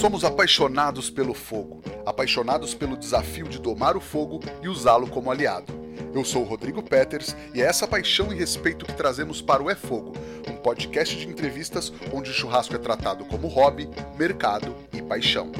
Somos 0.00 0.24
apaixonados 0.24 1.08
pelo 1.08 1.32
fogo, 1.32 1.82
apaixonados 2.04 2.74
pelo 2.74 2.96
desafio 2.96 3.48
de 3.48 3.58
domar 3.58 3.96
o 3.96 4.00
fogo 4.00 4.40
e 4.62 4.68
usá-lo 4.68 5.06
como 5.06 5.30
aliado. 5.30 5.72
Eu 6.14 6.24
sou 6.24 6.42
o 6.42 6.44
Rodrigo 6.44 6.82
Peters 6.82 7.34
e 7.54 7.62
é 7.62 7.64
essa 7.64 7.86
paixão 7.86 8.32
e 8.32 8.36
respeito 8.36 8.84
que 8.84 8.92
trazemos 8.92 9.40
para 9.40 9.62
o 9.62 9.70
É 9.70 9.74
Fogo, 9.74 10.12
um 10.48 10.56
podcast 10.56 11.16
de 11.16 11.28
entrevistas 11.28 11.92
onde 12.12 12.30
o 12.30 12.34
churrasco 12.34 12.74
é 12.74 12.78
tratado 12.78 13.24
como 13.24 13.48
hobby, 13.48 13.88
mercado 14.18 14.74
e 14.92 15.00
paixão. 15.00 15.50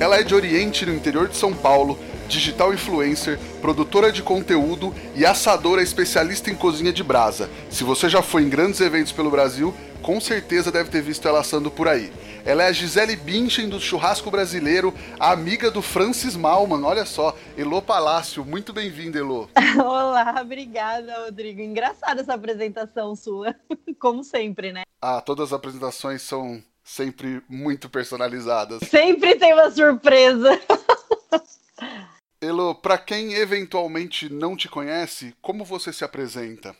Ela 0.00 0.18
é 0.18 0.22
de 0.22 0.34
Oriente, 0.34 0.86
no 0.86 0.94
interior 0.94 1.28
de 1.28 1.36
São 1.36 1.52
Paulo, 1.52 1.98
digital 2.28 2.72
influencer, 2.72 3.38
produtora 3.60 4.10
de 4.10 4.22
conteúdo 4.22 4.94
e 5.14 5.24
assadora 5.24 5.82
especialista 5.82 6.50
em 6.50 6.54
cozinha 6.54 6.92
de 6.92 7.02
brasa. 7.02 7.48
Se 7.70 7.84
você 7.84 8.08
já 8.08 8.22
foi 8.22 8.42
em 8.42 8.48
grandes 8.48 8.80
eventos 8.80 9.12
pelo 9.12 9.30
Brasil, 9.30 9.74
com 10.02 10.20
certeza 10.20 10.72
deve 10.72 10.90
ter 10.90 11.00
visto 11.00 11.26
ela 11.28 11.40
assando 11.40 11.70
por 11.70 11.88
aí. 11.88 12.12
Ela 12.44 12.64
é 12.64 12.66
a 12.66 12.72
Gisele 12.72 13.14
Bündchen 13.14 13.68
do 13.68 13.78
churrasco 13.78 14.28
brasileiro, 14.30 14.92
amiga 15.18 15.70
do 15.70 15.80
Francis 15.80 16.34
Malman. 16.34 16.82
Olha 16.82 17.06
só, 17.06 17.36
Elô 17.56 17.80
Palácio, 17.80 18.44
muito 18.44 18.72
bem-vinda, 18.72 19.18
Elô. 19.18 19.48
Olá, 19.78 20.34
obrigada, 20.40 21.24
Rodrigo. 21.24 21.60
Engraçada 21.60 22.20
essa 22.20 22.34
apresentação 22.34 23.14
sua, 23.14 23.54
como 24.00 24.24
sempre, 24.24 24.72
né? 24.72 24.82
Ah, 25.00 25.20
todas 25.20 25.48
as 25.48 25.52
apresentações 25.52 26.22
são 26.22 26.60
sempre 26.82 27.42
muito 27.48 27.88
personalizadas. 27.88 28.80
Sempre 28.88 29.36
tem 29.36 29.52
uma 29.52 29.70
surpresa. 29.70 30.60
Elo, 32.42 32.74
para 32.74 32.98
quem 32.98 33.34
eventualmente 33.34 34.28
não 34.28 34.56
te 34.56 34.68
conhece, 34.68 35.32
como 35.40 35.64
você 35.64 35.92
se 35.92 36.04
apresenta? 36.04 36.74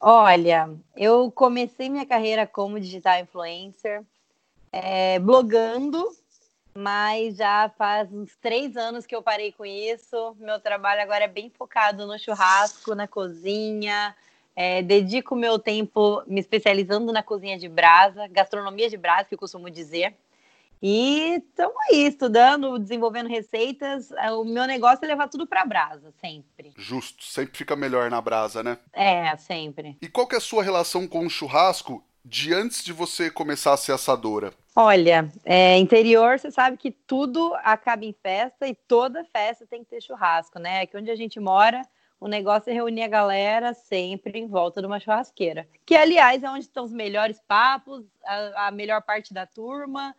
Olha, 0.00 0.68
eu 0.96 1.30
comecei 1.30 1.88
minha 1.88 2.04
carreira 2.04 2.48
como 2.48 2.80
digital 2.80 3.20
influencer, 3.20 4.02
é, 4.72 5.20
blogando, 5.20 6.10
mas 6.76 7.36
já 7.36 7.70
faz 7.78 8.12
uns 8.12 8.34
três 8.42 8.76
anos 8.76 9.06
que 9.06 9.14
eu 9.14 9.22
parei 9.22 9.52
com 9.52 9.64
isso. 9.64 10.34
Meu 10.40 10.58
trabalho 10.58 11.02
agora 11.02 11.26
é 11.26 11.28
bem 11.28 11.48
focado 11.48 12.08
no 12.08 12.18
churrasco, 12.18 12.92
na 12.96 13.06
cozinha. 13.06 14.16
É, 14.56 14.82
dedico 14.82 15.36
meu 15.36 15.60
tempo 15.60 16.24
me 16.26 16.40
especializando 16.40 17.12
na 17.12 17.22
cozinha 17.22 17.56
de 17.56 17.68
brasa, 17.68 18.26
gastronomia 18.26 18.90
de 18.90 18.96
brasa, 18.96 19.28
que 19.28 19.34
eu 19.34 19.38
costumo 19.38 19.70
dizer. 19.70 20.16
E 20.86 21.36
estamos 21.36 21.74
aí, 21.88 22.08
estudando, 22.08 22.78
desenvolvendo 22.78 23.26
receitas. 23.26 24.12
É, 24.12 24.30
o 24.32 24.44
meu 24.44 24.66
negócio 24.66 25.02
é 25.02 25.08
levar 25.08 25.28
tudo 25.28 25.46
para 25.46 25.64
brasa, 25.64 26.12
sempre. 26.20 26.74
Justo, 26.76 27.24
sempre 27.24 27.56
fica 27.56 27.74
melhor 27.74 28.10
na 28.10 28.20
brasa, 28.20 28.62
né? 28.62 28.76
É, 28.92 29.34
sempre. 29.38 29.96
E 30.02 30.08
qual 30.08 30.26
que 30.26 30.34
é 30.34 30.38
a 30.38 30.42
sua 30.42 30.62
relação 30.62 31.08
com 31.08 31.24
o 31.24 31.30
churrasco 31.30 32.04
de 32.22 32.52
antes 32.52 32.84
de 32.84 32.92
você 32.92 33.30
começar 33.30 33.72
a 33.72 33.78
ser 33.78 33.92
assadora? 33.92 34.52
Olha, 34.76 35.32
é, 35.42 35.78
interior, 35.78 36.38
você 36.38 36.50
sabe 36.50 36.76
que 36.76 36.90
tudo 36.90 37.54
acaba 37.62 38.04
em 38.04 38.12
festa 38.22 38.68
e 38.68 38.74
toda 38.74 39.24
festa 39.24 39.66
tem 39.66 39.82
que 39.82 39.88
ter 39.88 40.02
churrasco, 40.02 40.58
né? 40.58 40.82
Aqui 40.82 40.98
onde 40.98 41.10
a 41.10 41.16
gente 41.16 41.40
mora, 41.40 41.80
o 42.20 42.28
negócio 42.28 42.68
é 42.68 42.74
reunir 42.74 43.04
a 43.04 43.08
galera 43.08 43.72
sempre 43.72 44.38
em 44.38 44.46
volta 44.46 44.82
de 44.82 44.86
uma 44.86 45.00
churrasqueira. 45.00 45.66
Que, 45.86 45.96
aliás, 45.96 46.42
é 46.42 46.50
onde 46.50 46.66
estão 46.66 46.84
os 46.84 46.92
melhores 46.92 47.40
papos, 47.48 48.04
a, 48.22 48.66
a 48.66 48.70
melhor 48.70 49.00
parte 49.00 49.32
da 49.32 49.46
turma 49.46 50.14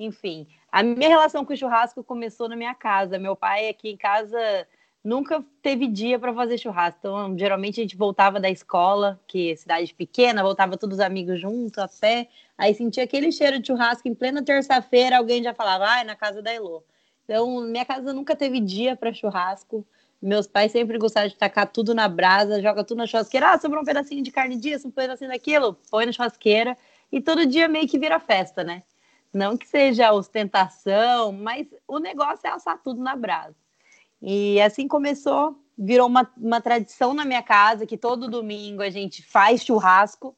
enfim, 0.00 0.46
a 0.72 0.82
minha 0.82 1.10
relação 1.10 1.44
com 1.44 1.52
o 1.52 1.56
churrasco 1.56 2.02
começou 2.02 2.48
na 2.48 2.56
minha 2.56 2.74
casa. 2.74 3.18
Meu 3.18 3.36
pai 3.36 3.68
aqui 3.68 3.90
em 3.90 3.98
casa 3.98 4.66
nunca 5.04 5.44
teve 5.60 5.86
dia 5.86 6.18
para 6.18 6.32
fazer 6.32 6.56
churrasco. 6.56 6.98
Então, 7.00 7.38
geralmente 7.38 7.80
a 7.80 7.84
gente 7.84 7.98
voltava 7.98 8.40
da 8.40 8.48
escola, 8.48 9.20
que 9.26 9.52
é 9.52 9.56
cidade 9.56 9.92
pequena, 9.94 10.42
voltava 10.42 10.78
todos 10.78 10.98
os 10.98 11.04
amigos 11.04 11.38
juntos 11.38 11.78
a 11.78 11.86
pé. 11.86 12.28
Aí 12.56 12.74
sentia 12.74 13.04
aquele 13.04 13.30
cheiro 13.30 13.58
de 13.60 13.66
churrasco 13.66 14.08
em 14.08 14.14
plena 14.14 14.42
terça-feira, 14.42 15.18
alguém 15.18 15.42
já 15.42 15.52
falava, 15.52 15.84
ah, 15.86 16.02
na 16.02 16.16
casa 16.16 16.40
da 16.40 16.52
Elô. 16.52 16.82
Então, 17.24 17.60
minha 17.60 17.84
casa 17.84 18.14
nunca 18.14 18.34
teve 18.34 18.58
dia 18.58 18.96
para 18.96 19.12
churrasco. 19.12 19.86
Meus 20.20 20.46
pais 20.46 20.72
sempre 20.72 20.96
gostaram 20.96 21.28
de 21.28 21.36
tacar 21.36 21.66
tudo 21.70 21.94
na 21.94 22.08
brasa, 22.08 22.62
joga 22.62 22.82
tudo 22.84 22.98
na 22.98 23.06
churrasqueira. 23.06 23.50
Ah, 23.50 23.58
sobrou 23.58 23.82
um 23.82 23.86
pedacinho 23.86 24.22
de 24.22 24.30
carne 24.30 24.56
disso, 24.56 24.88
um 24.88 24.90
pedacinho 24.90 25.30
daquilo, 25.30 25.76
põe 25.90 26.06
na 26.06 26.12
churrasqueira. 26.12 26.74
E 27.12 27.20
todo 27.20 27.44
dia 27.44 27.68
meio 27.68 27.86
que 27.86 27.98
vira 27.98 28.18
festa, 28.18 28.64
né? 28.64 28.82
Não 29.32 29.56
que 29.56 29.66
seja 29.68 30.12
ostentação, 30.12 31.32
mas 31.32 31.66
o 31.86 31.98
negócio 31.98 32.46
é 32.46 32.50
assar 32.50 32.80
tudo 32.82 33.00
na 33.00 33.14
brasa. 33.14 33.54
E 34.20 34.60
assim 34.60 34.88
começou, 34.88 35.56
virou 35.78 36.06
uma, 36.06 36.30
uma 36.36 36.60
tradição 36.60 37.14
na 37.14 37.24
minha 37.24 37.42
casa 37.42 37.86
que 37.86 37.96
todo 37.96 38.28
domingo 38.28 38.82
a 38.82 38.90
gente 38.90 39.22
faz 39.22 39.64
churrasco. 39.64 40.36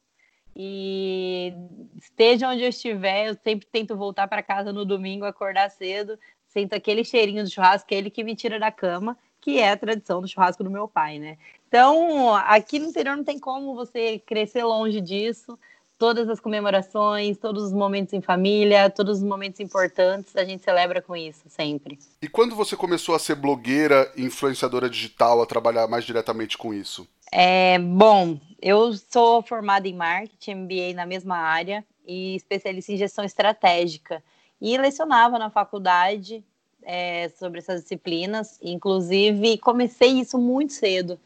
E 0.55 1.51
esteja 1.99 2.49
onde 2.49 2.61
eu 2.61 2.69
estiver, 2.69 3.27
eu 3.27 3.35
sempre 3.43 3.67
tento 3.71 3.97
voltar 3.97 4.27
para 4.27 4.43
casa 4.43 4.71
no 4.71 4.85
domingo, 4.85 5.25
acordar 5.25 5.71
cedo, 5.71 6.17
sinto 6.45 6.73
aquele 6.73 7.03
cheirinho 7.03 7.43
do 7.43 7.49
churrasco, 7.49 7.87
que 7.87 7.95
é 7.95 7.97
ele 7.97 8.11
que 8.11 8.23
me 8.23 8.35
tira 8.35 8.59
da 8.59 8.71
cama, 8.71 9.17
que 9.41 9.59
é 9.59 9.71
a 9.71 9.77
tradição 9.77 10.21
do 10.21 10.27
churrasco 10.27 10.63
do 10.63 10.69
meu 10.69 10.87
pai, 10.87 11.17
né? 11.17 11.37
Então, 11.67 12.35
aqui 12.35 12.77
no 12.77 12.85
interior 12.85 13.17
não 13.17 13.23
tem 13.23 13.39
como 13.39 13.73
você 13.73 14.19
crescer 14.19 14.63
longe 14.63 15.01
disso 15.01 15.57
todas 16.03 16.27
as 16.27 16.37
comemorações, 16.37 17.37
todos 17.37 17.63
os 17.63 17.71
momentos 17.71 18.13
em 18.13 18.19
família, 18.19 18.89
todos 18.89 19.19
os 19.19 19.23
momentos 19.23 19.61
importantes, 19.61 20.35
a 20.35 20.43
gente 20.43 20.61
celebra 20.61 21.01
com 21.01 21.15
isso 21.15 21.43
sempre. 21.47 21.97
E 22.21 22.27
quando 22.27 22.57
você 22.57 22.75
começou 22.75 23.15
a 23.15 23.19
ser 23.19 23.35
blogueira, 23.35 24.11
influenciadora 24.17 24.89
digital, 24.89 25.41
a 25.41 25.45
trabalhar 25.45 25.87
mais 25.87 26.03
diretamente 26.03 26.57
com 26.57 26.73
isso? 26.73 27.07
É, 27.31 27.79
bom, 27.79 28.37
eu 28.61 28.91
sou 28.91 29.41
formada 29.43 29.87
em 29.87 29.95
marketing, 29.95 30.55
MBA 30.55 30.93
na 30.93 31.05
mesma 31.05 31.37
área 31.37 31.85
e 32.05 32.35
especialista 32.35 32.91
em 32.91 32.97
gestão 32.97 33.23
estratégica. 33.23 34.21
E 34.59 34.77
lecionava 34.77 35.39
na 35.39 35.49
faculdade 35.49 36.43
é, 36.81 37.29
sobre 37.39 37.59
essas 37.59 37.83
disciplinas, 37.83 38.59
inclusive 38.61 39.57
comecei 39.57 40.19
isso 40.19 40.37
muito 40.37 40.73
cedo. 40.73 41.17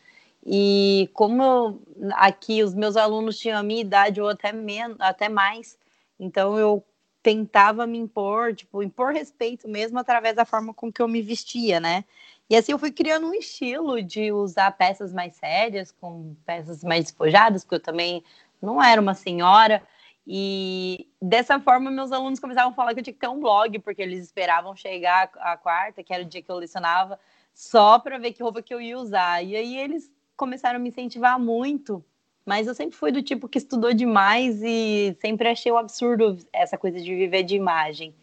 E 0.49 1.09
como 1.13 1.43
eu, 1.43 1.81
aqui 2.13 2.63
os 2.63 2.73
meus 2.73 2.95
alunos 2.95 3.37
tinham 3.37 3.59
a 3.59 3.63
minha 3.63 3.81
idade 3.81 4.21
ou 4.21 4.29
até 4.29 4.53
menos, 4.53 4.95
até 5.01 5.27
mais, 5.27 5.77
então 6.17 6.57
eu 6.57 6.81
tentava 7.21 7.85
me 7.85 7.97
impor, 7.97 8.55
tipo, 8.55 8.81
impor 8.81 9.11
respeito 9.11 9.67
mesmo 9.67 9.99
através 9.99 10.37
da 10.37 10.45
forma 10.45 10.73
com 10.73 10.89
que 10.89 11.01
eu 11.01 11.07
me 11.07 11.21
vestia, 11.21 11.81
né? 11.81 12.05
E 12.49 12.55
assim 12.55 12.71
eu 12.71 12.79
fui 12.79 12.93
criando 12.93 13.27
um 13.27 13.33
estilo 13.33 14.01
de 14.01 14.31
usar 14.31 14.71
peças 14.71 15.11
mais 15.11 15.35
sérias, 15.35 15.91
com 15.91 16.33
peças 16.45 16.81
mais 16.81 17.03
despojadas, 17.03 17.65
porque 17.65 17.75
eu 17.75 17.83
também 17.83 18.23
não 18.61 18.81
era 18.81 19.01
uma 19.01 19.13
senhora. 19.13 19.83
E 20.25 21.09
dessa 21.21 21.59
forma, 21.59 21.91
meus 21.91 22.13
alunos 22.13 22.39
começavam 22.39 22.71
a 22.71 22.73
falar 22.73 22.93
que 22.93 23.01
eu 23.01 23.03
tinha 23.03 23.13
que 23.13 23.19
ter 23.19 23.27
um 23.27 23.41
blog, 23.41 23.79
porque 23.79 24.01
eles 24.01 24.23
esperavam 24.23 24.73
chegar 24.77 25.29
a 25.39 25.57
quarta, 25.57 26.01
que 26.03 26.13
era 26.13 26.23
o 26.23 26.25
dia 26.25 26.41
que 26.41 26.49
eu 26.49 26.55
lecionava, 26.55 27.19
só 27.53 27.99
para 27.99 28.17
ver 28.17 28.31
que 28.31 28.41
roupa 28.41 28.61
que 28.61 28.73
eu 28.73 28.79
ia 28.79 28.97
usar. 28.97 29.43
E 29.43 29.53
aí 29.53 29.77
eles 29.77 30.09
começaram 30.37 30.77
a 30.77 30.79
me 30.79 30.89
incentivar 30.89 31.39
muito, 31.39 32.03
mas 32.45 32.67
eu 32.67 32.75
sempre 32.75 32.95
fui 32.95 33.11
do 33.11 33.21
tipo 33.21 33.49
que 33.49 33.57
estudou 33.57 33.93
demais 33.93 34.61
e 34.63 35.17
sempre 35.19 35.49
achei 35.49 35.71
um 35.71 35.77
absurdo 35.77 36.37
essa 36.53 36.77
coisa 36.77 37.01
de 37.01 37.13
viver 37.13 37.43
de 37.43 37.55
imagem. 37.55 38.15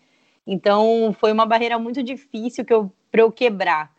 Então 0.47 1.15
foi 1.19 1.33
uma 1.33 1.45
barreira 1.45 1.79
muito 1.79 2.03
difícil 2.03 2.65
que 2.65 2.73
eu 2.73 2.91
para 3.11 3.23
eu 3.23 3.31
quebrar. 3.31 3.93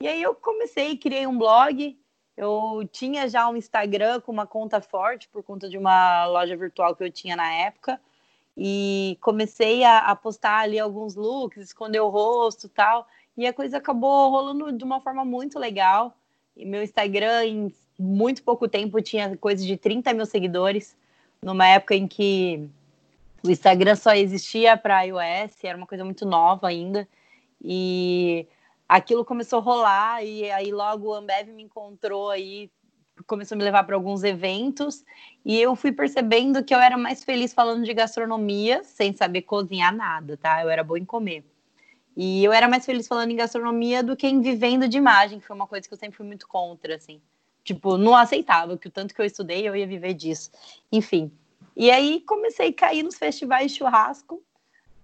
E 0.00 0.08
aí 0.08 0.22
eu 0.22 0.34
comecei, 0.34 0.96
criei 0.96 1.26
um 1.26 1.36
blog. 1.36 1.98
Eu 2.36 2.88
tinha 2.90 3.28
já 3.28 3.48
um 3.48 3.56
Instagram 3.56 4.20
com 4.20 4.32
uma 4.32 4.46
conta 4.46 4.80
forte 4.80 5.28
por 5.28 5.42
conta 5.42 5.68
de 5.68 5.76
uma 5.76 6.26
loja 6.26 6.56
virtual 6.56 6.96
que 6.96 7.04
eu 7.04 7.10
tinha 7.10 7.36
na 7.36 7.52
época. 7.52 8.00
E 8.56 9.18
comecei 9.20 9.84
a, 9.84 9.98
a 9.98 10.16
postar 10.16 10.60
ali 10.60 10.78
alguns 10.78 11.14
looks, 11.14 11.62
esconder 11.62 12.00
o 12.00 12.08
rosto 12.08 12.68
tal. 12.68 13.06
E 13.36 13.46
a 13.46 13.52
coisa 13.52 13.76
acabou 13.76 14.30
rolando 14.30 14.72
de 14.72 14.84
uma 14.84 15.00
forma 15.00 15.24
muito 15.24 15.58
legal. 15.58 16.16
Meu 16.56 16.82
Instagram, 16.82 17.44
em 17.44 17.74
muito 17.98 18.42
pouco 18.42 18.68
tempo, 18.68 19.00
tinha 19.00 19.36
coisa 19.36 19.64
de 19.64 19.76
30 19.76 20.12
mil 20.12 20.26
seguidores, 20.26 20.96
numa 21.42 21.66
época 21.66 21.94
em 21.94 22.06
que 22.06 22.68
o 23.42 23.50
Instagram 23.50 23.96
só 23.96 24.14
existia 24.14 24.76
para 24.76 25.02
iOS, 25.02 25.64
era 25.64 25.76
uma 25.76 25.86
coisa 25.86 26.04
muito 26.04 26.24
nova 26.24 26.68
ainda. 26.68 27.08
E 27.62 28.46
aquilo 28.88 29.24
começou 29.24 29.58
a 29.58 29.62
rolar, 29.62 30.24
e 30.24 30.50
aí 30.50 30.70
logo 30.70 31.08
o 31.08 31.14
Ambev 31.14 31.48
me 31.48 31.62
encontrou 31.62 32.30
aí, 32.30 32.70
começou 33.26 33.54
a 33.54 33.58
me 33.58 33.64
levar 33.64 33.84
para 33.84 33.96
alguns 33.96 34.22
eventos, 34.24 35.04
e 35.44 35.60
eu 35.60 35.74
fui 35.76 35.92
percebendo 35.92 36.64
que 36.64 36.74
eu 36.74 36.78
era 36.78 36.96
mais 36.96 37.24
feliz 37.24 37.54
falando 37.54 37.84
de 37.84 37.94
gastronomia, 37.94 38.82
sem 38.84 39.14
saber 39.14 39.42
cozinhar 39.42 39.94
nada, 39.94 40.36
tá? 40.36 40.62
Eu 40.62 40.68
era 40.68 40.84
boa 40.84 40.98
em 40.98 41.04
comer. 41.04 41.44
E 42.16 42.44
eu 42.44 42.52
era 42.52 42.68
mais 42.68 42.84
feliz 42.84 43.08
falando 43.08 43.30
em 43.30 43.36
gastronomia 43.36 44.02
do 44.02 44.16
que 44.16 44.26
em 44.26 44.40
vivendo 44.40 44.86
de 44.86 44.98
imagem, 44.98 45.40
que 45.40 45.46
foi 45.46 45.56
uma 45.56 45.66
coisa 45.66 45.88
que 45.88 45.94
eu 45.94 45.98
sempre 45.98 46.16
fui 46.16 46.26
muito 46.26 46.46
contra, 46.46 46.96
assim. 46.96 47.20
Tipo, 47.64 47.96
não 47.96 48.14
aceitava 48.14 48.76
que 48.76 48.88
o 48.88 48.90
tanto 48.90 49.14
que 49.14 49.20
eu 49.20 49.24
estudei 49.24 49.66
eu 49.66 49.74
ia 49.74 49.86
viver 49.86 50.14
disso. 50.14 50.50
Enfim. 50.90 51.32
E 51.76 51.90
aí 51.90 52.20
comecei 52.20 52.68
a 52.68 52.72
cair 52.72 53.02
nos 53.02 53.16
festivais 53.16 53.72
de 53.72 53.78
churrasco. 53.78 54.42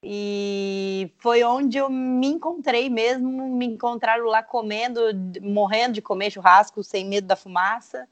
E 0.03 1.11
foi 1.19 1.43
onde 1.43 1.79
eu 1.79 1.91
me 1.91 2.29
encontrei 2.29 2.89
mesmo, 2.89 3.49
me 3.49 3.67
encontraram 3.67 4.27
lá 4.27 4.43
comendo, 4.43 5.01
morrendo 5.43 5.95
de 5.95 6.03
comer 6.03 6.31
churrasco 6.31 6.85
sem 6.85 7.07
medo 7.07 7.27
da 7.27 7.37
fumaça. 7.37 8.07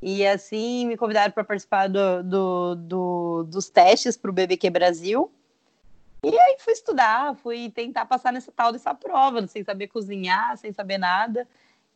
E 0.00 0.26
assim 0.26 0.86
me 0.86 0.96
convidaram 0.96 1.32
para 1.32 1.44
participar 1.44 1.88
do, 1.88 2.22
do, 2.22 2.74
do, 2.74 3.44
dos 3.44 3.68
testes 3.68 4.16
para 4.16 4.30
o 4.30 4.34
BBQ 4.34 4.70
Brasil. 4.70 5.30
E 6.28 6.36
aí 6.36 6.56
fui 6.58 6.72
estudar, 6.72 7.36
fui 7.36 7.70
tentar 7.70 8.04
passar 8.04 8.32
nessa 8.32 8.50
tal 8.50 8.72
dessa 8.72 8.92
prova, 8.92 9.46
sem 9.46 9.62
saber 9.62 9.86
cozinhar, 9.86 10.56
sem 10.56 10.72
saber 10.72 10.98
nada. 10.98 11.46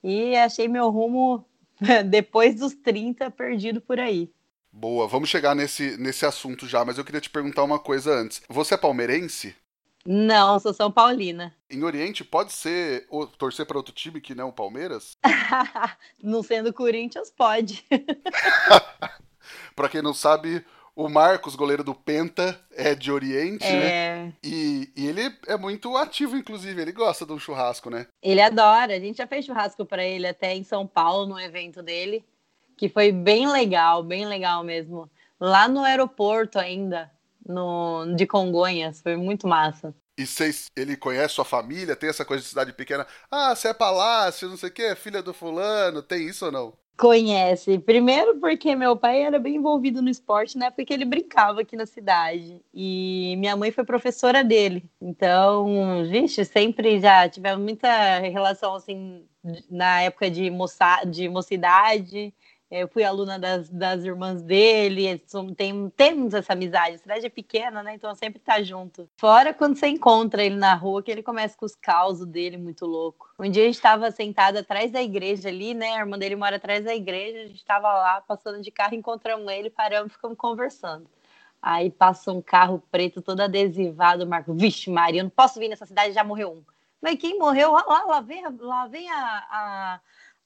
E 0.04 0.36
achei 0.36 0.68
meu 0.68 0.88
rumo, 0.88 1.44
depois 2.08 2.54
dos 2.54 2.72
30, 2.72 3.28
perdido 3.32 3.80
por 3.80 3.98
aí. 3.98 4.30
Boa, 4.72 5.08
vamos 5.08 5.28
chegar 5.28 5.56
nesse, 5.56 5.96
nesse 5.96 6.24
assunto 6.24 6.64
já, 6.64 6.84
mas 6.84 6.96
eu 6.96 7.04
queria 7.04 7.20
te 7.20 7.28
perguntar 7.28 7.64
uma 7.64 7.80
coisa 7.80 8.12
antes. 8.14 8.40
Você 8.48 8.74
é 8.74 8.76
palmeirense? 8.76 9.56
Não, 10.06 10.60
sou 10.60 10.72
São 10.72 10.92
Paulina. 10.92 11.52
Em 11.68 11.82
Oriente, 11.82 12.22
pode 12.22 12.52
ser 12.52 13.06
ou, 13.10 13.26
torcer 13.26 13.66
para 13.66 13.76
outro 13.76 13.92
time 13.92 14.20
que 14.20 14.34
não 14.34 14.50
o 14.50 14.52
Palmeiras? 14.52 15.18
não 16.22 16.42
sendo 16.44 16.72
Corinthians, 16.72 17.32
pode. 17.32 17.84
para 19.74 19.88
quem 19.88 20.00
não 20.00 20.14
sabe, 20.14 20.64
o 20.94 21.08
Marcos, 21.08 21.54
goleiro 21.54 21.84
do 21.84 21.94
Penta, 21.94 22.60
é 22.72 22.94
de 22.94 23.10
Oriente, 23.10 23.64
é... 23.64 23.72
né? 23.72 24.32
E, 24.42 24.90
e, 24.96 25.06
ele 25.06 25.34
é 25.46 25.56
muito 25.56 25.96
ativo, 25.96 26.36
inclusive. 26.36 26.80
Ele 26.80 26.92
gosta 26.92 27.24
de 27.24 27.32
um 27.32 27.38
churrasco, 27.38 27.90
né? 27.90 28.06
Ele 28.22 28.40
adora. 28.40 28.94
A 28.94 29.00
gente 29.00 29.18
já 29.18 29.26
fez 29.26 29.44
churrasco 29.44 29.84
para 29.84 30.04
ele 30.04 30.26
até 30.26 30.54
em 30.54 30.64
São 30.64 30.86
Paulo, 30.86 31.26
no 31.26 31.40
evento 31.40 31.82
dele, 31.82 32.24
que 32.76 32.88
foi 32.88 33.12
bem 33.12 33.50
legal, 33.50 34.02
bem 34.02 34.26
legal 34.26 34.62
mesmo. 34.64 35.10
Lá 35.38 35.68
no 35.68 35.84
aeroporto 35.84 36.58
ainda 36.58 37.10
no, 37.46 38.14
de 38.16 38.26
Congonhas. 38.26 39.00
Foi 39.00 39.16
muito 39.16 39.46
massa. 39.48 39.94
E 40.18 40.26
cês, 40.26 40.66
ele 40.76 40.96
conhece 40.96 41.34
sua 41.34 41.44
família? 41.44 41.96
Tem 41.96 42.10
essa 42.10 42.24
coisa 42.24 42.42
de 42.42 42.48
cidade 42.48 42.72
pequena? 42.74 43.06
Ah, 43.30 43.54
você 43.54 43.68
é 43.68 43.74
palácio, 43.74 44.48
não 44.48 44.56
sei 44.56 44.68
o 44.68 44.72
quê, 44.72 44.94
filha 44.94 45.22
do 45.22 45.32
fulano. 45.32 46.02
Tem 46.02 46.26
isso 46.26 46.44
ou 46.46 46.52
não? 46.52 46.74
Conhece. 47.00 47.78
Primeiro 47.78 48.38
porque 48.38 48.76
meu 48.76 48.94
pai 48.94 49.22
era 49.22 49.38
bem 49.38 49.56
envolvido 49.56 50.02
no 50.02 50.10
esporte 50.10 50.58
na 50.58 50.66
época 50.66 50.84
que 50.84 50.92
ele 50.92 51.06
brincava 51.06 51.62
aqui 51.62 51.74
na 51.74 51.86
cidade. 51.86 52.60
E 52.74 53.36
minha 53.38 53.56
mãe 53.56 53.70
foi 53.70 53.84
professora 53.84 54.44
dele. 54.44 54.84
Então, 55.00 56.04
vixe, 56.10 56.44
sempre 56.44 57.00
já 57.00 57.26
tivemos 57.26 57.64
muita 57.64 58.18
relação 58.18 58.74
assim 58.74 59.24
na 59.70 60.02
época 60.02 60.30
de, 60.30 60.50
moça, 60.50 61.02
de 61.06 61.26
mocidade. 61.26 62.34
Eu 62.70 62.86
fui 62.86 63.02
aluna 63.02 63.36
das, 63.36 63.68
das 63.68 64.04
irmãs 64.04 64.42
dele, 64.42 65.20
tem, 65.56 65.90
temos 65.90 66.32
essa 66.34 66.52
amizade. 66.52 66.94
A 66.94 66.98
cidade 66.98 67.26
é 67.26 67.28
pequena, 67.28 67.82
né? 67.82 67.94
Então 67.94 68.14
sempre 68.14 68.38
tá 68.38 68.62
junto. 68.62 69.10
Fora 69.16 69.52
quando 69.52 69.76
você 69.76 69.88
encontra 69.88 70.44
ele 70.44 70.54
na 70.54 70.74
rua, 70.74 71.02
que 71.02 71.10
ele 71.10 71.22
começa 71.22 71.56
com 71.58 71.66
os 71.66 71.74
causos 71.74 72.24
dele 72.24 72.56
muito 72.56 72.86
louco. 72.86 73.28
Um 73.40 73.50
dia 73.50 73.64
a 73.64 73.66
gente 73.66 73.74
estava 73.74 74.08
sentado 74.12 74.58
atrás 74.58 74.92
da 74.92 75.02
igreja 75.02 75.48
ali, 75.48 75.74
né? 75.74 75.96
A 75.96 75.98
irmã 75.98 76.16
dele 76.16 76.36
mora 76.36 76.56
atrás 76.56 76.84
da 76.84 76.94
igreja, 76.94 77.40
a 77.40 77.46
gente 77.48 77.56
estava 77.56 77.92
lá 77.92 78.20
passando 78.20 78.62
de 78.62 78.70
carro, 78.70 78.94
encontramos 78.94 79.50
ele, 79.52 79.68
paramos 79.68 80.12
ficamos 80.12 80.38
conversando. 80.38 81.10
Aí 81.60 81.90
passa 81.90 82.30
um 82.30 82.40
carro 82.40 82.80
preto 82.88 83.20
todo 83.20 83.40
adesivado, 83.40 84.24
Marco. 84.28 84.54
Vixe, 84.54 84.88
Maria, 84.90 85.20
eu 85.20 85.24
não 85.24 85.30
posso 85.30 85.58
vir 85.58 85.68
nessa 85.68 85.86
cidade, 85.86 86.14
já 86.14 86.22
morreu 86.22 86.52
um. 86.52 86.64
Mas 87.02 87.18
quem 87.18 87.36
morreu? 87.38 87.72
Lá, 87.72 88.04
lá 88.04 88.20
vem, 88.20 88.44
lá 88.60 88.86
vem 88.86 89.10
a, 89.10 89.46
a 89.50 90.00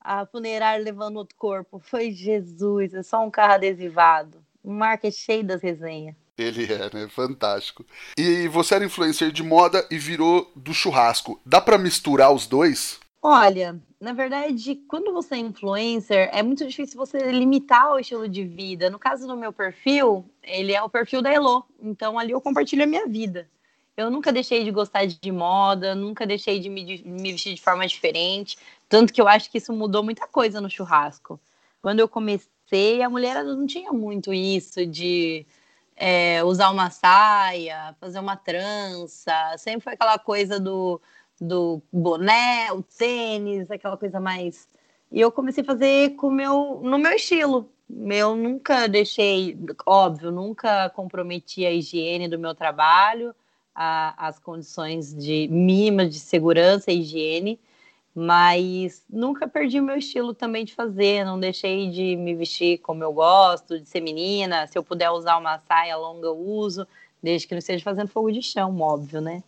a 0.04 0.26
funerária 0.26 0.84
levando 0.84 1.16
outro 1.16 1.34
corpo. 1.36 1.80
Foi 1.82 2.10
Jesus, 2.10 2.92
é 2.92 3.02
só 3.02 3.24
um 3.24 3.30
carro 3.30 3.54
adesivado. 3.54 4.44
Um 4.62 4.74
marca 4.74 5.10
cheio 5.10 5.42
das 5.42 5.62
resenhas. 5.62 6.14
Ele 6.36 6.64
é, 6.70 6.90
né? 6.92 7.08
Fantástico. 7.08 7.84
E 8.18 8.46
você 8.48 8.74
era 8.74 8.84
influencer 8.84 9.32
de 9.32 9.42
moda 9.42 9.86
e 9.90 9.98
virou 9.98 10.52
do 10.54 10.74
churrasco. 10.74 11.40
Dá 11.46 11.60
para 11.60 11.78
misturar 11.78 12.32
os 12.32 12.46
dois? 12.46 13.00
Olha, 13.22 13.80
na 14.00 14.12
verdade, 14.12 14.74
quando 14.86 15.12
você 15.12 15.36
é 15.36 15.38
influencer, 15.38 16.28
é 16.32 16.42
muito 16.42 16.66
difícil 16.66 16.98
você 16.98 17.32
limitar 17.32 17.92
o 17.92 17.98
estilo 17.98 18.28
de 18.28 18.44
vida. 18.44 18.90
No 18.90 18.98
caso 18.98 19.26
do 19.26 19.36
meu 19.36 19.52
perfil, 19.52 20.28
ele 20.42 20.74
é 20.74 20.82
o 20.82 20.90
perfil 20.90 21.22
da 21.22 21.32
Elo. 21.32 21.64
Então 21.80 22.18
ali 22.18 22.32
eu 22.32 22.40
compartilho 22.40 22.82
a 22.82 22.86
minha 22.86 23.06
vida. 23.06 23.48
Eu 23.96 24.10
nunca 24.10 24.32
deixei 24.32 24.64
de 24.64 24.70
gostar 24.70 25.06
de 25.06 25.32
moda, 25.32 25.94
nunca 25.94 26.26
deixei 26.26 26.58
de 26.58 26.68
me, 26.68 27.02
me 27.04 27.32
vestir 27.32 27.54
de 27.54 27.62
forma 27.62 27.86
diferente. 27.86 28.58
Tanto 28.88 29.12
que 29.12 29.20
eu 29.20 29.28
acho 29.28 29.50
que 29.50 29.58
isso 29.58 29.72
mudou 29.72 30.02
muita 30.02 30.26
coisa 30.26 30.60
no 30.60 30.68
churrasco. 30.68 31.40
Quando 31.80 32.00
eu 32.00 32.08
comecei, 32.08 33.02
a 33.02 33.10
mulher 33.10 33.44
não 33.44 33.66
tinha 33.66 33.92
muito 33.92 34.32
isso 34.34 34.84
de 34.84 35.46
é, 35.96 36.42
usar 36.44 36.70
uma 36.70 36.90
saia, 36.90 37.94
fazer 38.00 38.18
uma 38.18 38.36
trança. 38.36 39.32
Sempre 39.58 39.82
foi 39.82 39.92
aquela 39.94 40.18
coisa 40.18 40.58
do, 40.58 41.00
do 41.40 41.80
boné, 41.92 42.72
o 42.72 42.82
tênis, 42.82 43.70
aquela 43.70 43.96
coisa 43.96 44.18
mais. 44.18 44.68
E 45.10 45.20
eu 45.20 45.30
comecei 45.30 45.62
a 45.62 45.66
fazer 45.66 46.16
com 46.16 46.30
meu, 46.30 46.80
no 46.82 46.98
meu 46.98 47.12
estilo. 47.12 47.70
Eu 48.10 48.34
nunca 48.34 48.88
deixei, 48.88 49.56
óbvio, 49.86 50.32
nunca 50.32 50.90
comprometi 50.90 51.64
a 51.64 51.70
higiene 51.70 52.28
do 52.28 52.38
meu 52.38 52.54
trabalho, 52.54 53.34
a, 53.74 54.28
as 54.28 54.38
condições 54.38 55.14
de 55.14 55.48
mínimas 55.48 56.10
de 56.10 56.20
segurança 56.20 56.92
e 56.92 57.00
higiene 57.00 57.58
mas 58.14 59.02
nunca 59.10 59.48
perdi 59.48 59.80
o 59.80 59.82
meu 59.82 59.96
estilo 59.96 60.32
também 60.32 60.64
de 60.64 60.72
fazer, 60.72 61.24
não 61.24 61.40
deixei 61.40 61.90
de 61.90 62.14
me 62.14 62.34
vestir 62.34 62.78
como 62.78 63.02
eu 63.02 63.12
gosto, 63.12 63.80
de 63.80 63.88
ser 63.88 64.00
menina, 64.00 64.68
se 64.68 64.78
eu 64.78 64.84
puder 64.84 65.10
usar 65.10 65.36
uma 65.36 65.58
saia 65.58 65.96
longa 65.96 66.28
eu 66.28 66.38
uso, 66.38 66.86
desde 67.20 67.48
que 67.48 67.54
não 67.54 67.58
esteja 67.58 67.82
fazendo 67.82 68.08
fogo 68.08 68.30
de 68.30 68.40
chão, 68.40 68.80
óbvio, 68.80 69.20
né? 69.20 69.42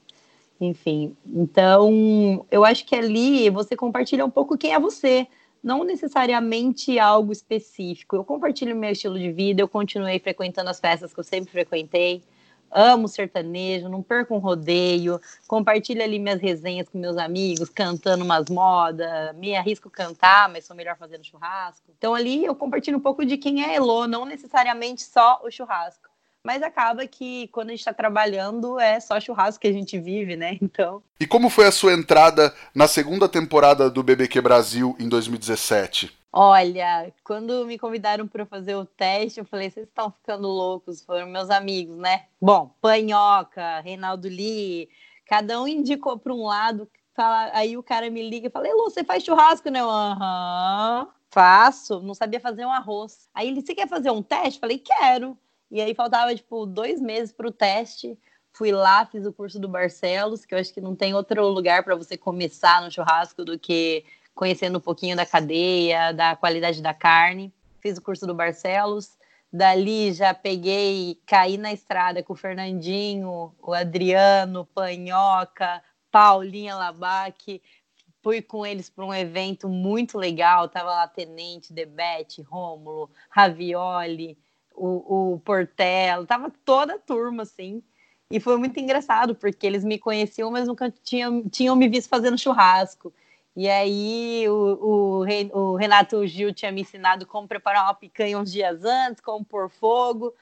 Enfim, 0.60 1.16
então 1.24 2.44
eu 2.50 2.64
acho 2.64 2.84
que 2.84 2.96
ali 2.96 3.48
você 3.50 3.76
compartilha 3.76 4.24
um 4.24 4.30
pouco 4.30 4.58
quem 4.58 4.72
é 4.72 4.80
você, 4.80 5.28
não 5.62 5.84
necessariamente 5.84 6.98
algo 6.98 7.32
específico. 7.32 8.16
Eu 8.16 8.24
compartilho 8.24 8.74
meu 8.74 8.90
estilo 8.90 9.18
de 9.18 9.30
vida, 9.30 9.62
eu 9.62 9.68
continuei 9.68 10.18
frequentando 10.18 10.70
as 10.70 10.80
festas 10.80 11.12
que 11.12 11.20
eu 11.20 11.24
sempre 11.24 11.52
frequentei, 11.52 12.22
amo 12.70 13.08
sertanejo, 13.08 13.88
não 13.88 14.02
perco 14.02 14.34
um 14.34 14.38
rodeio, 14.38 15.20
compartilho 15.46 16.02
ali 16.02 16.18
minhas 16.18 16.40
resenhas 16.40 16.88
com 16.88 16.98
meus 16.98 17.16
amigos, 17.16 17.68
cantando 17.68 18.24
umas 18.24 18.48
modas, 18.48 19.34
me 19.36 19.56
arrisco 19.56 19.90
cantar, 19.90 20.48
mas 20.48 20.64
sou 20.64 20.76
melhor 20.76 20.96
fazendo 20.96 21.24
churrasco. 21.24 21.86
Então 21.96 22.14
ali 22.14 22.44
eu 22.44 22.54
compartilho 22.54 22.98
um 22.98 23.00
pouco 23.00 23.24
de 23.24 23.36
quem 23.36 23.64
é 23.64 23.76
Elo, 23.76 24.06
não 24.06 24.24
necessariamente 24.24 25.02
só 25.02 25.40
o 25.44 25.50
churrasco. 25.50 26.08
Mas 26.46 26.62
acaba 26.62 27.04
que 27.08 27.48
quando 27.48 27.70
a 27.70 27.72
gente 27.72 27.80
está 27.80 27.92
trabalhando 27.92 28.78
é 28.78 29.00
só 29.00 29.18
churrasco 29.18 29.60
que 29.60 29.66
a 29.66 29.72
gente 29.72 29.98
vive, 29.98 30.36
né? 30.36 30.56
Então. 30.62 31.02
E 31.18 31.26
como 31.26 31.50
foi 31.50 31.66
a 31.66 31.72
sua 31.72 31.92
entrada 31.92 32.54
na 32.72 32.86
segunda 32.86 33.28
temporada 33.28 33.90
do 33.90 34.00
BBQ 34.00 34.40
Brasil 34.40 34.94
em 35.00 35.08
2017? 35.08 36.15
Olha, 36.38 37.14
quando 37.24 37.64
me 37.64 37.78
convidaram 37.78 38.28
para 38.28 38.44
fazer 38.44 38.74
o 38.74 38.84
teste, 38.84 39.40
eu 39.40 39.46
falei: 39.46 39.70
vocês 39.70 39.86
estão 39.88 40.10
ficando 40.10 40.46
loucos, 40.46 41.02
foram 41.02 41.26
meus 41.26 41.48
amigos, 41.48 41.96
né? 41.96 42.26
Bom, 42.38 42.74
Panhoca, 42.78 43.80
Reinaldo 43.80 44.28
Lee, 44.28 44.90
cada 45.24 45.58
um 45.62 45.66
indicou 45.66 46.18
para 46.18 46.34
um 46.34 46.44
lado. 46.44 46.86
Fala, 47.14 47.50
aí 47.54 47.78
o 47.78 47.82
cara 47.82 48.10
me 48.10 48.28
liga 48.28 48.48
e 48.48 48.50
fala: 48.50 48.68
Elô, 48.68 48.90
você 48.90 49.02
faz 49.02 49.24
churrasco, 49.24 49.70
né? 49.70 49.80
Aham, 49.82 51.08
faço. 51.30 52.00
Não 52.02 52.12
sabia 52.12 52.38
fazer 52.38 52.66
um 52.66 52.70
arroz. 52.70 53.30
Aí 53.32 53.48
ele: 53.48 53.62
você 53.62 53.74
quer 53.74 53.88
fazer 53.88 54.10
um 54.10 54.22
teste? 54.22 54.60
Falei: 54.60 54.76
quero. 54.76 55.38
E 55.70 55.80
aí 55.80 55.94
faltava, 55.94 56.34
tipo, 56.34 56.66
dois 56.66 57.00
meses 57.00 57.32
para 57.32 57.48
o 57.48 57.50
teste. 57.50 58.18
Fui 58.52 58.72
lá, 58.72 59.06
fiz 59.06 59.24
o 59.24 59.32
curso 59.32 59.58
do 59.58 59.68
Barcelos, 59.68 60.44
que 60.44 60.54
eu 60.54 60.58
acho 60.58 60.72
que 60.72 60.82
não 60.82 60.94
tem 60.94 61.14
outro 61.14 61.48
lugar 61.48 61.82
para 61.82 61.96
você 61.96 62.16
começar 62.16 62.82
no 62.82 62.90
churrasco 62.90 63.42
do 63.42 63.58
que 63.58 64.04
conhecendo 64.36 64.76
um 64.76 64.80
pouquinho 64.80 65.16
da 65.16 65.24
cadeia, 65.24 66.12
da 66.12 66.36
qualidade 66.36 66.82
da 66.82 66.92
carne. 66.92 67.52
Fiz 67.80 67.96
o 67.96 68.02
curso 68.02 68.26
do 68.26 68.34
Barcelos. 68.34 69.16
Dali 69.50 70.12
já 70.12 70.34
peguei, 70.34 71.18
caí 71.26 71.56
na 71.56 71.72
estrada 71.72 72.22
com 72.22 72.34
o 72.34 72.36
Fernandinho, 72.36 73.54
o 73.60 73.72
Adriano, 73.72 74.66
Panhoca, 74.66 75.82
Paulinha 76.10 76.76
Labaque. 76.76 77.62
Fui 78.22 78.42
com 78.42 78.66
eles 78.66 78.90
para 78.90 79.06
um 79.06 79.14
evento 79.14 79.68
muito 79.68 80.18
legal. 80.18 80.68
Tava 80.68 80.90
lá 80.90 81.08
Tenente, 81.08 81.72
Debete, 81.72 82.42
Rômulo, 82.42 83.10
Ravioli, 83.30 84.36
o, 84.74 85.32
o 85.34 85.40
Portela. 85.40 86.26
Tava 86.26 86.52
toda 86.64 86.96
a 86.96 86.98
turma, 86.98 87.44
assim. 87.44 87.82
E 88.30 88.38
foi 88.38 88.58
muito 88.58 88.78
engraçado, 88.78 89.34
porque 89.34 89.66
eles 89.66 89.84
me 89.84 89.98
conheciam, 89.98 90.50
mas 90.50 90.68
nunca 90.68 90.92
tinham, 91.02 91.48
tinham 91.48 91.74
me 91.74 91.88
visto 91.88 92.10
fazendo 92.10 92.36
churrasco. 92.36 93.14
E 93.56 93.70
aí 93.70 94.46
o, 94.50 95.24
o, 95.24 95.58
o, 95.58 95.76
Renato 95.76 96.26
Gil 96.26 96.52
tinha 96.52 96.70
me 96.70 96.82
ensinado 96.82 97.26
como 97.26 97.48
preparar 97.48 97.84
uma 97.84 97.94
picanha 97.94 98.38
uns 98.38 98.52
dias 98.52 98.84
antes, 98.84 99.22
como 99.22 99.42
pôr 99.42 99.70
fogo. 99.70 100.34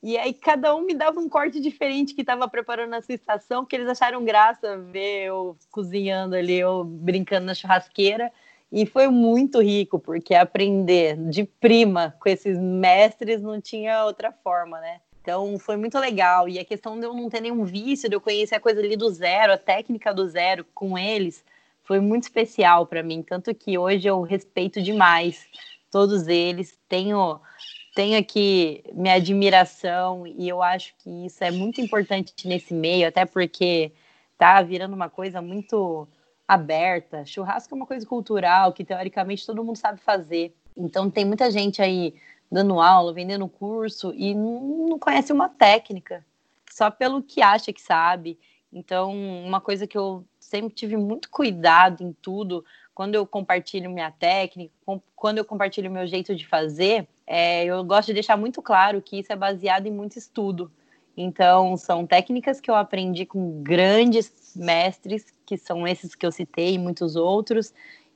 E 0.00 0.16
aí 0.16 0.32
cada 0.32 0.74
um 0.76 0.82
me 0.82 0.94
dava 0.94 1.18
um 1.18 1.28
corte 1.28 1.60
diferente 1.60 2.14
que 2.14 2.20
estava 2.20 2.48
preparando 2.48 2.90
na 2.90 3.02
sua 3.02 3.14
estação, 3.14 3.64
porque 3.64 3.74
eles 3.74 3.88
acharam 3.88 4.24
graça 4.24 4.78
ver 4.78 5.24
eu 5.24 5.56
cozinhando 5.70 6.36
ali, 6.36 6.54
eu 6.54 6.84
brincando 6.84 7.46
na 7.46 7.54
churrasqueira. 7.54 8.32
E 8.72 8.86
foi 8.86 9.08
muito 9.08 9.60
rico, 9.60 9.98
porque 9.98 10.32
aprender 10.32 11.16
de 11.28 11.42
prima 11.42 12.14
com 12.20 12.28
esses 12.28 12.56
mestres 12.56 13.42
não 13.42 13.60
tinha 13.60 14.04
outra 14.04 14.30
forma, 14.30 14.78
né? 14.80 15.00
Então 15.20 15.58
foi 15.58 15.76
muito 15.76 15.98
legal. 15.98 16.48
E 16.48 16.58
a 16.58 16.64
questão 16.64 16.98
de 16.98 17.04
eu 17.04 17.12
não 17.12 17.28
ter 17.28 17.40
nenhum 17.40 17.64
vício, 17.64 18.08
de 18.08 18.14
eu 18.14 18.20
conhecer 18.20 18.54
a 18.54 18.60
coisa 18.60 18.80
ali 18.80 18.96
do 18.96 19.10
zero, 19.10 19.52
a 19.52 19.58
técnica 19.58 20.14
do 20.14 20.28
zero 20.28 20.64
com 20.72 20.96
eles, 20.96 21.44
foi 21.90 21.98
muito 21.98 22.22
especial 22.22 22.86
para 22.86 23.02
mim, 23.02 23.20
tanto 23.20 23.52
que 23.52 23.76
hoje 23.76 24.06
eu 24.06 24.22
respeito 24.22 24.80
demais 24.80 25.48
todos 25.90 26.28
eles. 26.28 26.78
Tenho, 26.88 27.40
tenho 27.96 28.16
aqui 28.16 28.84
minha 28.92 29.14
admiração 29.14 30.24
e 30.24 30.48
eu 30.48 30.62
acho 30.62 30.94
que 30.98 31.26
isso 31.26 31.42
é 31.42 31.50
muito 31.50 31.80
importante 31.80 32.32
nesse 32.46 32.72
meio, 32.72 33.08
até 33.08 33.26
porque 33.26 33.90
tá 34.38 34.62
virando 34.62 34.94
uma 34.94 35.10
coisa 35.10 35.42
muito 35.42 36.06
aberta. 36.46 37.24
Churrasco 37.24 37.74
é 37.74 37.76
uma 37.76 37.86
coisa 37.86 38.06
cultural 38.06 38.72
que 38.72 38.84
teoricamente 38.84 39.44
todo 39.44 39.64
mundo 39.64 39.76
sabe 39.76 39.98
fazer. 39.98 40.54
Então 40.76 41.10
tem 41.10 41.24
muita 41.24 41.50
gente 41.50 41.82
aí 41.82 42.14
dando 42.48 42.80
aula, 42.80 43.12
vendendo 43.12 43.48
curso 43.48 44.14
e 44.14 44.32
não 44.32 44.96
conhece 44.96 45.32
uma 45.32 45.48
técnica, 45.48 46.24
só 46.70 46.88
pelo 46.88 47.20
que 47.20 47.42
acha 47.42 47.72
que 47.72 47.82
sabe. 47.82 48.38
Então, 48.72 49.12
uma 49.44 49.60
coisa 49.60 49.84
que 49.84 49.98
eu 49.98 50.24
sempre 50.50 50.74
tive 50.74 50.96
muito 50.96 51.30
cuidado 51.30 52.02
em 52.02 52.12
tudo, 52.12 52.64
quando 52.92 53.14
eu 53.14 53.24
compartilho 53.24 53.88
minha 53.88 54.10
técnica, 54.10 54.74
quando 55.14 55.38
eu 55.38 55.44
compartilho 55.44 55.90
meu 55.90 56.06
jeito 56.06 56.34
de 56.34 56.46
fazer, 56.46 57.06
é, 57.26 57.64
eu 57.64 57.82
gosto 57.84 58.08
de 58.08 58.14
deixar 58.14 58.36
muito 58.36 58.60
claro 58.60 59.00
que 59.00 59.20
isso 59.20 59.32
é 59.32 59.36
baseado 59.36 59.86
em 59.86 59.92
muito 59.92 60.18
estudo. 60.18 60.70
Então, 61.16 61.76
são 61.76 62.06
técnicas 62.06 62.60
que 62.60 62.70
eu 62.70 62.74
aprendi 62.74 63.24
com 63.24 63.62
grandes 63.62 64.54
mestres, 64.56 65.32
que 65.46 65.56
são 65.56 65.86
esses 65.86 66.14
que 66.14 66.26
eu 66.26 66.32
citei 66.32 66.74
e 66.74 66.78
muitos 66.78 67.14
outros, 67.14 67.72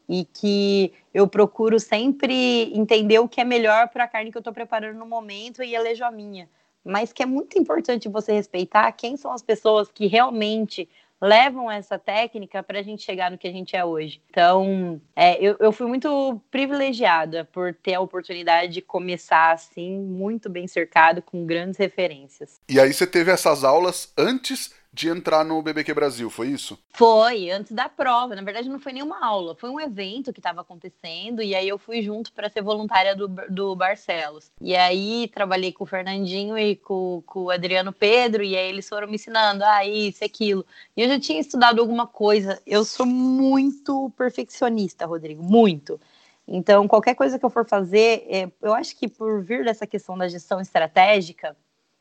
e 0.08 0.24
que 0.24 0.92
eu 1.12 1.26
procuro 1.28 1.78
sempre 1.78 2.76
entender 2.76 3.18
o 3.20 3.28
que 3.28 3.40
é 3.40 3.44
melhor 3.44 3.88
para 3.88 4.04
a 4.04 4.08
carne 4.08 4.30
que 4.30 4.36
eu 4.36 4.40
estou 4.40 4.52
preparando 4.52 4.98
no 4.98 5.06
momento 5.06 5.62
e 5.62 5.74
elejo 5.74 6.04
a 6.04 6.10
minha. 6.10 6.48
Mas 6.84 7.12
que 7.12 7.22
é 7.22 7.26
muito 7.26 7.58
importante 7.58 8.08
você 8.08 8.32
respeitar 8.32 8.90
quem 8.92 9.16
são 9.16 9.32
as 9.32 9.42
pessoas 9.42 9.90
que 9.90 10.06
realmente 10.06 10.88
levam 11.21 11.71
essa 11.71 11.99
técnica 11.99 12.62
para 12.62 12.80
a 12.80 12.83
gente 12.83 13.02
chegar 13.02 13.30
no 13.30 13.38
que 13.38 13.49
a 13.49 13.52
gente 13.52 13.75
é 13.76 13.85
hoje. 13.85 14.21
Então, 14.28 15.00
é, 15.16 15.42
eu, 15.42 15.56
eu 15.59 15.73
fui 15.73 15.87
muito 15.87 16.40
privilegiada 16.50 17.44
por 17.47 17.75
ter 17.75 17.94
a 17.94 18.00
oportunidade 18.00 18.73
de 18.73 18.83
começar 18.83 19.52
assim, 19.52 19.99
muito 19.99 20.50
bem 20.50 20.66
cercado, 20.66 21.23
com 21.23 21.47
grandes 21.47 21.78
referências. 21.78 22.61
E 22.68 22.78
aí 22.78 22.92
você 22.92 23.06
teve 23.06 23.30
essas 23.30 23.64
aulas 23.64 24.12
antes 24.16 24.75
de 24.94 25.08
entrar 25.08 25.44
no 25.44 25.60
BBQ 25.60 25.92
Brasil, 25.92 26.30
foi 26.30 26.50
isso? 26.50 26.78
Foi, 26.92 27.50
antes 27.50 27.72
da 27.72 27.88
prova. 27.88 28.36
Na 28.36 28.42
verdade, 28.42 28.68
não 28.68 28.78
foi 28.78 28.92
nenhuma 28.92 29.26
aula, 29.26 29.56
foi 29.56 29.68
um 29.68 29.80
evento 29.80 30.32
que 30.32 30.38
estava 30.38 30.60
acontecendo 30.60 31.42
e 31.42 31.52
aí 31.52 31.68
eu 31.68 31.76
fui 31.76 32.00
junto 32.00 32.32
para 32.32 32.48
ser 32.48 32.62
voluntária 32.62 33.16
do, 33.16 33.26
do 33.26 33.74
Barcelos. 33.74 34.52
E 34.60 34.76
aí 34.76 35.28
trabalhei 35.34 35.72
com 35.72 35.82
o 35.82 35.86
Fernandinho 35.86 36.56
e 36.56 36.76
com, 36.76 37.24
com 37.26 37.40
o 37.40 37.50
Adriano 37.50 37.92
Pedro, 37.92 38.44
e 38.44 38.56
aí 38.56 38.68
eles 38.68 38.88
foram 38.88 39.08
me 39.08 39.16
ensinando, 39.16 39.64
ah, 39.64 39.84
isso, 39.84 40.24
aquilo. 40.24 40.64
E 40.96 41.02
eu 41.02 41.08
já 41.08 41.18
tinha 41.18 41.40
estudado 41.40 41.80
alguma 41.80 42.06
coisa. 42.06 42.62
Eu 42.64 42.84
sou 42.84 43.04
muito 43.04 44.12
perfeccionista, 44.16 45.06
Rodrigo, 45.06 45.42
muito. 45.42 46.00
Então, 46.46 46.86
qualquer 46.86 47.16
coisa 47.16 47.36
que 47.36 47.44
eu 47.44 47.50
for 47.50 47.66
fazer, 47.66 48.24
é, 48.28 48.48
eu 48.62 48.72
acho 48.72 48.96
que 48.96 49.08
por 49.08 49.42
vir 49.42 49.64
dessa 49.64 49.88
questão 49.88 50.16
da 50.16 50.28
gestão 50.28 50.60
estratégica, 50.60 51.56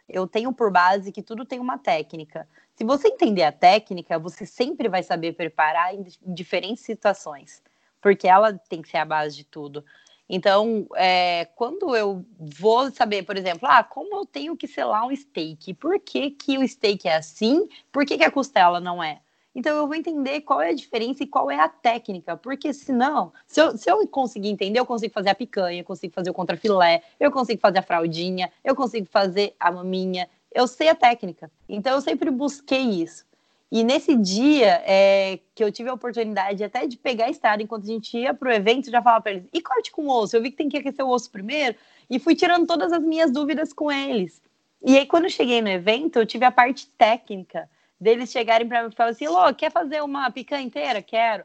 eu 0.07 0.27
tenho 0.27 0.53
por 0.53 0.71
base 0.71 1.11
que 1.11 1.23
tudo 1.23 1.45
tem 1.45 1.59
uma 1.59 1.77
técnica. 1.77 2.47
Se 2.75 2.83
você 2.83 3.07
entender 3.07 3.43
a 3.43 3.51
técnica, 3.51 4.17
você 4.17 4.45
sempre 4.45 4.89
vai 4.89 5.03
saber 5.03 5.33
preparar 5.33 5.93
em 5.93 6.05
diferentes 6.21 6.83
situações, 6.83 7.61
porque 8.01 8.27
ela 8.27 8.53
tem 8.53 8.81
que 8.81 8.89
ser 8.89 8.97
a 8.97 9.05
base 9.05 9.35
de 9.35 9.43
tudo. 9.43 9.85
Então, 10.27 10.87
é, 10.95 11.45
quando 11.55 11.95
eu 11.95 12.25
vou 12.39 12.89
saber, 12.91 13.23
por 13.23 13.37
exemplo, 13.37 13.67
ah, 13.69 13.83
como 13.83 14.15
eu 14.15 14.25
tenho 14.25 14.57
que 14.57 14.67
selar 14.67 15.05
um 15.05 15.15
steak? 15.15 15.73
Por 15.75 15.99
que, 15.99 16.31
que 16.31 16.57
o 16.57 16.67
steak 16.67 17.07
é 17.07 17.17
assim? 17.17 17.67
Por 17.91 18.05
que, 18.05 18.17
que 18.17 18.23
a 18.23 18.31
costela 18.31 18.79
não 18.79 19.03
é? 19.03 19.21
Então 19.55 19.77
eu 19.77 19.85
vou 19.85 19.95
entender 19.95 20.41
qual 20.41 20.61
é 20.61 20.69
a 20.69 20.73
diferença 20.73 21.23
e 21.23 21.27
qual 21.27 21.51
é 21.51 21.59
a 21.59 21.69
técnica, 21.69 22.35
porque 22.35 22.73
senão, 22.73 23.31
se 23.45 23.61
eu, 23.61 23.77
se 23.77 23.89
eu 23.89 24.07
conseguir 24.07 24.49
entender, 24.49 24.79
eu 24.79 24.85
consigo 24.85 25.13
fazer 25.13 25.29
a 25.29 25.35
picanha, 25.35 25.81
eu 25.81 25.85
consigo 25.85 26.11
fazer 26.11 26.31
o 26.31 26.33
contrafilé, 26.33 27.03
eu 27.19 27.31
consigo 27.31 27.61
fazer 27.61 27.77
a 27.77 27.83
fraldinha, 27.83 28.51
eu 28.63 28.75
consigo 28.75 29.05
fazer 29.05 29.55
a 29.59 29.71
maminha, 29.71 30.27
eu 30.53 30.67
sei 30.67 30.89
a 30.89 30.95
técnica. 30.95 31.51
Então 31.67 31.93
eu 31.93 32.01
sempre 32.01 32.29
busquei 32.29 32.81
isso. 32.81 33.25
E 33.71 33.83
nesse 33.83 34.15
dia 34.15 34.83
é, 34.85 35.39
que 35.55 35.63
eu 35.63 35.71
tive 35.71 35.89
a 35.89 35.93
oportunidade 35.93 36.63
até 36.63 36.85
de 36.85 36.95
pegar 36.95 37.25
a 37.25 37.29
estrada 37.31 37.63
enquanto 37.63 37.85
a 37.85 37.87
gente 37.87 38.15
ia 38.15 38.31
para 38.31 38.49
o 38.49 38.53
evento, 38.53 38.91
já 38.91 39.01
falava 39.01 39.23
para 39.23 39.31
eles: 39.31 39.45
e 39.51 39.61
corte 39.61 39.91
com 39.91 40.07
osso? 40.07 40.35
Eu 40.35 40.43
vi 40.43 40.51
que 40.51 40.57
tem 40.57 40.69
que 40.69 40.77
aquecer 40.77 41.03
o 41.03 41.09
osso 41.09 41.31
primeiro 41.31 41.75
e 42.07 42.19
fui 42.19 42.35
tirando 42.35 42.67
todas 42.67 42.93
as 42.93 43.01
minhas 43.01 43.31
dúvidas 43.31 43.73
com 43.73 43.91
eles. 43.91 44.39
E 44.85 44.97
aí, 44.97 45.07
quando 45.07 45.23
eu 45.23 45.29
cheguei 45.29 45.59
no 45.59 45.69
evento, 45.69 46.19
eu 46.19 46.25
tive 46.25 46.45
a 46.45 46.51
parte 46.51 46.87
técnica 46.89 47.67
deles 47.99 48.29
chegarem 48.29 48.67
para 48.67 48.83
mim 48.83 48.89
e 48.91 48.95
falar 48.95 49.09
assim: 49.09 49.27
Lô, 49.27 49.51
quer 49.55 49.71
fazer 49.71 50.03
uma 50.03 50.29
picanha 50.29 50.63
inteira? 50.63 51.01
Quero. 51.01 51.43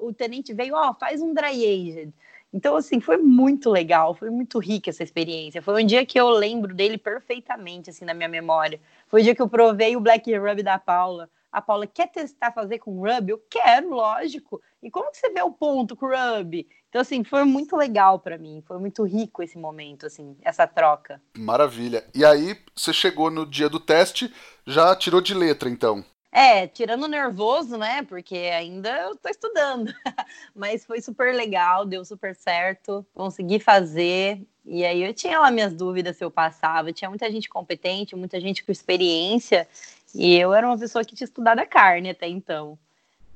O 0.00 0.10
tenente 0.12 0.54
veio, 0.54 0.74
ó, 0.74 0.94
faz 0.94 1.20
um 1.20 1.34
dry 1.34 1.48
aged. 1.48 2.14
Então, 2.52 2.76
assim, 2.76 2.98
foi 3.00 3.18
muito 3.18 3.70
legal, 3.70 4.14
foi 4.14 4.30
muito 4.30 4.58
rica 4.58 4.90
essa 4.90 5.02
experiência. 5.02 5.60
Foi 5.60 5.82
um 5.82 5.86
dia 5.86 6.06
que 6.06 6.18
eu 6.18 6.30
lembro 6.30 6.74
dele 6.74 6.96
perfeitamente, 6.96 7.90
assim, 7.90 8.04
na 8.04 8.14
minha 8.14 8.28
memória. 8.28 8.80
Foi 9.06 9.20
o 9.20 9.24
dia 9.24 9.34
que 9.34 9.42
eu 9.42 9.48
provei 9.48 9.96
o 9.96 10.00
Black 10.00 10.34
Rub 10.34 10.62
da 10.62 10.78
Paula. 10.78 11.28
A 11.50 11.62
Paula, 11.62 11.86
quer 11.86 12.08
testar 12.08 12.52
fazer 12.52 12.78
com 12.78 13.00
rub? 13.00 13.30
Eu 13.30 13.42
quero, 13.50 13.90
lógico. 13.90 14.60
E 14.82 14.90
como 14.90 15.10
que 15.10 15.16
você 15.16 15.30
vê 15.30 15.42
o 15.42 15.50
ponto 15.50 15.96
com 15.96 16.06
rub? 16.06 16.66
Então, 16.88 17.00
assim, 17.00 17.22
foi 17.24 17.44
muito 17.44 17.76
legal 17.76 18.18
para 18.18 18.38
mim. 18.38 18.62
Foi 18.66 18.78
muito 18.78 19.02
rico 19.04 19.42
esse 19.42 19.58
momento, 19.58 20.06
assim, 20.06 20.36
essa 20.42 20.66
troca. 20.66 21.20
Maravilha. 21.36 22.04
E 22.14 22.24
aí, 22.24 22.56
você 22.74 22.92
chegou 22.92 23.30
no 23.30 23.44
dia 23.44 23.68
do 23.68 23.80
teste, 23.80 24.32
já 24.66 24.94
tirou 24.94 25.20
de 25.20 25.34
letra, 25.34 25.68
então? 25.68 26.04
É, 26.30 26.66
tirando 26.66 27.04
o 27.04 27.08
nervoso, 27.08 27.76
né? 27.78 28.02
Porque 28.02 28.36
ainda 28.36 28.90
eu 29.00 29.16
tô 29.16 29.28
estudando. 29.28 29.92
Mas 30.54 30.84
foi 30.84 31.00
super 31.00 31.34
legal, 31.34 31.86
deu 31.86 32.04
super 32.04 32.34
certo. 32.34 33.04
Consegui 33.14 33.58
fazer. 33.58 34.46
E 34.64 34.84
aí 34.84 35.02
eu 35.02 35.14
tinha 35.14 35.40
lá 35.40 35.50
minhas 35.50 35.72
dúvidas 35.72 36.16
se 36.16 36.24
eu 36.24 36.30
passava. 36.30 36.92
Tinha 36.92 37.08
muita 37.08 37.30
gente 37.30 37.48
competente, 37.48 38.14
muita 38.14 38.38
gente 38.40 38.62
com 38.62 38.70
experiência. 38.70 39.66
E 40.14 40.36
eu 40.36 40.52
era 40.52 40.66
uma 40.66 40.78
pessoa 40.78 41.04
que 41.04 41.14
tinha 41.14 41.26
estudado 41.26 41.60
a 41.60 41.66
carne 41.66 42.10
até 42.10 42.28
então. 42.28 42.78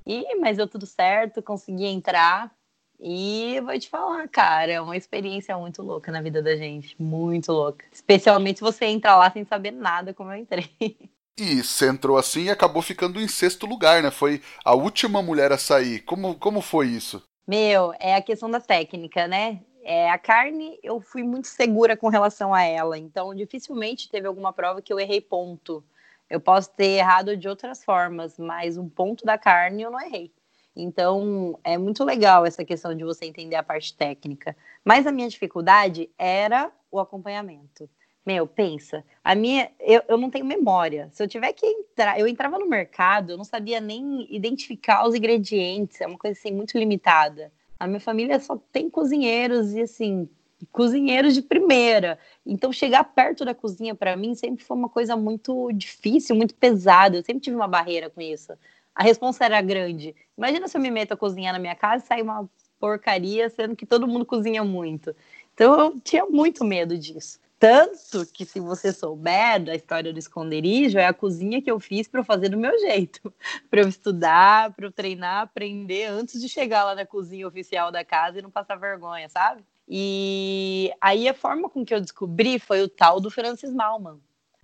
E, 0.07 0.37
mas 0.37 0.57
deu 0.57 0.69
tudo 0.69 0.85
certo, 0.85 1.43
consegui 1.43 1.87
entrar. 1.87 2.55
E 3.01 3.61
vou 3.63 3.77
te 3.79 3.89
falar, 3.89 4.29
cara, 4.29 4.71
é 4.71 4.81
uma 4.81 4.97
experiência 4.97 5.57
muito 5.57 5.83
louca 5.83 6.13
na 6.13 6.23
vida 6.23 6.43
da 6.43 6.55
gente. 6.57 6.95
Muito 7.01 7.53
louca. 7.53 7.85
Especialmente 7.91 8.61
você 8.61 8.85
entra 8.85 9.17
lá 9.17 9.31
sem 9.31 9.45
saber 9.45 9.73
nada 9.73 10.15
como 10.15 10.31
eu 10.31 10.37
entrei. 10.37 10.71
E 11.39 11.63
você 11.63 11.89
entrou 11.89 12.19
assim 12.19 12.45
e 12.45 12.51
acabou 12.51 12.83
ficando 12.83 13.21
em 13.21 13.27
sexto 13.27 13.67
lugar, 13.67 14.03
né? 14.03 14.11
Foi 14.11 14.43
a 14.65 14.75
última 14.75 15.23
mulher 15.23 15.51
a 15.51 15.59
sair. 15.59 16.01
Como, 16.01 16.35
como 16.39 16.61
foi 16.61 16.89
isso? 16.89 17.23
Meu, 17.47 17.95
é 17.99 18.15
a 18.15 18.23
questão 18.23 18.51
da 18.51 18.61
técnica, 18.61 19.27
né? 19.27 19.61
É, 19.83 20.11
a 20.11 20.19
carne, 20.19 20.79
eu 20.83 21.01
fui 21.01 21.23
muito 21.23 21.49
segura 21.49 21.97
com 21.97 22.09
relação 22.09 22.53
a 22.53 22.63
ela. 22.63 22.99
Então, 22.99 23.35
dificilmente 23.35 24.11
teve 24.11 24.27
alguma 24.27 24.53
prova 24.53 24.83
que 24.83 24.93
eu 24.93 25.01
errei 25.01 25.21
ponto. 25.21 25.83
Eu 26.29 26.41
posso 26.41 26.71
ter 26.71 26.99
errado 26.99 27.37
de 27.37 27.49
outras 27.49 27.83
formas, 27.83 28.39
mas 28.39 28.77
um 28.77 28.89
ponto 28.89 29.25
da 29.25 29.37
carne 29.37 29.83
eu 29.83 29.91
não 29.91 30.01
errei. 30.01 30.33
Então, 30.75 31.59
é 31.65 31.77
muito 31.77 32.05
legal 32.05 32.47
essa 32.47 32.65
questão 32.65 32.95
de 32.95 33.05
você 33.05 33.25
entender 33.25 33.57
a 33.57 33.63
parte 33.63 33.95
técnica. 33.95 34.57
Mas 34.85 35.07
a 35.07 35.13
minha 35.13 35.29
dificuldade 35.29 36.11
era 36.17 36.71
o 36.91 37.01
acompanhamento. 37.01 37.89
Meu, 38.25 38.47
pensa, 38.47 39.05
a 39.25 39.35
minha, 39.35 39.71
eu, 39.81 40.01
eu 40.09 40.17
não 40.17 40.31
tenho 40.31 40.45
memória. 40.45 41.09
Se 41.13 41.23
eu 41.23 41.29
tiver 41.29 41.53
que 41.53 41.67
entrar, 41.67 42.21
eu 42.21 42.27
entrava 42.29 42.59
no 42.59 42.69
mercado, 42.69 43.31
eu 43.33 43.37
não 43.37 43.45
sabia 43.45 43.81
nem 43.81 44.27
identificar 44.33 45.07
os 45.07 45.15
ingredientes, 45.15 46.01
é 46.01 46.07
uma 46.07 46.19
coisa 46.19 46.39
assim 46.39 46.53
muito 46.53 46.79
limitada. 46.79 47.53
A 47.81 47.87
minha 47.87 47.99
família 47.99 48.39
só 48.39 48.57
tem 48.71 48.89
cozinheiros 48.89 49.75
e 49.75 49.81
assim, 49.83 50.29
cozinheiros 50.71 51.35
de 51.35 51.43
primeira. 51.43 52.17
Então, 52.47 52.73
chegar 52.73 53.03
perto 53.03 53.45
da 53.45 53.55
cozinha 53.55 53.95
para 53.95 54.17
mim 54.17 54.37
sempre 54.37 54.65
foi 54.65 54.77
uma 54.77 54.89
coisa 54.89 55.17
muito 55.17 55.73
difícil, 55.73 56.37
muito 56.37 56.55
pesada. 56.55 57.17
Eu 57.17 57.25
sempre 57.25 57.41
tive 57.43 57.57
uma 57.57 57.67
barreira 57.67 58.09
com 58.09 58.21
isso 58.21 58.53
a 58.95 59.03
resposta 59.03 59.45
era 59.45 59.61
grande. 59.61 60.15
Imagina 60.37 60.69
se 60.69 60.77
eu 60.77 60.81
me 60.81 60.91
meto 60.91 61.13
a 61.13 61.17
cozinhar 61.17 61.53
na 61.53 61.59
minha 61.59 61.75
casa 61.75 62.05
e 62.05 62.07
sair 62.07 62.23
uma 62.23 62.49
porcaria, 62.79 63.49
sendo 63.49 63.77
que 63.77 63.87
todo 63.87 64.07
mundo 64.09 64.27
cozinha 64.27 64.63
muito. 64.65 65.15
Então 65.55 65.79
eu 65.79 66.01
tinha 66.01 66.27
muito 66.27 66.65
medo 66.65 66.97
disso. 66.99 67.41
Tanto 67.63 68.27
que, 68.27 68.45
se 68.45 68.59
você 68.59 68.93
souber 68.93 69.63
da 69.63 69.73
história 69.73 70.13
do 70.13 70.19
esconderijo, 70.19 70.99
é 70.99 71.07
a 71.07 71.15
cozinha 71.15 71.63
que 71.63 71.71
eu 71.71 71.79
fiz 71.79 72.09
para 72.09 72.25
fazer 72.25 72.49
do 72.49 72.57
meu 72.57 72.77
jeito. 72.81 73.33
para 73.71 73.83
eu 73.83 73.89
estudar, 73.89 74.73
para 74.73 74.85
eu 74.85 74.91
treinar, 74.91 75.43
aprender 75.43 76.07
antes 76.07 76.41
de 76.41 76.49
chegar 76.49 76.83
lá 76.83 76.97
na 76.97 77.07
cozinha 77.07 77.47
oficial 77.47 77.93
da 77.93 78.05
casa 78.05 78.41
e 78.41 78.43
não 78.43 78.51
passar 78.51 78.75
vergonha, 78.75 79.29
sabe? 79.29 79.63
E 79.89 80.93
aí 81.01 81.29
a 81.29 81.35
forma 81.35 81.71
com 81.71 81.85
que 81.85 81.95
eu 81.95 82.01
descobri 82.01 82.59
foi 82.59 82.83
o 82.83 82.89
tal 82.89 83.21
do 83.21 83.31
Francis 83.31 83.73
Malman 83.73 84.19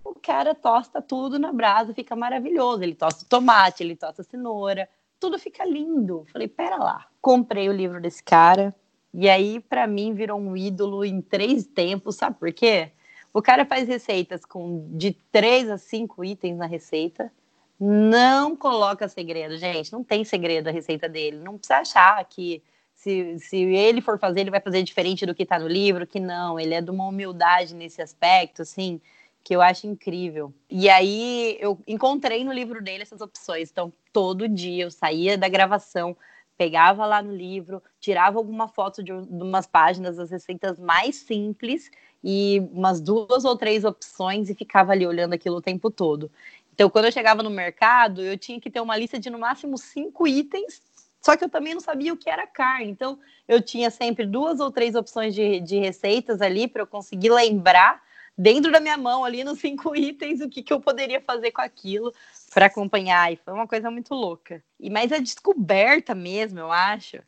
o 0.05 0.15
cara 0.15 0.55
tosta 0.55 1.03
tudo 1.03 1.39
na 1.39 1.53
brasa, 1.53 1.93
fica 1.93 2.17
maravilhoso. 2.17 2.83
Ele 2.83 2.95
tosta 2.95 3.27
tomate, 3.29 3.83
ele 3.83 3.95
tosta 3.95 4.23
cenoura, 4.23 4.89
tudo 5.21 5.39
fica 5.39 5.65
lindo. 5.65 6.25
Falei, 6.33 6.49
pera 6.49 6.77
lá. 6.77 7.07
Comprei 7.21 7.69
o 7.69 7.73
livro 7.73 8.01
desse 8.01 8.23
cara, 8.23 8.75
e 9.13 9.29
aí, 9.29 9.61
para 9.61 9.87
mim, 9.87 10.15
virou 10.15 10.39
um 10.39 10.57
ídolo 10.57 11.05
em 11.05 11.21
três 11.21 11.67
tempos, 11.67 12.17
sabe 12.17 12.39
por 12.39 12.53
quê? 12.53 12.91
O 13.33 13.43
cara 13.43 13.65
faz 13.65 13.89
receitas 13.89 14.45
com 14.45 14.89
de 14.91 15.13
três 15.31 15.71
a 15.71 15.79
cinco 15.79 16.25
itens 16.25 16.57
na 16.57 16.67
receita. 16.67 17.33
Não 17.79 18.57
coloca 18.57 19.09
segredo, 19.09 19.57
gente. 19.57 19.93
Não 19.93 20.03
tem 20.03 20.25
segredo 20.25 20.69
a 20.69 20.73
receita 20.73 21.09
dele. 21.09 21.39
Não 21.39 21.57
precisa 21.57 21.79
achar 21.79 22.25
que 22.25 22.63
se, 22.93 23.39
se 23.39 23.57
ele 23.57 24.01
for 24.01 24.19
fazer, 24.19 24.41
ele 24.41 24.51
vai 24.51 24.61
fazer 24.61 24.83
diferente 24.83 25.25
do 25.25 25.35
que 25.35 25.45
está 25.45 25.59
no 25.59 25.69
livro, 25.69 26.07
que 26.07 26.19
não, 26.19 26.59
ele 26.59 26.75
é 26.75 26.81
de 26.81 26.91
uma 26.91 27.07
humildade 27.07 27.75
nesse 27.75 28.03
aspecto, 28.03 28.63
assim, 28.63 29.01
que 29.45 29.55
eu 29.55 29.63
acho 29.63 29.87
incrível. 29.87 30.53
E 30.69 30.91
aí 30.91 31.57
eu 31.61 31.79
encontrei 31.87 32.45
no 32.45 32.53
livro 32.53 32.83
dele 32.83 33.03
essas 33.03 33.21
opções. 33.21 33.71
Então, 33.71 33.93
todo 34.13 34.49
dia 34.49 34.85
eu 34.85 34.91
saía 34.91 35.39
da 35.39 35.49
gravação, 35.49 36.17
pegava 36.59 37.07
lá 37.07 37.23
no 37.23 37.33
livro, 37.33 37.83
tirava 38.01 38.37
alguma 38.37 38.69
foto 38.69 39.03
de, 39.03 39.13
de 39.13 39.43
umas 39.43 39.67
páginas 39.67 40.17
das 40.17 40.31
receitas 40.31 40.79
mais 40.79 41.17
simples 41.17 41.91
e 42.23 42.61
umas 42.73 43.01
duas 43.01 43.45
ou 43.45 43.57
três 43.57 43.85
opções 43.85 44.51
e 44.51 44.55
ficava 44.55 44.93
ali 44.93 45.07
olhando 45.07 45.33
aquilo 45.33 45.57
o 45.57 45.63
tempo 45.63 45.91
todo. 45.91 46.31
Então, 46.75 46.91
quando 46.91 47.07
eu 47.07 47.13
chegava 47.13 47.43
no 47.43 47.51
mercado, 47.51 48.21
eu 48.21 48.37
tinha 48.37 48.61
que 48.61 48.71
ter 48.71 48.81
uma 48.81 48.97
lista 48.97 49.19
de 49.19 49.31
no 49.31 49.39
máximo 49.39 49.79
cinco 49.79 50.27
itens 50.27 50.83
só 51.21 51.37
que 51.37 51.45
eu 51.45 51.49
também 51.49 51.75
não 51.75 51.81
sabia 51.81 52.13
o 52.13 52.17
que 52.17 52.31
era 52.31 52.47
carne. 52.47 52.91
Então, 52.91 53.19
eu 53.47 53.61
tinha 53.61 53.91
sempre 53.91 54.25
duas 54.25 54.61
ou 54.61 54.71
três 54.71 54.95
opções 54.95 55.35
de, 55.35 55.61
de 55.61 55.79
receitas 55.79 56.41
ali 56.41 56.69
para 56.69 56.83
eu 56.83 56.87
conseguir 56.87 57.31
lembrar 57.31 58.01
dentro 58.39 58.71
da 58.71 58.79
minha 58.79 58.97
mão, 58.97 59.25
ali 59.25 59.43
nos 59.43 59.59
cinco 59.59 59.95
itens, 59.99 60.41
o 60.41 60.49
que, 60.49 60.63
que 60.63 60.73
eu 60.73 60.81
poderia 60.81 61.21
fazer 61.21 61.51
com 61.51 61.61
aquilo 61.61 62.15
para 62.55 62.67
acompanhar. 62.67 63.33
E 63.33 63.37
foi 63.37 63.53
uma 63.53 63.67
coisa 63.67 63.91
muito 63.91 64.15
louca. 64.15 64.63
E 64.79 64.89
mais 64.89 65.11
a 65.11 65.19
descoberta 65.19 66.15
mesmo, 66.15 66.61
eu 66.61 66.71
acho. 66.71 67.19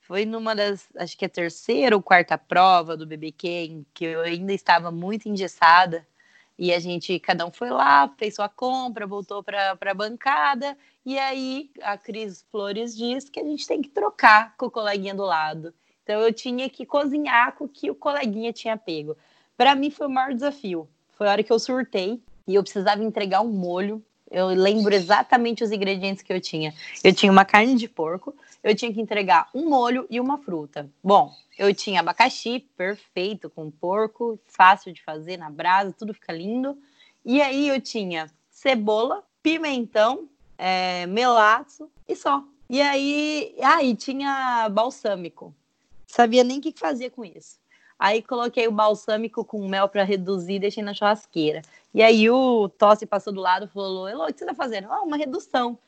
Foi 0.00 0.24
numa 0.24 0.54
das, 0.54 0.88
acho 0.96 1.16
que 1.16 1.24
é 1.24 1.26
a 1.26 1.30
terceira 1.30 1.94
ou 1.94 2.02
quarta 2.02 2.36
prova 2.36 2.96
do 2.96 3.06
BBQ, 3.06 3.48
em 3.48 3.86
que 3.92 4.04
eu 4.06 4.22
ainda 4.22 4.52
estava 4.52 4.90
muito 4.90 5.28
engessada. 5.28 6.06
E 6.58 6.72
a 6.72 6.78
gente, 6.78 7.18
cada 7.18 7.44
um 7.44 7.50
foi 7.50 7.68
lá, 7.70 8.08
fez 8.16 8.36
sua 8.36 8.48
compra, 8.48 9.06
voltou 9.06 9.42
para 9.42 9.76
a 9.80 9.94
bancada 9.94 10.76
e 11.04 11.18
aí 11.18 11.70
a 11.82 11.98
Cris 11.98 12.46
Flores 12.50 12.96
diz 12.96 13.28
que 13.28 13.40
a 13.40 13.44
gente 13.44 13.66
tem 13.66 13.82
que 13.82 13.88
trocar 13.88 14.56
com 14.56 14.66
o 14.66 14.70
coleguinha 14.70 15.14
do 15.14 15.24
lado. 15.24 15.74
Então 16.02 16.20
eu 16.20 16.32
tinha 16.32 16.70
que 16.70 16.86
cozinhar 16.86 17.54
com 17.56 17.64
o 17.64 17.68
que 17.68 17.90
o 17.90 17.94
coleguinha 17.94 18.52
tinha 18.52 18.76
pego. 18.76 19.16
Para 19.56 19.74
mim 19.74 19.90
foi 19.90 20.06
o 20.06 20.10
maior 20.10 20.34
desafio. 20.34 20.88
Foi 21.16 21.28
a 21.28 21.30
hora 21.30 21.42
que 21.42 21.52
eu 21.52 21.58
surtei 21.58 22.20
e 22.46 22.54
eu 22.54 22.62
precisava 22.62 23.02
entregar 23.02 23.40
um 23.40 23.50
molho. 23.50 24.02
Eu 24.30 24.48
lembro 24.48 24.92
exatamente 24.94 25.62
os 25.62 25.70
ingredientes 25.70 26.22
que 26.22 26.32
eu 26.32 26.40
tinha. 26.40 26.74
Eu 27.02 27.14
tinha 27.14 27.30
uma 27.30 27.44
carne 27.44 27.76
de 27.76 27.88
porco, 27.88 28.34
eu 28.62 28.74
tinha 28.74 28.92
que 28.92 29.00
entregar 29.00 29.48
um 29.54 29.68
molho 29.68 30.06
e 30.10 30.18
uma 30.18 30.38
fruta. 30.38 30.90
Bom, 31.02 31.32
eu 31.56 31.72
tinha 31.72 32.00
abacaxi, 32.00 32.60
perfeito, 32.76 33.48
com 33.48 33.70
porco, 33.70 34.38
fácil 34.46 34.92
de 34.92 35.02
fazer 35.02 35.36
na 35.36 35.50
brasa, 35.50 35.94
tudo 35.96 36.12
fica 36.12 36.32
lindo. 36.32 36.76
E 37.24 37.40
aí 37.40 37.68
eu 37.68 37.80
tinha 37.80 38.28
cebola, 38.50 39.22
pimentão, 39.42 40.28
é, 40.58 41.06
melaço 41.06 41.88
e 42.08 42.16
só. 42.16 42.42
E 42.68 42.80
aí, 42.80 43.54
aí 43.62 43.92
ah, 43.92 43.96
tinha 43.96 44.68
balsâmico. 44.70 45.54
Sabia 46.06 46.42
nem 46.42 46.58
o 46.58 46.60
que 46.60 46.72
fazia 46.76 47.10
com 47.10 47.24
isso. 47.24 47.58
Aí 48.04 48.20
coloquei 48.20 48.68
o 48.68 48.70
balsâmico 48.70 49.42
com 49.46 49.66
mel 49.66 49.88
para 49.88 50.04
reduzir 50.04 50.56
e 50.56 50.58
deixei 50.58 50.84
na 50.84 50.92
churrasqueira. 50.92 51.62
E 51.94 52.02
aí 52.02 52.28
o 52.28 52.68
Tosse 52.68 53.06
passou 53.06 53.32
do 53.32 53.40
lado 53.40 53.64
e 53.64 53.68
falou: 53.68 54.06
Elô, 54.06 54.24
o 54.24 54.26
que 54.26 54.38
você 54.38 54.44
tá 54.44 54.52
fazendo? 54.52 54.92
Ah, 54.92 55.00
uma 55.00 55.16
redução. 55.16 55.78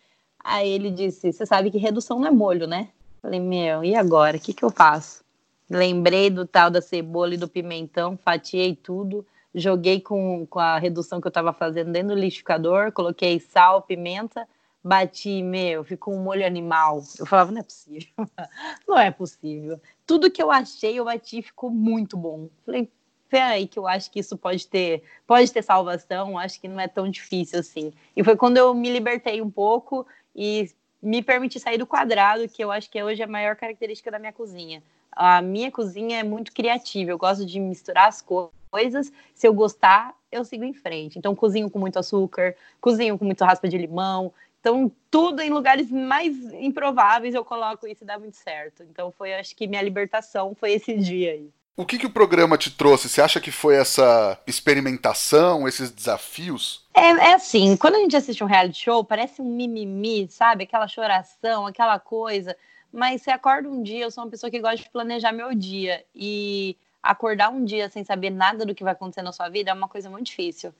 Aí 0.42 0.66
ele 0.66 0.90
disse: 0.90 1.30
Você 1.30 1.44
sabe 1.44 1.70
que 1.70 1.76
redução 1.76 2.18
não 2.18 2.28
é 2.28 2.30
molho, 2.30 2.66
né? 2.66 2.88
Falei: 3.20 3.38
Meu, 3.38 3.84
e 3.84 3.94
agora? 3.94 4.38
O 4.38 4.40
que, 4.40 4.54
que 4.54 4.64
eu 4.64 4.70
faço? 4.70 5.22
Lembrei 5.68 6.30
do 6.30 6.46
tal 6.46 6.70
da 6.70 6.80
cebola 6.80 7.34
e 7.34 7.36
do 7.36 7.46
pimentão, 7.46 8.16
fatiei 8.24 8.74
tudo, 8.74 9.26
joguei 9.54 10.00
com, 10.00 10.46
com 10.46 10.58
a 10.58 10.78
redução 10.78 11.20
que 11.20 11.26
eu 11.26 11.28
estava 11.28 11.52
fazendo 11.52 11.92
dentro 11.92 12.14
do 12.14 12.14
liquidificador, 12.14 12.92
coloquei 12.92 13.38
sal, 13.40 13.82
pimenta 13.82 14.48
bati, 14.86 15.42
meu, 15.42 15.82
ficou 15.82 16.14
um 16.14 16.22
molho 16.22 16.46
animal. 16.46 17.02
Eu 17.18 17.26
falava, 17.26 17.50
não 17.50 17.60
é 17.60 17.62
possível. 17.64 18.08
não 18.86 18.98
é 18.98 19.10
possível. 19.10 19.80
Tudo 20.06 20.30
que 20.30 20.42
eu 20.42 20.50
achei, 20.50 20.98
eu 20.98 21.04
bati 21.04 21.38
e 21.38 21.42
ficou 21.42 21.70
muito 21.70 22.16
bom. 22.16 22.48
Falei, 22.64 22.88
peraí, 23.28 23.66
que 23.66 23.78
eu 23.78 23.88
acho 23.88 24.10
que 24.10 24.20
isso 24.20 24.36
pode 24.36 24.66
ter, 24.68 25.02
pode 25.26 25.52
ter 25.52 25.62
salvação, 25.62 26.38
acho 26.38 26.60
que 26.60 26.68
não 26.68 26.78
é 26.78 26.86
tão 26.86 27.10
difícil 27.10 27.58
assim. 27.58 27.92
E 28.14 28.22
foi 28.22 28.36
quando 28.36 28.58
eu 28.58 28.72
me 28.74 28.88
libertei 28.88 29.42
um 29.42 29.50
pouco 29.50 30.06
e 30.34 30.70
me 31.02 31.20
permiti 31.20 31.58
sair 31.58 31.78
do 31.78 31.86
quadrado, 31.86 32.48
que 32.48 32.62
eu 32.62 32.70
acho 32.70 32.88
que 32.88 32.98
é 32.98 33.04
hoje 33.04 33.22
a 33.22 33.26
maior 33.26 33.56
característica 33.56 34.10
da 34.10 34.20
minha 34.20 34.32
cozinha. 34.32 34.82
A 35.10 35.42
minha 35.42 35.70
cozinha 35.70 36.20
é 36.20 36.22
muito 36.22 36.52
criativa, 36.52 37.10
eu 37.10 37.18
gosto 37.18 37.44
de 37.44 37.58
misturar 37.58 38.08
as 38.08 38.22
coisas. 38.22 39.12
Se 39.34 39.48
eu 39.48 39.54
gostar, 39.54 40.14
eu 40.30 40.44
sigo 40.44 40.64
em 40.64 40.74
frente. 40.74 41.18
Então, 41.18 41.34
cozinho 41.34 41.70
com 41.70 41.78
muito 41.78 41.98
açúcar, 41.98 42.54
cozinho 42.80 43.18
com 43.18 43.24
muito 43.24 43.44
raspa 43.44 43.68
de 43.68 43.78
limão, 43.78 44.32
então, 44.66 44.90
tudo 45.08 45.40
em 45.40 45.50
lugares 45.50 45.92
mais 45.92 46.34
improváveis 46.54 47.36
eu 47.36 47.44
coloco 47.44 47.86
isso 47.86 48.02
e 48.02 48.06
dá 48.06 48.18
muito 48.18 48.36
certo. 48.36 48.82
Então, 48.82 49.12
foi, 49.12 49.32
acho 49.32 49.54
que 49.54 49.68
minha 49.68 49.80
libertação 49.80 50.56
foi 50.58 50.72
esse 50.72 50.92
dia 50.98 51.34
aí. 51.34 51.48
O 51.76 51.86
que, 51.86 51.96
que 51.96 52.06
o 52.06 52.10
programa 52.10 52.58
te 52.58 52.72
trouxe? 52.72 53.08
Você 53.08 53.22
acha 53.22 53.40
que 53.40 53.52
foi 53.52 53.76
essa 53.76 54.36
experimentação, 54.44 55.68
esses 55.68 55.92
desafios? 55.92 56.84
É, 56.92 57.10
é 57.10 57.34
assim, 57.34 57.76
quando 57.76 57.94
a 57.94 57.98
gente 57.98 58.16
assiste 58.16 58.42
um 58.42 58.46
reality 58.48 58.82
show, 58.82 59.04
parece 59.04 59.40
um 59.40 59.44
mimimi, 59.44 60.26
sabe? 60.28 60.64
Aquela 60.64 60.88
choração, 60.88 61.64
aquela 61.64 62.00
coisa. 62.00 62.56
Mas 62.92 63.22
você 63.22 63.30
acorda 63.30 63.68
um 63.68 63.84
dia, 63.84 64.06
eu 64.06 64.10
sou 64.10 64.24
uma 64.24 64.30
pessoa 64.30 64.50
que 64.50 64.58
gosta 64.58 64.78
de 64.78 64.90
planejar 64.90 65.30
meu 65.30 65.54
dia. 65.54 66.04
E 66.12 66.76
acordar 67.00 67.50
um 67.50 67.64
dia 67.64 67.88
sem 67.88 68.02
saber 68.02 68.30
nada 68.30 68.66
do 68.66 68.74
que 68.74 68.82
vai 68.82 68.94
acontecer 68.94 69.22
na 69.22 69.30
sua 69.30 69.48
vida 69.48 69.70
é 69.70 69.74
uma 69.74 69.86
coisa 69.86 70.10
muito 70.10 70.26
difícil. 70.26 70.74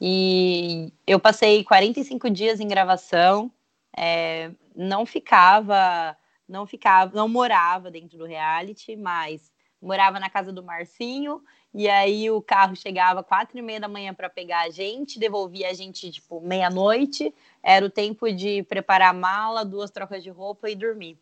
E 0.00 0.92
eu 1.06 1.20
passei 1.20 1.62
45 1.62 2.30
dias 2.30 2.58
em 2.58 2.66
gravação, 2.66 3.52
é, 3.96 4.50
não 4.74 5.04
ficava, 5.04 6.16
não 6.48 6.66
ficava, 6.66 7.14
não 7.14 7.28
morava 7.28 7.90
dentro 7.90 8.16
do 8.16 8.24
reality, 8.24 8.96
mas 8.96 9.52
morava 9.80 10.18
na 10.18 10.30
casa 10.30 10.52
do 10.52 10.62
Marcinho, 10.62 11.42
e 11.72 11.88
aí 11.88 12.30
o 12.30 12.42
carro 12.42 12.74
chegava 12.74 13.22
quatro 13.22 13.58
e 13.58 13.62
meia 13.62 13.80
da 13.80 13.88
manhã 13.88 14.12
para 14.12 14.28
pegar 14.28 14.62
a 14.62 14.70
gente, 14.70 15.18
devolvia 15.18 15.70
a 15.70 15.74
gente 15.74 16.10
tipo 16.10 16.40
meia-noite, 16.40 17.34
era 17.62 17.84
o 17.84 17.90
tempo 17.90 18.30
de 18.32 18.62
preparar 18.64 19.10
a 19.10 19.18
mala, 19.18 19.64
duas 19.64 19.90
trocas 19.90 20.22
de 20.22 20.30
roupa 20.30 20.68
e 20.68 20.74
dormir. 20.74 21.18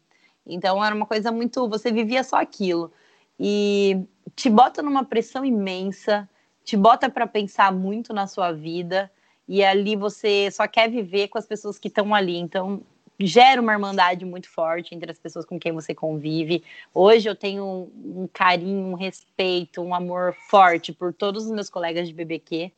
Então 0.47 0.83
era 0.85 0.95
uma 0.95 1.07
coisa 1.07 1.31
muito, 1.31 1.69
você 1.69 1.93
vivia 1.93 2.25
só 2.25 2.37
aquilo. 2.37 2.93
E 3.39 4.05
te 4.35 4.49
bota 4.49 4.83
numa 4.83 5.05
pressão 5.05 5.45
imensa, 5.45 6.29
te 6.69 6.77
bota 6.77 7.09
para 7.09 7.27
pensar 7.27 7.73
muito 7.73 8.13
na 8.13 8.27
sua 8.27 8.53
vida 8.53 9.11
e 9.49 9.65
ali 9.65 9.97
você 9.97 10.51
só 10.51 10.69
quer 10.69 10.91
viver 10.91 11.29
com 11.29 11.39
as 11.39 11.47
pessoas 11.47 11.79
que 11.79 11.89
estão 11.89 12.15
ali. 12.15 12.37
Então, 12.37 12.83
gera 13.19 13.59
uma 13.59 13.73
irmandade 13.73 14.27
muito 14.27 14.51
forte 14.51 14.95
entre 14.95 15.11
as 15.11 15.19
pessoas 15.19 15.47
com 15.47 15.59
quem 15.59 15.73
você 15.73 15.95
convive. 15.95 16.63
Hoje 16.93 17.27
eu 17.27 17.35
tenho 17.35 17.65
um, 17.65 18.23
um 18.25 18.29
carinho, 18.31 18.89
um 18.89 18.93
respeito, 18.93 19.81
um 19.81 19.95
amor 19.95 20.35
forte 20.51 20.93
por 20.93 21.15
todos 21.15 21.47
os 21.47 21.51
meus 21.51 21.71
colegas 21.71 22.07
de 22.07 22.13
BBQ, 22.13 22.71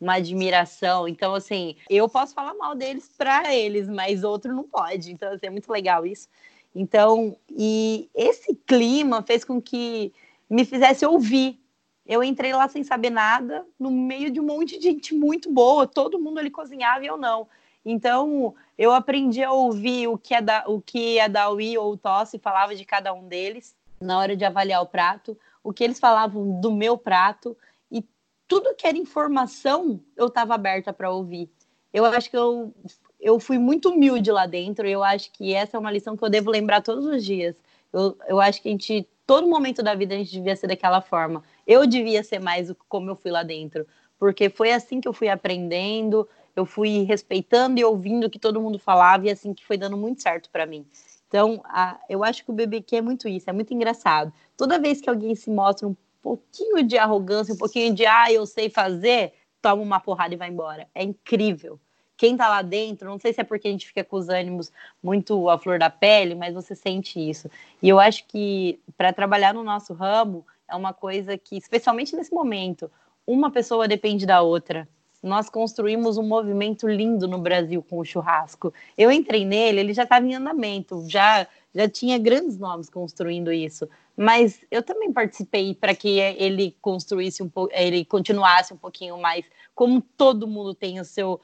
uma 0.00 0.14
admiração. 0.14 1.08
Então, 1.08 1.34
assim, 1.34 1.74
eu 1.90 2.08
posso 2.08 2.34
falar 2.34 2.54
mal 2.54 2.76
deles 2.76 3.10
para 3.18 3.52
eles, 3.52 3.88
mas 3.88 4.22
outro 4.22 4.54
não 4.54 4.62
pode. 4.62 5.10
Então, 5.10 5.32
assim, 5.32 5.46
é 5.46 5.50
muito 5.50 5.68
legal 5.68 6.06
isso. 6.06 6.28
Então, 6.72 7.36
e 7.50 8.08
esse 8.14 8.54
clima 8.54 9.20
fez 9.20 9.44
com 9.44 9.60
que 9.60 10.12
me 10.48 10.64
fizesse 10.64 11.04
ouvir 11.04 11.60
eu 12.06 12.22
entrei 12.22 12.52
lá 12.52 12.68
sem 12.68 12.82
saber 12.82 13.10
nada, 13.10 13.64
no 13.78 13.90
meio 13.90 14.30
de 14.30 14.40
um 14.40 14.44
monte 14.44 14.78
de 14.78 14.84
gente 14.84 15.14
muito 15.14 15.50
boa, 15.50 15.86
todo 15.86 16.18
mundo 16.18 16.38
ali 16.38 16.50
cozinhava 16.50 17.04
e 17.04 17.06
eu 17.06 17.16
não. 17.16 17.46
Então, 17.84 18.54
eu 18.76 18.92
aprendi 18.92 19.42
a 19.42 19.52
ouvir 19.52 20.08
o 20.08 20.16
que, 20.16 20.34
é 20.34 20.40
da, 20.40 20.64
o 20.66 20.80
que 20.80 21.18
a 21.18 21.28
Dawi 21.28 21.76
ou 21.78 21.92
o 21.92 21.96
Tossi 21.96 22.38
falava 22.38 22.74
de 22.74 22.84
cada 22.84 23.12
um 23.12 23.26
deles 23.26 23.74
na 24.00 24.18
hora 24.18 24.36
de 24.36 24.44
avaliar 24.44 24.82
o 24.82 24.86
prato, 24.86 25.38
o 25.62 25.72
que 25.72 25.84
eles 25.84 26.00
falavam 26.00 26.60
do 26.60 26.72
meu 26.72 26.98
prato, 26.98 27.56
e 27.90 28.04
tudo 28.48 28.74
que 28.74 28.86
era 28.86 28.98
informação 28.98 30.00
eu 30.16 30.26
estava 30.26 30.54
aberta 30.54 30.92
para 30.92 31.10
ouvir. 31.10 31.48
Eu 31.92 32.04
acho 32.06 32.28
que 32.28 32.36
eu, 32.36 32.74
eu 33.20 33.38
fui 33.38 33.58
muito 33.58 33.90
humilde 33.90 34.30
lá 34.32 34.46
dentro, 34.46 34.88
e 34.88 34.92
eu 34.92 35.04
acho 35.04 35.30
que 35.32 35.54
essa 35.54 35.76
é 35.76 35.80
uma 35.80 35.90
lição 35.90 36.16
que 36.16 36.24
eu 36.24 36.30
devo 36.30 36.50
lembrar 36.50 36.82
todos 36.82 37.06
os 37.06 37.24
dias. 37.24 37.54
Eu, 37.92 38.16
eu 38.26 38.40
acho 38.40 38.60
que 38.60 38.68
a 38.68 38.72
gente, 38.72 39.06
todo 39.24 39.46
momento 39.46 39.82
da 39.82 39.94
vida, 39.94 40.14
a 40.14 40.18
gente 40.18 40.32
devia 40.32 40.56
ser 40.56 40.66
daquela 40.66 41.00
forma 41.00 41.44
eu 41.66 41.86
devia 41.86 42.22
ser 42.22 42.38
mais 42.38 42.72
como 42.88 43.10
eu 43.10 43.16
fui 43.16 43.30
lá 43.30 43.42
dentro, 43.42 43.86
porque 44.18 44.48
foi 44.48 44.72
assim 44.72 45.00
que 45.00 45.08
eu 45.08 45.12
fui 45.12 45.28
aprendendo, 45.28 46.28
eu 46.54 46.64
fui 46.64 47.02
respeitando 47.02 47.80
e 47.80 47.84
ouvindo 47.84 48.26
o 48.26 48.30
que 48.30 48.38
todo 48.38 48.60
mundo 48.60 48.78
falava 48.78 49.26
e 49.26 49.30
assim 49.30 49.54
que 49.54 49.64
foi 49.64 49.76
dando 49.76 49.96
muito 49.96 50.22
certo 50.22 50.50
para 50.50 50.66
mim. 50.66 50.86
Então, 51.28 51.62
a, 51.64 51.98
eu 52.08 52.22
acho 52.22 52.44
que 52.44 52.50
o 52.50 52.54
BBQ 52.54 52.96
é 52.96 53.00
muito 53.00 53.26
isso, 53.26 53.48
é 53.48 53.52
muito 53.52 53.72
engraçado. 53.72 54.32
Toda 54.56 54.78
vez 54.78 55.00
que 55.00 55.08
alguém 55.08 55.34
se 55.34 55.50
mostra 55.50 55.88
um 55.88 55.96
pouquinho 56.20 56.82
de 56.82 56.98
arrogância, 56.98 57.54
um 57.54 57.58
pouquinho 57.58 57.94
de 57.94 58.04
ah, 58.04 58.30
eu 58.30 58.44
sei 58.44 58.68
fazer, 58.68 59.32
toma 59.62 59.82
uma 59.82 59.98
porrada 59.98 60.34
e 60.34 60.36
vai 60.36 60.50
embora. 60.50 60.86
É 60.94 61.02
incrível. 61.02 61.80
Quem 62.18 62.36
tá 62.36 62.48
lá 62.48 62.62
dentro, 62.62 63.08
não 63.08 63.18
sei 63.18 63.32
se 63.32 63.40
é 63.40 63.44
porque 63.44 63.66
a 63.66 63.70
gente 63.70 63.86
fica 63.86 64.04
com 64.04 64.16
os 64.16 64.28
ânimos 64.28 64.70
muito 65.02 65.48
à 65.48 65.58
flor 65.58 65.78
da 65.78 65.90
pele, 65.90 66.34
mas 66.34 66.54
você 66.54 66.74
sente 66.74 67.18
isso. 67.18 67.50
E 67.82 67.88
eu 67.88 67.98
acho 67.98 68.26
que 68.26 68.78
para 68.96 69.12
trabalhar 69.12 69.54
no 69.54 69.64
nosso 69.64 69.94
ramo, 69.94 70.46
é 70.72 70.76
uma 70.76 70.92
coisa 70.92 71.36
que, 71.36 71.56
especialmente 71.56 72.16
nesse 72.16 72.32
momento, 72.32 72.90
uma 73.26 73.50
pessoa 73.50 73.86
depende 73.86 74.26
da 74.26 74.40
outra. 74.40 74.88
nós 75.22 75.48
construímos 75.48 76.18
um 76.18 76.26
movimento 76.26 76.88
lindo 76.88 77.28
no 77.28 77.38
Brasil 77.38 77.80
com 77.80 77.98
o 77.98 78.04
churrasco. 78.04 78.74
Eu 78.98 79.12
entrei 79.12 79.44
nele, 79.44 79.78
ele 79.78 79.94
já 79.94 80.02
estava 80.02 80.26
em 80.26 80.34
andamento, 80.34 81.04
já 81.08 81.46
já 81.74 81.88
tinha 81.88 82.18
grandes 82.18 82.58
nomes 82.58 82.90
construindo 82.90 83.50
isso, 83.50 83.88
mas 84.14 84.60
eu 84.70 84.82
também 84.82 85.10
participei 85.10 85.74
para 85.74 85.94
que 85.94 86.18
ele 86.18 86.76
construísse 86.82 87.42
um 87.42 87.48
pouco, 87.48 87.72
ele 87.74 88.04
continuasse 88.04 88.74
um 88.74 88.76
pouquinho 88.76 89.16
mais, 89.18 89.44
como 89.74 90.02
todo 90.02 90.46
mundo 90.46 90.74
tem 90.74 91.00
o 91.00 91.04
seu 91.04 91.40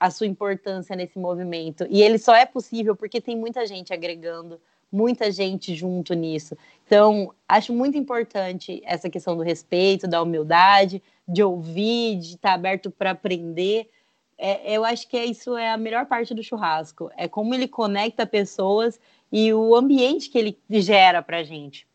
a 0.00 0.10
sua 0.10 0.26
importância 0.26 0.96
nesse 0.96 1.16
movimento. 1.16 1.86
E 1.88 2.02
ele 2.02 2.18
só 2.18 2.34
é 2.34 2.44
possível 2.44 2.96
porque 2.96 3.20
tem 3.20 3.36
muita 3.36 3.64
gente 3.64 3.92
agregando, 3.92 4.60
muita 4.90 5.30
gente 5.30 5.74
junto 5.76 6.12
nisso. 6.14 6.56
Então, 6.90 7.32
acho 7.48 7.72
muito 7.72 7.96
importante 7.96 8.82
essa 8.84 9.08
questão 9.08 9.36
do 9.36 9.44
respeito, 9.44 10.08
da 10.08 10.20
humildade, 10.20 11.00
de 11.26 11.40
ouvir, 11.40 12.16
de 12.16 12.34
estar 12.34 12.54
aberto 12.54 12.90
para 12.90 13.12
aprender. 13.12 13.88
É, 14.36 14.76
eu 14.76 14.84
acho 14.84 15.06
que 15.08 15.16
é, 15.16 15.24
isso 15.24 15.56
é 15.56 15.70
a 15.70 15.76
melhor 15.76 16.06
parte 16.06 16.34
do 16.34 16.42
churrasco. 16.42 17.08
É 17.16 17.28
como 17.28 17.54
ele 17.54 17.68
conecta 17.68 18.26
pessoas 18.26 18.98
e 19.30 19.54
o 19.54 19.76
ambiente 19.76 20.28
que 20.30 20.36
ele 20.36 20.58
gera 20.68 21.22
para 21.22 21.36
a 21.36 21.42
gente. 21.44 21.86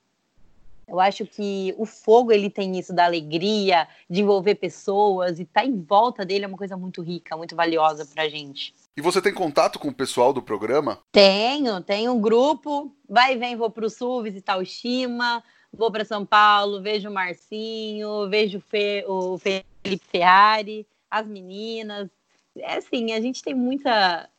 Eu 0.87 0.99
acho 0.99 1.25
que 1.25 1.73
o 1.77 1.85
fogo 1.85 2.31
ele 2.31 2.49
tem 2.49 2.77
isso 2.77 2.93
da 2.93 3.05
alegria, 3.05 3.87
de 4.09 4.21
envolver 4.21 4.55
pessoas 4.55 5.39
e 5.39 5.43
estar 5.43 5.61
tá 5.61 5.65
em 5.65 5.81
volta 5.81 6.25
dele 6.25 6.45
é 6.45 6.47
uma 6.47 6.57
coisa 6.57 6.77
muito 6.77 7.01
rica, 7.01 7.35
muito 7.35 7.55
valiosa 7.55 8.05
para 8.05 8.23
a 8.23 8.29
gente. 8.29 8.73
E 8.95 9.01
você 9.01 9.21
tem 9.21 9.33
contato 9.33 9.79
com 9.79 9.89
o 9.89 9.93
pessoal 9.93 10.31
do 10.31 10.41
programa? 10.41 10.99
Tenho, 11.11 11.81
tenho 11.81 12.13
um 12.13 12.21
grupo. 12.21 12.95
Vai 13.09 13.33
e 13.33 13.37
vem, 13.37 13.55
vou 13.55 13.69
para 13.69 13.85
o 13.85 13.89
sul 13.89 14.23
visitar 14.23 14.57
o 14.57 14.65
Shima, 14.65 15.43
vou 15.71 15.91
para 15.91 16.05
São 16.05 16.25
Paulo, 16.25 16.81
vejo 16.81 17.09
o 17.09 17.13
Marcinho, 17.13 18.29
vejo 18.29 18.63
o 19.07 19.37
Felipe 19.37 20.05
Ferrari, 20.09 20.87
as 21.09 21.27
meninas. 21.27 22.09
É 22.57 22.77
assim, 22.77 23.11
a 23.11 23.19
gente 23.19 23.43
tem 23.43 23.53
muita. 23.53 24.29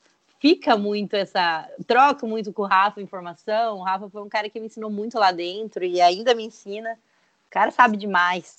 Fica 0.46 0.76
muito 0.76 1.14
essa. 1.14 1.68
Troca 1.88 2.24
muito 2.24 2.52
com 2.52 2.62
o 2.62 2.66
Rafa 2.66 3.02
informação. 3.02 3.78
O 3.78 3.82
Rafa 3.82 4.08
foi 4.08 4.22
um 4.22 4.28
cara 4.28 4.48
que 4.48 4.60
me 4.60 4.66
ensinou 4.66 4.88
muito 4.88 5.18
lá 5.18 5.32
dentro 5.32 5.82
e 5.82 6.00
ainda 6.00 6.36
me 6.36 6.44
ensina. 6.44 6.92
O 6.92 7.50
cara 7.50 7.72
sabe 7.72 7.96
demais. 7.96 8.56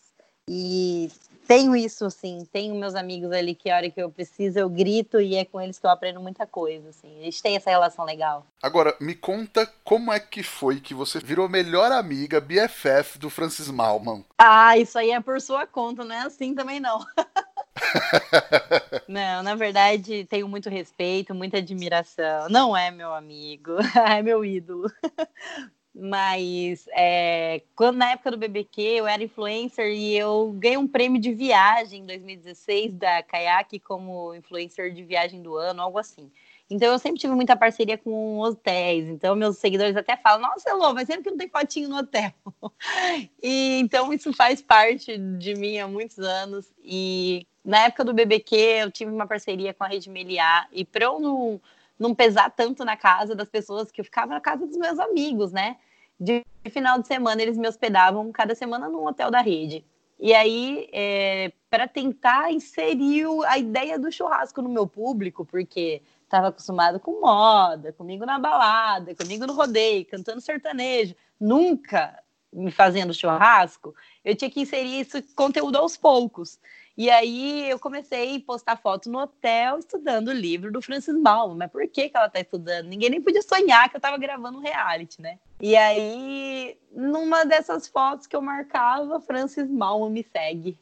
E 0.49 1.09
tenho 1.47 1.73
isso, 1.77 2.03
assim, 2.03 2.45
tenho 2.51 2.75
meus 2.75 2.93
amigos 2.93 3.31
ali 3.31 3.55
que 3.55 3.69
a 3.69 3.77
hora 3.77 3.89
que 3.89 4.01
eu 4.01 4.11
preciso 4.11 4.59
eu 4.59 4.69
grito 4.69 5.21
e 5.21 5.37
é 5.37 5.45
com 5.45 5.61
eles 5.61 5.79
que 5.79 5.85
eu 5.85 5.89
aprendo 5.89 6.19
muita 6.19 6.45
coisa, 6.45 6.89
assim. 6.89 7.21
A 7.21 7.23
gente 7.23 7.41
tem 7.41 7.55
essa 7.55 7.69
relação 7.69 8.03
legal. 8.03 8.45
Agora, 8.61 8.93
me 8.99 9.15
conta 9.15 9.65
como 9.85 10.11
é 10.11 10.19
que 10.19 10.43
foi 10.43 10.81
que 10.81 10.93
você 10.93 11.21
virou 11.21 11.47
melhor 11.47 11.93
amiga, 11.93 12.41
BFF 12.41 13.17
do 13.17 13.29
Francis 13.29 13.71
Malman. 13.71 14.25
Ah, 14.37 14.77
isso 14.77 14.99
aí 14.99 15.11
é 15.11 15.21
por 15.21 15.39
sua 15.39 15.65
conta, 15.65 16.03
não 16.03 16.13
é 16.13 16.19
assim 16.19 16.53
também 16.53 16.81
não. 16.81 16.99
não, 19.07 19.43
na 19.43 19.55
verdade, 19.55 20.25
tenho 20.25 20.47
muito 20.47 20.69
respeito, 20.69 21.35
muita 21.35 21.57
admiração. 21.57 22.49
Não 22.49 22.75
é 22.75 22.91
meu 22.91 23.13
amigo, 23.13 23.73
é 23.95 24.21
meu 24.21 24.43
ídolo. 24.43 24.91
Mas 25.99 26.87
é, 26.95 27.63
quando 27.75 27.97
na 27.97 28.11
época 28.11 28.29
do 28.29 28.37
BBQ 28.37 28.81
eu 28.81 29.07
era 29.07 29.23
influencer 29.23 29.87
e 29.87 30.15
eu 30.15 30.53
ganhei 30.55 30.77
um 30.77 30.87
prêmio 30.87 31.19
de 31.19 31.33
viagem 31.33 32.03
em 32.03 32.05
2016 32.05 32.93
da 32.93 33.23
Kayak 33.23 33.79
como 33.79 34.35
influencer 34.35 34.93
de 34.93 35.03
viagem 35.03 35.41
do 35.41 35.55
ano, 35.55 35.81
algo 35.81 35.97
assim. 35.97 36.31
Então 36.69 36.91
eu 36.91 36.99
sempre 36.99 37.19
tive 37.19 37.33
muita 37.33 37.55
parceria 37.55 37.97
com 37.97 38.39
hotéis. 38.39 39.07
Então 39.07 39.35
meus 39.35 39.57
seguidores 39.57 39.95
até 39.95 40.17
falam: 40.17 40.41
"Nossa, 40.49 40.69
Elô, 40.69 40.93
mas 40.93 41.07
sempre 41.07 41.23
que 41.23 41.31
não 41.31 41.37
tem 41.37 41.49
fotinho 41.49 41.89
no 41.89 41.97
hotel". 41.97 42.31
e 43.41 43.79
então 43.79 44.13
isso 44.13 44.33
faz 44.33 44.61
parte 44.61 45.17
de 45.17 45.55
mim 45.55 45.79
há 45.79 45.87
muitos 45.87 46.19
anos 46.19 46.71
e 46.83 47.45
na 47.63 47.85
época 47.85 48.03
do 48.05 48.13
BBQ 48.13 48.55
eu 48.55 48.91
tive 48.91 49.11
uma 49.11 49.27
parceria 49.27 49.73
com 49.73 49.83
a 49.83 49.87
Rede 49.87 50.09
Meliá 50.09 50.67
e 50.71 50.85
para 50.85 51.05
eu 51.05 51.19
não 51.19 51.61
não 51.99 52.13
pesar 52.13 52.51
tanto 52.51 52.85
na 52.85 52.95
casa 52.95 53.33
das 53.35 53.49
pessoas 53.49 53.91
que 53.91 53.99
eu 53.99 54.05
ficava 54.05 54.33
na 54.33 54.39
casa 54.39 54.67
dos 54.67 54.77
meus 54.77 54.99
amigos, 54.99 55.51
né? 55.51 55.77
de 56.19 56.43
final 56.69 56.99
de 56.99 57.07
semana 57.07 57.41
eles 57.41 57.57
me 57.57 57.67
hospedavam 57.67 58.31
cada 58.31 58.55
semana 58.55 58.89
num 58.89 59.05
hotel 59.05 59.29
da 59.29 59.41
rede. 59.41 59.85
E 60.19 60.33
aí, 60.33 60.89
é, 60.91 61.51
para 61.69 61.87
tentar 61.87 62.51
inserir 62.51 63.27
a 63.45 63.57
ideia 63.57 63.99
do 63.99 64.11
churrasco 64.11 64.63
no 64.63 64.69
meu 64.69 64.87
público, 64.87 65.45
porque 65.45 66.01
estava 66.27 66.49
acostumado 66.49 66.99
com 66.99 67.21
moda, 67.21 67.93
comigo 67.93 68.25
na 68.25 68.37
balada, 68.37 69.15
comigo 69.15 69.47
no 69.47 69.53
rodeio, 69.53 70.05
cantando 70.05 70.41
sertanejo, 70.41 71.15
nunca 71.39 72.21
me 72.51 72.71
fazendo 72.71 73.13
churrasco, 73.13 73.95
eu 74.23 74.35
tinha 74.35 74.49
que 74.49 74.61
inserir 74.61 75.01
esse 75.01 75.21
conteúdo 75.33 75.77
aos 75.77 75.97
poucos. 75.97 76.59
E 76.97 77.11
aí 77.11 77.69
eu 77.69 77.77
comecei 77.77 78.37
a 78.37 78.39
postar 78.39 78.75
foto 78.75 79.09
no 79.09 79.19
hotel 79.19 79.77
estudando 79.77 80.29
o 80.29 80.33
livro 80.33 80.71
do 80.71 80.81
Francis 80.81 81.15
Bauman. 81.21 81.55
Mas 81.55 81.71
por 81.71 81.87
que, 81.87 82.09
que 82.09 82.17
ela 82.17 82.27
tá 82.27 82.39
estudando? 82.39 82.87
Ninguém 82.87 83.11
nem 83.11 83.21
podia 83.21 83.43
sonhar 83.43 83.87
que 83.87 83.97
eu 83.97 84.01
tava 84.01 84.17
gravando 84.17 84.57
um 84.57 84.61
reality, 84.61 85.21
né? 85.21 85.37
E 85.61 85.75
aí, 85.75 86.75
numa 86.91 87.45
dessas 87.45 87.87
fotos 87.87 88.25
que 88.25 88.35
eu 88.35 88.41
marcava, 88.41 89.21
Francis 89.21 89.69
Bauman 89.69 90.09
me 90.09 90.23
segue. 90.23 90.75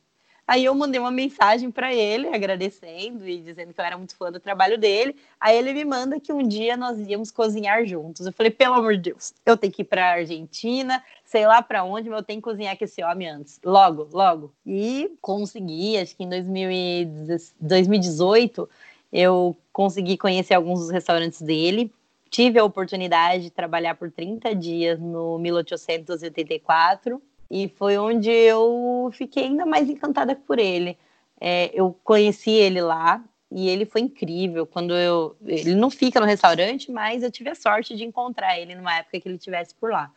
Aí 0.47 0.65
eu 0.65 0.75
mandei 0.75 0.99
uma 0.99 1.10
mensagem 1.10 1.71
para 1.71 1.91
ele, 1.91 2.27
agradecendo 2.27 3.27
e 3.27 3.41
dizendo 3.41 3.73
que 3.73 3.81
eu 3.81 3.86
era 3.86 3.97
muito 3.97 4.15
fã 4.15 4.31
do 4.31 4.39
trabalho 4.39 4.77
dele. 4.77 5.15
Aí 5.39 5.58
ele 5.58 5.73
me 5.73 5.84
manda 5.84 6.19
que 6.19 6.31
um 6.31 6.47
dia 6.47 6.77
nós 6.77 6.99
íamos 6.99 7.31
cozinhar 7.31 7.84
juntos. 7.86 8.27
Eu 8.27 8.34
falei, 8.34 8.51
pelo 8.51 8.75
amor 8.75 8.95
de 8.95 9.12
Deus, 9.12 9.34
eu 9.43 9.58
tenho 9.58 9.73
que 9.73 9.81
ir 9.81 9.86
para 9.86 10.12
Argentina, 10.12 11.03
sei 11.23 11.47
lá 11.47 11.63
para 11.63 11.84
onde, 11.84 12.08
mas 12.10 12.19
eu 12.19 12.25
tenho 12.25 12.39
que 12.39 12.43
cozinhar 12.43 12.77
com 12.77 12.86
esse 12.86 13.03
homem 13.03 13.27
antes. 13.27 13.60
Logo, 13.65 14.08
logo. 14.13 14.53
E 14.63 15.10
consegui, 15.19 15.97
acho 15.97 16.15
que 16.15 16.23
em 16.23 16.29
2018 16.29 18.69
eu 19.12 19.58
consegui 19.73 20.15
conhecer 20.15 20.53
alguns 20.53 20.81
dos 20.81 20.91
restaurantes 20.91 21.41
dele. 21.41 21.91
Tive 22.29 22.60
a 22.60 22.63
oportunidade 22.63 23.45
de 23.45 23.49
trabalhar 23.49 23.95
por 23.95 24.12
30 24.12 24.53
dias 24.53 24.99
no 24.99 25.39
1884 25.39 27.19
e 27.56 27.70
foi 27.70 27.98
onde 27.98 28.30
eu 28.30 29.10
fiquei 29.13 29.46
ainda 29.46 29.65
mais 29.65 29.89
encantada 29.89 30.36
por 30.36 30.60
ele. 30.60 30.98
É, 31.39 31.72
eu 31.74 31.98
conheci 32.04 32.52
ele 32.52 32.82
lá 32.82 33.24
e 33.50 33.70
ele 33.70 33.86
foi 33.86 34.02
incrível. 34.02 34.65
Quando 34.65 34.94
eu. 34.94 35.38
Ele 35.46 35.74
não 35.74 35.89
fica 35.89 36.20
no 36.20 36.26
restaurante, 36.26 36.91
mas 36.91 37.24
eu 37.24 37.32
tive 37.32 37.50
a 37.50 37.56
sorte 37.56 37.96
de 37.96 38.04
encontrar 38.04 38.60
ele 38.60 38.76
numa 38.76 38.98
época 38.98 39.22
que 39.22 39.28
ele 39.30 39.38
estivesse 39.38 39.74
por 39.74 39.89
lá. 39.89 40.12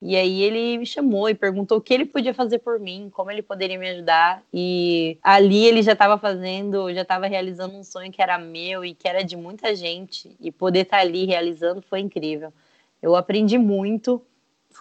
E 0.00 0.16
aí 0.16 0.42
ele 0.42 0.78
me 0.78 0.84
chamou 0.84 1.28
e 1.28 1.34
perguntou 1.36 1.78
o 1.78 1.80
que 1.80 1.94
ele 1.94 2.04
podia 2.04 2.34
fazer 2.34 2.58
por 2.58 2.80
mim, 2.80 3.08
como 3.12 3.30
ele 3.30 3.42
poderia 3.42 3.78
me 3.78 3.88
ajudar. 3.90 4.42
E 4.52 5.16
ali 5.22 5.64
ele 5.64 5.82
já 5.82 5.92
estava 5.92 6.18
fazendo, 6.18 6.92
já 6.92 7.02
estava 7.02 7.28
realizando 7.28 7.76
um 7.76 7.84
sonho 7.84 8.10
que 8.10 8.20
era 8.20 8.36
meu 8.38 8.84
e 8.84 8.92
que 8.92 9.06
era 9.06 9.22
de 9.22 9.36
muita 9.36 9.72
gente. 9.76 10.36
E 10.40 10.50
poder 10.50 10.80
estar 10.80 10.96
tá 10.96 11.02
ali 11.04 11.26
realizando 11.26 11.80
foi 11.80 12.00
incrível. 12.00 12.52
Eu 13.00 13.14
aprendi 13.14 13.56
muito 13.56 14.20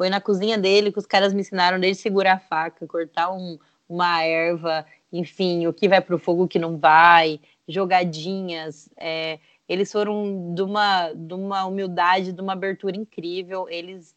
foi 0.01 0.09
na 0.09 0.19
cozinha 0.19 0.57
dele 0.57 0.91
que 0.91 0.97
os 0.97 1.05
caras 1.05 1.31
me 1.31 1.41
ensinaram 1.41 1.79
desde 1.79 2.01
segurar 2.01 2.33
a 2.33 2.39
faca, 2.39 2.87
cortar 2.87 3.31
um, 3.31 3.59
uma 3.87 4.23
erva, 4.23 4.83
enfim, 5.13 5.67
o 5.67 5.73
que 5.73 5.87
vai 5.87 6.01
para 6.01 6.15
o 6.15 6.17
fogo, 6.17 6.45
o 6.45 6.47
que 6.47 6.57
não 6.57 6.75
vai, 6.75 7.39
jogadinhas. 7.67 8.89
É, 8.97 9.37
eles 9.69 9.91
foram 9.91 10.55
de 10.55 10.63
uma, 10.63 11.13
de 11.13 11.35
uma 11.35 11.65
humildade, 11.67 12.31
de 12.31 12.41
uma 12.41 12.53
abertura 12.53 12.97
incrível. 12.97 13.69
Eles, 13.69 14.15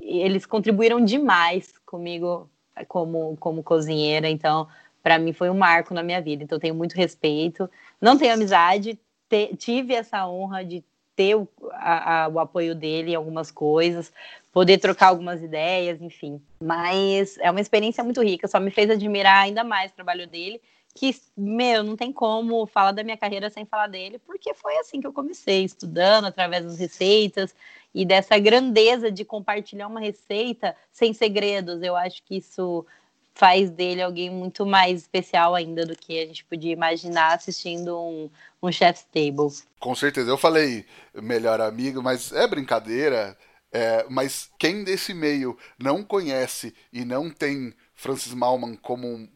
eles 0.00 0.46
contribuíram 0.46 1.04
demais 1.04 1.74
comigo 1.84 2.48
como, 2.88 3.36
como 3.36 3.62
cozinheira. 3.62 4.30
Então, 4.30 4.66
para 5.02 5.18
mim, 5.18 5.34
foi 5.34 5.50
um 5.50 5.58
marco 5.58 5.92
na 5.92 6.02
minha 6.02 6.22
vida. 6.22 6.44
Então, 6.44 6.58
tenho 6.58 6.74
muito 6.74 6.94
respeito. 6.94 7.68
Não 8.00 8.16
tenho 8.16 8.32
amizade, 8.32 8.98
te, 9.28 9.54
tive 9.54 9.92
essa 9.92 10.26
honra 10.26 10.64
de 10.64 10.82
ter 11.16 11.34
o, 11.34 11.48
a, 11.72 12.24
a, 12.24 12.28
o 12.28 12.38
apoio 12.38 12.74
dele 12.74 13.12
em 13.12 13.14
algumas 13.14 13.50
coisas, 13.50 14.12
poder 14.52 14.78
trocar 14.78 15.08
algumas 15.08 15.42
ideias, 15.42 16.00
enfim. 16.00 16.40
Mas 16.62 17.38
é 17.38 17.50
uma 17.50 17.60
experiência 17.60 18.04
muito 18.04 18.22
rica, 18.22 18.46
só 18.46 18.60
me 18.60 18.70
fez 18.70 18.90
admirar 18.90 19.42
ainda 19.42 19.64
mais 19.64 19.90
o 19.90 19.94
trabalho 19.94 20.26
dele, 20.26 20.60
que, 20.94 21.14
meu, 21.36 21.82
não 21.82 21.96
tem 21.96 22.12
como 22.12 22.66
falar 22.66 22.92
da 22.92 23.04
minha 23.04 23.16
carreira 23.16 23.50
sem 23.50 23.66
falar 23.66 23.86
dele, 23.86 24.18
porque 24.18 24.54
foi 24.54 24.76
assim 24.78 25.00
que 25.00 25.06
eu 25.06 25.12
comecei, 25.12 25.64
estudando 25.64 26.26
através 26.26 26.64
das 26.64 26.78
receitas 26.78 27.54
e 27.94 28.04
dessa 28.04 28.38
grandeza 28.38 29.10
de 29.10 29.24
compartilhar 29.24 29.88
uma 29.88 30.00
receita 30.00 30.76
sem 30.90 31.12
segredos. 31.12 31.82
Eu 31.82 31.96
acho 31.96 32.22
que 32.22 32.36
isso 32.36 32.86
faz 33.36 33.68
dele 33.68 34.00
alguém 34.00 34.30
muito 34.30 34.64
mais 34.64 35.02
especial 35.02 35.54
ainda 35.54 35.84
do 35.84 35.94
que 35.94 36.18
a 36.18 36.26
gente 36.26 36.42
podia 36.46 36.72
imaginar 36.72 37.34
assistindo 37.34 37.94
um, 38.00 38.30
um 38.62 38.72
Chef's 38.72 39.04
Table. 39.12 39.52
Com 39.78 39.94
certeza, 39.94 40.30
eu 40.30 40.38
falei 40.38 40.86
melhor 41.14 41.60
amigo, 41.60 42.02
mas 42.02 42.32
é 42.32 42.46
brincadeira. 42.46 43.36
É, 43.70 44.06
mas 44.08 44.48
quem 44.58 44.82
desse 44.82 45.12
meio 45.12 45.56
não 45.78 46.02
conhece 46.02 46.74
e 46.90 47.04
não 47.04 47.28
tem 47.28 47.74
Francis 47.94 48.32
Malman 48.32 48.74
como 48.74 49.06
um, 49.06 49.28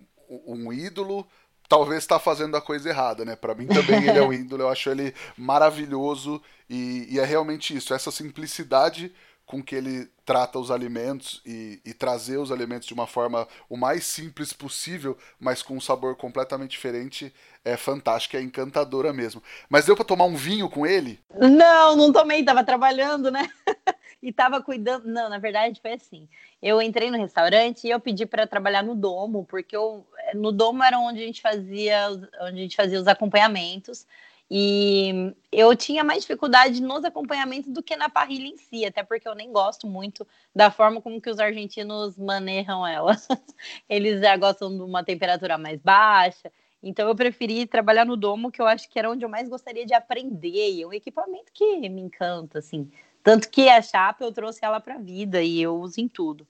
um 0.47 0.73
ídolo, 0.73 1.27
talvez 1.69 1.99
está 1.99 2.19
fazendo 2.19 2.57
a 2.57 2.63
coisa 2.63 2.89
errada, 2.89 3.23
né? 3.23 3.37
Para 3.37 3.55
mim 3.55 3.67
também 3.67 4.03
ele 4.09 4.19
é 4.19 4.23
um 4.23 4.33
ídolo, 4.33 4.63
eu 4.63 4.71
acho 4.71 4.89
ele 4.89 5.15
maravilhoso 5.37 6.41
e, 6.71 7.07
e 7.11 7.19
é 7.19 7.25
realmente 7.27 7.77
isso, 7.77 7.93
essa 7.93 8.11
simplicidade 8.11 9.13
com 9.51 9.61
que 9.61 9.75
ele 9.75 10.09
trata 10.25 10.61
os 10.61 10.71
alimentos 10.71 11.43
e, 11.45 11.81
e, 11.85 11.93
trazer 11.93 12.39
os 12.39 12.53
alimentos 12.53 12.87
de 12.87 12.95
uma 12.95 13.09
forma 13.09 13.49
o 13.69 13.77
mais 13.77 14.05
simples 14.05 14.53
possível, 14.53 15.19
mas 15.41 15.61
com 15.61 15.77
um 15.77 15.81
sabor 15.81 16.15
completamente 16.15 16.71
diferente, 16.71 17.35
é 17.65 17.77
fantástica, 17.77 18.39
é 18.39 18.41
encantadora 18.41 19.13
mesmo. 19.13 19.43
Mas 19.69 19.87
deu 19.87 19.97
para 19.97 20.05
tomar 20.05 20.27
um 20.27 20.37
vinho 20.37 20.71
com 20.71 20.87
ele? 20.87 21.19
Não, 21.37 21.97
não 21.97 22.13
tomei, 22.13 22.45
tava 22.45 22.63
trabalhando, 22.63 23.29
né? 23.29 23.51
e 24.23 24.33
tava 24.33 24.63
cuidando. 24.63 25.09
Não, 25.09 25.29
na 25.29 25.39
verdade 25.39 25.81
foi 25.83 25.95
assim. 25.95 26.29
Eu 26.63 26.81
entrei 26.81 27.11
no 27.11 27.19
restaurante 27.19 27.89
e 27.89 27.91
eu 27.91 27.99
pedi 27.99 28.25
para 28.25 28.47
trabalhar 28.47 28.85
no 28.85 28.95
domo, 28.95 29.45
porque 29.47 29.75
eu, 29.75 30.07
no 30.33 30.53
domo 30.53 30.85
era 30.85 30.97
onde 30.97 31.21
a 31.21 31.27
gente 31.27 31.43
fazia, 31.43 32.09
onde 32.43 32.61
a 32.61 32.63
gente 32.63 32.77
fazia 32.77 33.01
os 33.01 33.09
acompanhamentos. 33.09 34.07
E 34.51 35.33
eu 35.53 35.77
tinha 35.77 36.03
mais 36.03 36.23
dificuldade 36.23 36.83
nos 36.83 37.05
acompanhamentos 37.05 37.71
do 37.71 37.83
que 37.83 37.95
na 37.95 38.09
parrilha 38.09 38.49
em 38.49 38.57
si, 38.57 38.85
até 38.85 39.03
porque 39.05 39.29
eu 39.29 39.35
nem 39.35 39.53
gosto 39.53 39.87
muito 39.87 40.27
da 40.53 40.73
forma 40.73 41.01
como 41.01 41.21
que 41.21 41.31
os 41.31 41.39
argentinos 41.39 42.19
manejam 42.19 42.85
ela. 42.85 43.17
Eles 43.89 44.21
já 44.21 44.37
gostam 44.37 44.77
de 44.77 44.83
uma 44.83 45.05
temperatura 45.05 45.57
mais 45.57 45.81
baixa. 45.81 46.51
Então 46.83 47.07
eu 47.09 47.15
preferi 47.15 47.65
trabalhar 47.67 48.05
no 48.05 48.17
domo, 48.17 48.51
que 48.51 48.61
eu 48.61 48.67
acho 48.67 48.89
que 48.89 48.99
era 48.99 49.11
onde 49.11 49.25
eu 49.25 49.29
mais 49.29 49.49
gostaria 49.49 49.87
de 49.87 49.95
aprender, 49.95 50.71
e 50.73 50.83
é 50.83 50.87
um 50.87 50.93
equipamento 50.93 51.53
que 51.53 51.89
me 51.89 52.01
encanta, 52.01 52.59
assim. 52.59 52.91
Tanto 53.23 53.51
que 53.51 53.69
a 53.69 53.81
chapa 53.83 54.25
eu 54.25 54.33
trouxe 54.33 54.65
ela 54.65 54.81
para 54.81 54.95
a 54.95 54.99
vida 54.99 55.43
e 55.43 55.61
eu 55.61 55.77
uso 55.77 56.01
em 56.01 56.09
tudo. 56.09 56.47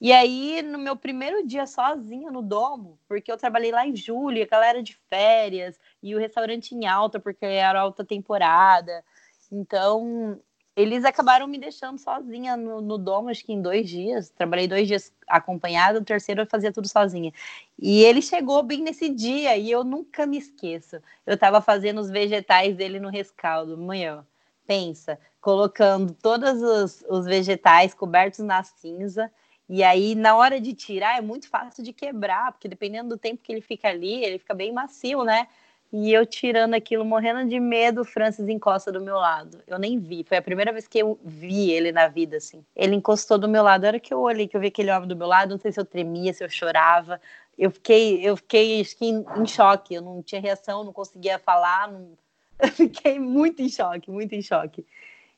E 0.00 0.12
aí, 0.12 0.60
no 0.62 0.78
meu 0.78 0.96
primeiro 0.96 1.46
dia 1.46 1.66
sozinha 1.66 2.30
no 2.30 2.42
domo, 2.42 2.98
porque 3.08 3.30
eu 3.30 3.36
trabalhei 3.36 3.72
lá 3.72 3.86
em 3.86 3.96
julho, 3.96 4.42
a 4.42 4.46
galera 4.46 4.82
de 4.82 4.94
férias, 5.08 5.78
e 6.04 6.14
o 6.14 6.18
restaurante 6.18 6.74
em 6.74 6.86
alta, 6.86 7.18
porque 7.18 7.46
era 7.46 7.80
alta 7.80 8.04
temporada. 8.04 9.02
Então, 9.50 10.38
eles 10.76 11.02
acabaram 11.02 11.46
me 11.46 11.56
deixando 11.56 11.98
sozinha 11.98 12.58
no, 12.58 12.82
no 12.82 12.98
domo, 12.98 13.30
acho 13.30 13.42
que 13.42 13.54
em 13.54 13.62
dois 13.62 13.88
dias. 13.88 14.28
Trabalhei 14.28 14.68
dois 14.68 14.86
dias 14.86 15.10
acompanhada, 15.26 15.98
o 15.98 16.04
terceiro 16.04 16.42
eu 16.42 16.46
fazia 16.46 16.70
tudo 16.70 16.86
sozinha. 16.86 17.32
E 17.78 18.04
ele 18.04 18.20
chegou 18.20 18.62
bem 18.62 18.82
nesse 18.82 19.08
dia, 19.08 19.56
e 19.56 19.70
eu 19.70 19.82
nunca 19.82 20.26
me 20.26 20.36
esqueço. 20.36 20.96
Eu 21.24 21.34
estava 21.34 21.62
fazendo 21.62 22.02
os 22.02 22.10
vegetais 22.10 22.76
dele 22.76 23.00
no 23.00 23.08
rescaldo. 23.08 23.78
Manhã, 23.78 24.26
pensa, 24.66 25.18
colocando 25.40 26.12
todos 26.12 26.60
os, 26.60 27.02
os 27.08 27.24
vegetais 27.24 27.94
cobertos 27.94 28.40
na 28.40 28.62
cinza 28.62 29.32
e 29.68 29.82
aí, 29.82 30.14
na 30.14 30.36
hora 30.36 30.60
de 30.60 30.74
tirar, 30.74 31.16
é 31.16 31.20
muito 31.22 31.48
fácil 31.48 31.82
de 31.82 31.92
quebrar, 31.92 32.52
porque 32.52 32.68
dependendo 32.68 33.10
do 33.10 33.18
tempo 33.18 33.42
que 33.42 33.50
ele 33.50 33.62
fica 33.62 33.88
ali, 33.88 34.22
ele 34.22 34.38
fica 34.38 34.54
bem 34.54 34.72
macio, 34.72 35.24
né? 35.24 35.48
E 35.96 36.12
eu 36.12 36.26
tirando 36.26 36.74
aquilo, 36.74 37.04
morrendo 37.04 37.48
de 37.48 37.60
medo, 37.60 38.00
o 38.00 38.04
Francis 38.04 38.48
encosta 38.48 38.90
do 38.90 39.00
meu 39.00 39.14
lado. 39.14 39.62
Eu 39.64 39.78
nem 39.78 39.96
vi, 39.96 40.24
foi 40.24 40.36
a 40.36 40.42
primeira 40.42 40.72
vez 40.72 40.88
que 40.88 40.98
eu 40.98 41.16
vi 41.22 41.70
ele 41.70 41.92
na 41.92 42.08
vida, 42.08 42.38
assim. 42.38 42.64
Ele 42.74 42.96
encostou 42.96 43.38
do 43.38 43.46
meu 43.46 43.62
lado, 43.62 43.84
a 43.84 43.86
hora 43.86 44.00
que 44.00 44.12
eu 44.12 44.18
olhei, 44.20 44.48
que 44.48 44.56
eu 44.56 44.60
vi 44.60 44.66
aquele 44.66 44.90
homem 44.90 45.06
do 45.06 45.14
meu 45.14 45.28
lado, 45.28 45.50
não 45.50 45.58
sei 45.58 45.70
se 45.70 45.78
eu 45.78 45.84
tremia, 45.84 46.32
se 46.34 46.42
eu 46.42 46.50
chorava. 46.50 47.20
Eu 47.56 47.70
fiquei, 47.70 48.20
eu 48.28 48.36
fiquei, 48.36 48.84
em, 49.02 49.24
em 49.36 49.46
choque, 49.46 49.94
eu 49.94 50.02
não 50.02 50.20
tinha 50.20 50.40
reação, 50.40 50.82
não 50.82 50.92
conseguia 50.92 51.38
falar, 51.38 51.92
não... 51.92 52.08
eu 52.58 52.72
fiquei 52.72 53.20
muito 53.20 53.62
em 53.62 53.68
choque, 53.68 54.10
muito 54.10 54.34
em 54.34 54.42
choque. 54.42 54.84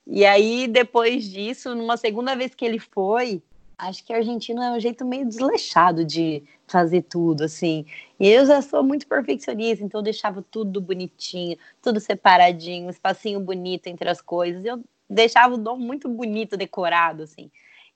E 0.07 0.25
aí, 0.25 0.67
depois 0.67 1.25
disso, 1.25 1.75
numa 1.75 1.99
segunda 1.99 2.35
vez 2.35 2.55
que 2.55 2.65
ele 2.65 2.79
foi, 2.79 3.43
Acho 3.79 4.03
que 4.05 4.13
argentino 4.13 4.63
é 4.63 4.71
um 4.71 4.81
jeito 4.81 5.05
meio 5.05 5.27
desleixado 5.27 6.03
de 6.03 6.43
fazer 6.67 7.03
tudo, 7.03 7.45
assim. 7.45 7.85
E 8.19 8.27
eu 8.27 8.47
já 8.47 8.63
sou 8.63 8.83
muito 8.83 9.07
perfeccionista, 9.07 9.85
então 9.85 10.01
eu 10.01 10.05
deixava 10.05 10.43
tudo 10.51 10.81
bonitinho, 10.81 11.59
tudo 11.83 12.01
separadinho, 12.01 12.87
um 12.87 12.91
espacinho 12.91 13.39
bonito 13.39 13.87
entre 13.89 14.09
as 14.09 14.23
coisas. 14.23 14.65
Eu 14.65 14.83
deixava 15.09 15.55
o 15.55 15.59
dom 15.59 15.77
muito 15.77 16.09
bonito, 16.09 16.57
decorado, 16.57 17.25
assim. 17.25 17.51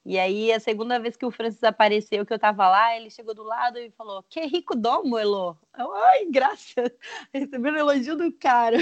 E 0.04 0.18
aí, 0.18 0.52
a 0.52 0.60
segunda 0.60 0.98
vez 0.98 1.16
que 1.16 1.24
o 1.24 1.30
Francis 1.30 1.64
apareceu, 1.64 2.26
que 2.26 2.32
eu 2.32 2.38
tava 2.38 2.68
lá, 2.68 2.96
ele 2.96 3.10
chegou 3.10 3.34
do 3.34 3.42
lado 3.42 3.78
e 3.78 3.90
falou: 3.92 4.22
Que 4.28 4.40
rico 4.46 4.76
domo, 4.76 5.18
Elo. 5.18 5.56
Eu, 5.78 5.94
Ai, 5.94 6.26
graças. 6.30 6.90
Recebendo 7.32 7.78
elogio 7.78 8.16
do 8.16 8.32
cara. 8.32 8.78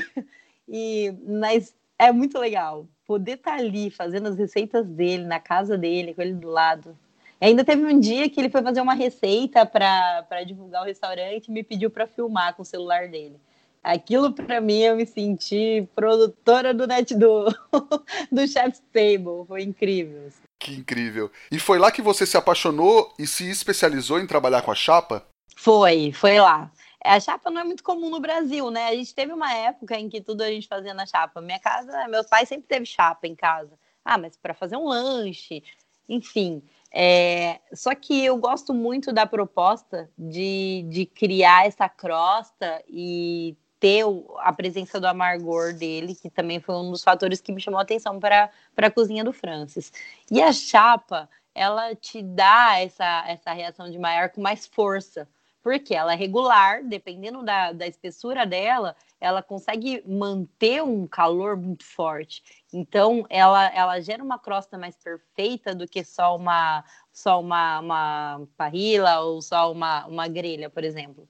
E, 0.69 1.13
mas 1.27 1.75
é 1.99 2.13
muito 2.13 2.39
legal 2.39 2.89
poder 3.09 3.37
estar 3.37 3.57
tá 3.57 3.57
ali 3.57 3.91
fazendo 3.91 4.29
as 4.29 4.37
receitas 4.37 4.87
dele, 4.87 5.25
na 5.25 5.41
casa 5.41 5.79
dele, 5.79 6.13
com 6.13 6.21
ele 6.21 6.35
do 6.35 6.49
lado. 6.49 6.95
E 7.41 7.47
ainda 7.47 7.65
teve 7.65 7.83
um 7.83 7.99
dia 7.99 8.29
que 8.29 8.39
ele 8.39 8.51
foi 8.51 8.63
fazer 8.63 8.83
uma 8.83 8.93
receita 8.93 9.65
para 9.65 10.45
divulgar 10.47 10.83
o 10.83 10.85
restaurante 10.85 11.49
e 11.49 11.51
me 11.51 11.65
pediu 11.65 11.89
para 11.89 12.07
filmar 12.07 12.55
com 12.55 12.61
o 12.61 12.67
celular 12.67 13.09
dele. 13.09 13.41
Aquilo 13.83 14.33
para 14.33 14.61
mim 14.61 14.81
eu 14.81 14.97
me 14.97 15.07
senti 15.07 15.89
produtora 15.95 16.75
do 16.75 16.87
net 16.87 17.15
do, 17.15 17.47
do 18.31 18.47
Chef's 18.47 18.83
Table. 18.93 19.47
Foi 19.47 19.63
incrível. 19.63 20.29
Que 20.59 20.75
incrível. 20.75 21.31
E 21.51 21.59
foi 21.59 21.79
lá 21.79 21.91
que 21.91 22.03
você 22.03 22.27
se 22.27 22.37
apaixonou 22.37 23.15
e 23.19 23.27
se 23.27 23.49
especializou 23.49 24.21
em 24.21 24.27
trabalhar 24.27 24.61
com 24.61 24.73
a 24.73 24.75
chapa? 24.75 25.25
Foi, 25.57 26.13
foi 26.13 26.39
lá. 26.39 26.71
A 27.05 27.21
chapa 27.21 27.51
não 27.51 27.61
é 27.61 27.65
muito 27.65 27.83
comum 27.83 28.11
no 28.11 28.21
Brasil, 28.21 28.71
né? 28.71 28.89
A 28.89 28.95
gente 28.95 29.15
teve 29.15 29.33
uma 29.33 29.53
época 29.53 29.97
em 29.99 30.09
que 30.09 30.21
tudo 30.21 30.43
a 30.43 30.49
gente 30.49 30.67
fazia 30.67 30.93
na 30.93 31.07
chapa. 31.07 31.41
Minha 31.41 31.61
casa, 31.61 32.09
meus 32.09 32.27
pais 32.27 32.49
sempre 32.49 32.67
teve 32.67 32.87
chapa 32.87 33.27
em 33.27 33.35
casa. 33.35 33.79
Ah, 34.05 34.19
mas 34.19 34.37
para 34.37 34.55
fazer 34.55 34.77
um 34.77 34.89
lanche, 34.89 35.63
enfim. 36.09 36.63
É, 36.91 37.61
só 37.73 37.95
que 37.95 38.25
eu 38.25 38.37
gosto 38.39 38.73
muito 38.73 39.13
da 39.13 39.27
proposta 39.27 40.11
de, 40.19 40.85
de 40.89 41.07
criar 41.07 41.67
essa 41.67 41.89
crosta 41.89 42.83
e 42.89 43.57
ter 43.79 44.05
a 44.39 44.53
presença 44.53 44.99
do 44.99 45.07
amargor 45.07 45.73
dele, 45.75 46.15
que 46.15 46.29
também 46.29 46.59
foi 46.59 46.75
um 46.77 46.91
dos 46.91 47.05
fatores 47.05 47.41
que 47.41 47.53
me 47.53 47.61
chamou 47.61 47.79
a 47.79 47.83
atenção 47.83 48.19
para 48.19 48.51
a 48.77 48.91
cozinha 48.91 49.23
do 49.23 49.33
Francis. 49.33 49.93
E 50.31 50.43
a 50.43 50.53
chapa, 50.53 51.29
ela 51.55 51.95
te 51.95 52.23
dá 52.23 52.81
essa, 52.81 53.25
essa 53.29 53.53
reação 53.53 53.91
de 53.91 53.99
maior 53.99 54.31
com 54.31 54.41
mais 54.41 54.67
força 54.67 55.29
porque 55.69 55.95
ela 55.95 56.15
é 56.15 56.17
regular, 56.17 56.83
dependendo 56.83 57.43
da, 57.43 57.73
da 57.73 57.87
espessura 57.87 58.47
dela, 58.47 58.97
ela 59.21 59.43
consegue 59.43 60.03
manter 60.07 60.83
um 60.83 61.07
calor 61.07 61.59
muito 61.59 61.85
forte. 61.85 62.43
Então, 62.73 63.27
ela, 63.29 63.67
ela 63.75 64.01
gera 64.01 64.25
uma 64.25 64.39
crosta 64.39 64.79
mais 64.79 64.97
perfeita 64.97 65.75
do 65.75 65.87
que 65.87 66.03
só 66.03 66.35
uma 66.35 66.83
só 67.13 67.39
uma, 67.39 67.81
uma 67.81 68.49
parrila 68.57 69.21
ou 69.21 69.43
só 69.43 69.71
uma, 69.71 70.07
uma 70.07 70.27
grelha, 70.27 70.71
por 70.71 70.83
exemplo. 70.85 71.29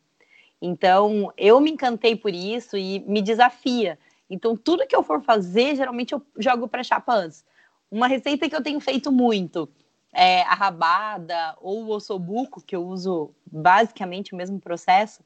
Então, 0.62 1.32
eu 1.36 1.58
me 1.58 1.72
encantei 1.72 2.14
por 2.14 2.32
isso 2.32 2.76
e 2.76 3.00
me 3.00 3.20
desafia. 3.20 3.98
Então, 4.30 4.56
tudo 4.56 4.86
que 4.86 4.94
eu 4.94 5.02
for 5.02 5.20
fazer, 5.20 5.74
geralmente 5.74 6.12
eu 6.14 6.22
jogo 6.38 6.68
para 6.68 6.84
chapa 6.84 7.12
antes. 7.12 7.44
Uma 7.90 8.06
receita 8.06 8.48
que 8.48 8.54
eu 8.54 8.62
tenho 8.62 8.78
feito 8.78 9.10
muito 9.10 9.68
é, 10.18 10.42
a 10.42 10.54
rabada 10.54 11.56
ou 11.60 11.84
o 11.84 11.90
ossobuco, 11.90 12.60
que 12.60 12.74
eu 12.74 12.84
uso 12.84 13.32
basicamente 13.46 14.34
o 14.34 14.36
mesmo 14.36 14.58
processo, 14.58 15.22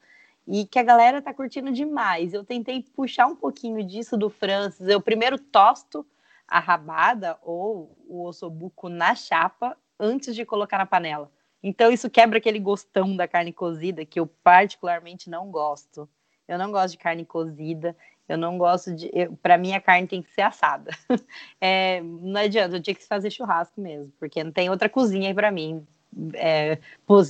e 0.46 0.66
que 0.66 0.78
a 0.78 0.82
galera 0.82 1.22
tá 1.22 1.32
curtindo 1.32 1.72
demais. 1.72 2.34
Eu 2.34 2.44
tentei 2.44 2.82
puxar 2.94 3.26
um 3.26 3.34
pouquinho 3.34 3.82
disso 3.82 4.18
do 4.18 4.28
Francis. 4.28 4.86
Eu 4.86 5.00
primeiro 5.00 5.38
tosto 5.38 6.04
a 6.46 6.58
rabada 6.58 7.38
ou 7.42 7.96
o 8.06 8.26
ossobuco 8.26 8.90
na 8.90 9.14
chapa 9.14 9.78
antes 9.98 10.34
de 10.34 10.44
colocar 10.44 10.76
na 10.76 10.84
panela. 10.84 11.32
Então 11.62 11.90
isso 11.90 12.10
quebra 12.10 12.36
aquele 12.36 12.58
gostão 12.58 13.16
da 13.16 13.26
carne 13.26 13.52
cozida 13.52 14.04
que 14.04 14.20
eu 14.20 14.26
particularmente 14.26 15.30
não 15.30 15.50
gosto. 15.50 16.06
Eu 16.46 16.58
não 16.58 16.70
gosto 16.70 16.92
de 16.92 16.98
carne 16.98 17.24
cozida. 17.24 17.96
Eu 18.28 18.38
não 18.38 18.56
gosto 18.56 18.94
de. 18.94 19.10
Para 19.42 19.58
mim, 19.58 19.72
a 19.72 19.80
carne 19.80 20.06
tem 20.06 20.22
que 20.22 20.32
ser 20.32 20.42
assada. 20.42 20.90
É, 21.60 22.00
não 22.02 22.40
adianta, 22.40 22.76
eu 22.76 22.82
tinha 22.82 22.94
que 22.94 23.06
fazer 23.06 23.30
churrasco 23.30 23.80
mesmo, 23.80 24.12
porque 24.18 24.42
não 24.42 24.50
tem 24.50 24.68
outra 24.68 24.88
cozinha 24.88 25.28
aí 25.28 25.34
para 25.34 25.50
mim. 25.52 25.86
É, 26.34 26.78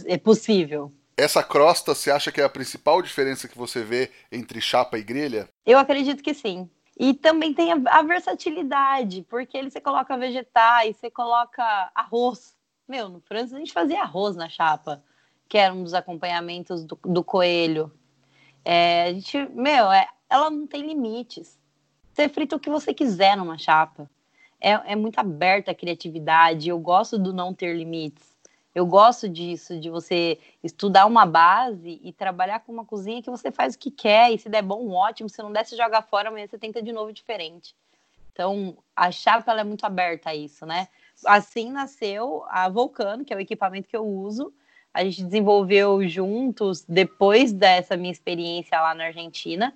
é 0.07 0.19
possível. 0.19 0.91
Essa 1.17 1.43
crosta, 1.43 1.95
você 1.95 2.11
acha 2.11 2.33
que 2.33 2.41
é 2.41 2.45
a 2.45 2.49
principal 2.49 3.03
diferença 3.03 3.47
que 3.47 3.59
você 3.59 3.83
vê 3.83 4.11
entre 4.31 4.61
chapa 4.61 4.99
e 4.99 5.03
grelha? 5.03 5.49
Eu 5.67 5.79
acredito 5.79 6.23
que 6.23 6.33
sim. 6.33 6.69
E 6.99 7.15
também 7.15 7.53
tem 7.53 7.73
a, 7.73 7.81
a 7.87 8.03
versatilidade, 8.03 9.27
porque 9.29 9.57
ele 9.57 9.71
você 9.71 9.81
coloca 9.81 10.17
vegetais, 10.17 10.97
você 10.97 11.11
coloca 11.11 11.91
arroz. 11.95 12.57
Meu, 12.89 13.09
no 13.09 13.21
França 13.21 13.57
a 13.57 13.59
gente 13.59 13.73
fazia 13.73 14.03
arroz 14.03 14.37
na 14.37 14.49
chapa, 14.49 15.03
que 15.49 15.59
era 15.59 15.73
um 15.73 15.83
dos 15.83 15.95
acompanhamentos 15.95 16.85
do, 16.85 16.99
do 17.05 17.23
coelho. 17.23 17.93
É, 18.65 19.05
a 19.05 19.13
gente, 19.13 19.39
meu, 19.55 19.91
é, 19.91 20.07
ela 20.33 20.51
não 20.51 20.67
tem 20.67 20.83
limites. 20.83 21.59
Você 22.13 22.29
frita 22.29 22.57
o 22.57 22.61
que 22.61 22.71
você 22.71 22.95
quiser 22.95 23.37
numa 23.37 23.59
chapa. 23.59 24.11
É, 24.59 24.93
é 24.93 24.97
muito 24.97 25.19
aberta 25.19 25.71
a 25.71 25.75
criatividade. 25.75 26.69
Eu 26.69 26.79
gosto 26.79 27.19
do 27.19 27.33
não 27.33 27.53
ter 27.53 27.77
limites. 27.77 28.33
Eu 28.75 28.87
gosto 28.87 29.29
disso, 29.29 29.79
de 29.79 29.91
você 29.91 30.39
estudar 30.65 31.05
uma 31.05 31.27
base 31.27 32.01
e 32.03 32.11
trabalhar 32.11 32.61
com 32.61 32.73
uma 32.73 32.87
cozinha 32.87 33.23
que 33.23 33.29
você 33.29 33.53
faz 33.53 33.75
o 33.75 33.79
que 33.79 33.91
quer, 33.91 34.33
e 34.33 34.39
se 34.39 34.49
der 34.49 34.63
bom, 34.63 34.91
ótimo. 34.93 35.29
Se 35.29 35.43
não 35.43 35.53
der, 35.53 35.67
você 35.67 35.77
joga 35.77 36.01
fora, 36.01 36.31
amanhã 36.31 36.47
você 36.47 36.57
tenta 36.57 36.83
de 36.83 36.91
novo 36.91 37.13
diferente. 37.13 37.77
Então, 38.33 38.79
a 38.97 39.11
chapa 39.11 39.53
é 39.53 39.65
muito 39.65 39.85
aberta 39.85 40.31
a 40.31 40.35
isso, 40.35 40.65
né? 40.65 40.89
Assim 41.27 41.71
nasceu 41.71 42.45
a 42.49 42.67
Vulcano, 42.71 43.27
que 43.27 43.35
é 43.35 43.37
o 43.37 43.41
equipamento 43.41 43.89
que 43.89 43.97
eu 43.97 44.07
uso. 44.07 44.55
A 44.95 45.05
gente 45.05 45.23
desenvolveu 45.23 46.07
juntos 46.09 46.83
depois 46.89 47.53
dessa 47.53 47.95
minha 47.95 48.13
experiência 48.13 48.81
lá 48.81 48.95
na 48.95 49.05
Argentina. 49.05 49.75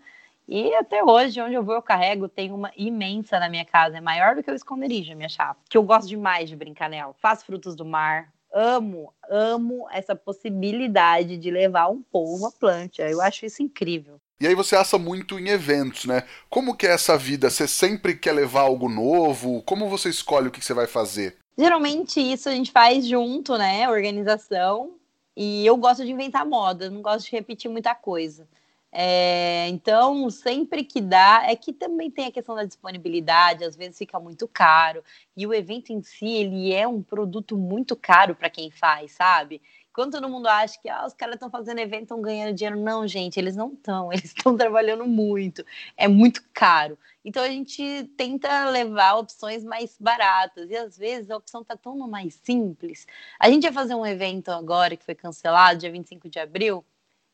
E 0.49 0.73
até 0.75 1.03
hoje, 1.03 1.41
onde 1.41 1.55
eu 1.55 1.65
vou, 1.65 1.75
eu 1.75 1.83
carrego, 1.83 2.29
tem 2.29 2.53
uma 2.53 2.71
imensa 2.77 3.41
na 3.41 3.49
minha 3.49 3.65
casa. 3.65 3.99
É 3.99 4.01
maior 4.01 4.37
do 4.37 4.43
que 4.43 4.51
o 4.51 4.55
esconderijo, 4.55 5.17
minha 5.17 5.29
chapa. 5.29 5.61
Que 5.69 5.77
eu 5.77 5.83
gosto 5.83 6.09
demais 6.09 6.49
de 6.49 6.55
brincar 6.55 6.89
nela. 6.89 7.15
Faço 7.21 7.45
frutos 7.45 7.75
do 7.75 7.85
mar. 7.85 8.33
Amo, 8.55 9.13
amo 9.29 9.87
essa 9.91 10.15
possibilidade 10.15 11.37
de 11.37 11.51
levar 11.51 11.89
um 11.89 12.01
povo 12.01 12.47
à 12.47 12.53
planta. 12.53 13.03
Eu 13.03 13.21
acho 13.21 13.45
isso 13.45 13.63
incrível. 13.63 14.21
E 14.41 14.47
aí 14.47 14.55
você 14.55 14.77
assa 14.77 14.99
muito 14.99 15.39
em 15.39 15.49
eventos, 15.49 16.05
né? 16.05 16.23
Como 16.49 16.77
que 16.77 16.87
é 16.87 16.93
essa 16.93 17.19
vida? 17.19 17.51
Você 17.51 17.67
sempre 17.67 18.15
quer 18.15 18.33
levar 18.33 18.63
algo 18.63 18.89
novo? 18.89 19.63
Como 19.63 19.89
você 19.89 20.11
escolhe 20.11 20.49
o 20.49 20.51
que 20.51 20.65
você 20.65 20.75
vai 20.75 20.87
fazer? 20.87 21.37
Geralmente 21.59 22.21
isso 22.21 22.49
a 22.49 22.53
gente 22.53 22.71
faz 22.71 23.07
junto, 23.07 23.57
né? 23.57 23.89
Organização. 23.89 24.93
E 25.35 25.67
eu 25.67 25.77
gosto 25.77 26.05
de 26.05 26.13
inventar 26.13 26.47
moda, 26.47 26.89
não 26.89 27.03
gosto 27.03 27.27
de 27.27 27.33
repetir 27.33 27.71
muita 27.71 27.95
coisa. 27.95 28.47
É, 28.99 29.69
então, 29.69 30.31
sempre 30.31 30.83
que 30.83 31.03
dá, 31.03 31.43
é 31.47 31.55
que 31.55 31.71
também 31.71 32.11
tem 32.11 32.25
a 32.29 32.33
questão 32.33 32.55
da 32.55 32.65
disponibilidade, 32.65 33.63
às 33.63 33.77
vezes 33.77 33.99
fica 33.99 34.19
muito 34.19 34.49
caro. 34.49 35.05
E 35.37 35.47
o 35.47 35.53
evento 35.53 35.93
em 35.93 36.01
si, 36.03 36.27
ele 36.27 36.73
é 36.73 36.89
um 36.89 37.03
produto 37.03 37.59
muito 37.59 37.95
caro 37.95 38.35
para 38.35 38.49
quem 38.49 38.71
faz, 38.71 39.13
sabe? 39.13 39.61
Quando 39.93 40.13
todo 40.13 40.31
mundo 40.31 40.47
acha 40.47 40.81
que 40.81 40.89
ah, 40.89 41.05
os 41.07 41.13
caras 41.13 41.35
estão 41.35 41.51
fazendo 41.51 41.79
evento, 41.79 42.05
estão 42.05 42.23
ganhando 42.23 42.55
dinheiro. 42.55 42.81
Não, 42.81 43.07
gente, 43.07 43.39
eles 43.39 43.55
não 43.55 43.75
estão. 43.75 44.11
Eles 44.13 44.25
estão 44.35 44.57
trabalhando 44.57 45.05
muito. 45.07 45.63
É 45.95 46.09
muito 46.09 46.43
caro. 46.55 46.99
Então 47.23 47.43
a 47.43 47.49
gente 47.49 48.05
tenta 48.17 48.71
levar 48.71 49.17
opções 49.17 49.63
mais 49.63 49.97
baratas. 50.01 50.71
E 50.71 50.77
às 50.77 50.97
vezes 50.97 51.31
a 51.31 51.37
opção 51.37 51.61
está 51.61 51.77
tão 51.77 51.97
mais 52.09 52.35
simples. 52.35 53.07
A 53.39 53.51
gente 53.51 53.65
ia 53.65 53.73
fazer 53.73 53.95
um 53.95 54.07
evento 54.07 54.51
agora 54.51 54.97
que 54.97 55.05
foi 55.05 55.15
cancelado, 55.15 55.81
dia 55.81 55.93
25 55.93 56.31
de 56.31 56.39
abril. 56.39 56.83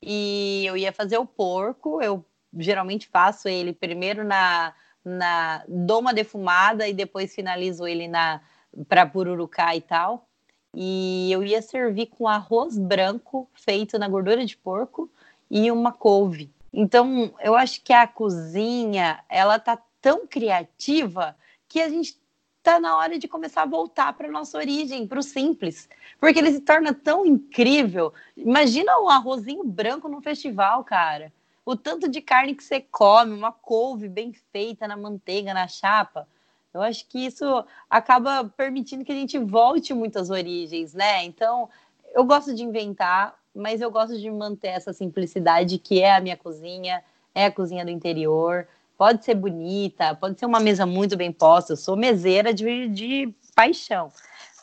E 0.03 0.65
eu 0.67 0.77
ia 0.77 0.93
fazer 0.93 1.19
o 1.19 1.27
porco. 1.27 2.03
Eu 2.03 2.25
geralmente 2.59 3.07
faço 3.09 3.49
ele 3.49 3.73
primeiro 3.73 4.25
na, 4.25 4.75
na 5.05 5.65
dou 5.69 6.01
uma 6.01 6.13
defumada 6.13 6.89
e 6.89 6.93
depois 6.93 7.35
finalizo 7.35 7.87
ele 7.87 8.09
na 8.09 8.41
para 8.89 9.07
pururucar 9.07 9.77
e 9.77 9.81
tal 9.81 10.27
e 10.75 11.31
eu 11.31 11.43
ia 11.43 11.61
servir 11.61 12.07
com 12.07 12.27
arroz 12.27 12.79
branco 12.79 13.49
feito 13.55 13.99
na 13.99 14.09
gordura 14.09 14.45
de 14.45 14.57
porco 14.57 15.11
e 15.51 15.71
uma 15.71 15.93
couve. 15.93 16.51
Então, 16.73 17.35
eu 17.41 17.55
acho 17.55 17.83
que 17.83 17.93
a 17.93 18.07
cozinha, 18.07 19.23
ela 19.29 19.59
tá 19.59 19.79
tão 20.01 20.27
criativa 20.27 21.37
que 21.69 21.81
a 21.81 21.89
gente 21.91 22.19
tá 22.63 22.79
na 22.79 22.97
hora 22.97 23.19
de 23.19 23.27
começar 23.27 23.63
a 23.63 23.67
voltar 23.67 24.13
para 24.13 24.31
nossa 24.31 24.57
origem, 24.57 25.07
para 25.07 25.19
o 25.19 25.23
simples, 25.23 25.89
porque 26.21 26.39
ele 26.39 26.53
se 26.53 26.61
torna 26.61 26.95
tão 26.95 27.27
incrível. 27.27 28.13
Imagina 28.37 28.99
o 29.01 29.09
arrozinho 29.09 29.65
branco 29.65 30.09
no 30.09 30.21
festival, 30.21 30.85
cara. 30.85 31.33
O 31.65 31.77
tanto 31.77 32.09
de 32.09 32.21
carne 32.21 32.55
que 32.55 32.63
você 32.63 32.81
come, 32.81 33.35
uma 33.35 33.53
couve 33.53 34.09
bem 34.09 34.33
feita 34.53 34.87
na 34.87 34.97
manteiga, 34.97 35.53
na 35.53 35.67
chapa. 35.67 36.27
Eu 36.73 36.81
acho 36.81 37.07
que 37.07 37.27
isso 37.27 37.65
acaba 37.91 38.45
permitindo 38.57 39.05
que 39.05 39.13
a 39.13 39.17
gente 39.17 39.39
volte 39.39 39.93
muito 39.93 40.19
às 40.19 40.31
origens, 40.31 40.95
né? 40.95 41.25
Então, 41.25 41.69
eu 42.15 42.25
gosto 42.25 42.55
de 42.55 42.63
inventar, 42.63 43.37
mas 43.55 43.81
eu 43.81 43.91
gosto 43.91 44.19
de 44.19 44.31
manter 44.31 44.69
essa 44.69 44.93
simplicidade 44.93 45.79
que 45.79 46.01
é 46.01 46.15
a 46.15 46.21
minha 46.21 46.37
cozinha, 46.37 47.03
é 47.35 47.47
a 47.47 47.53
cozinha 47.53 47.85
do 47.85 47.91
interior. 47.91 48.67
Pode 49.03 49.25
ser 49.25 49.35
bonita, 49.35 50.15
pode 50.15 50.39
ser 50.39 50.47
uma 50.47 50.61
mesa 50.61 50.87
muito 50.87 51.17
bem 51.17 51.33
posta. 51.33 51.73
Eu 51.73 51.77
sou 51.77 51.97
meseira 51.97 52.55
de, 52.55 52.87
de 52.87 53.35
paixão. 53.53 54.13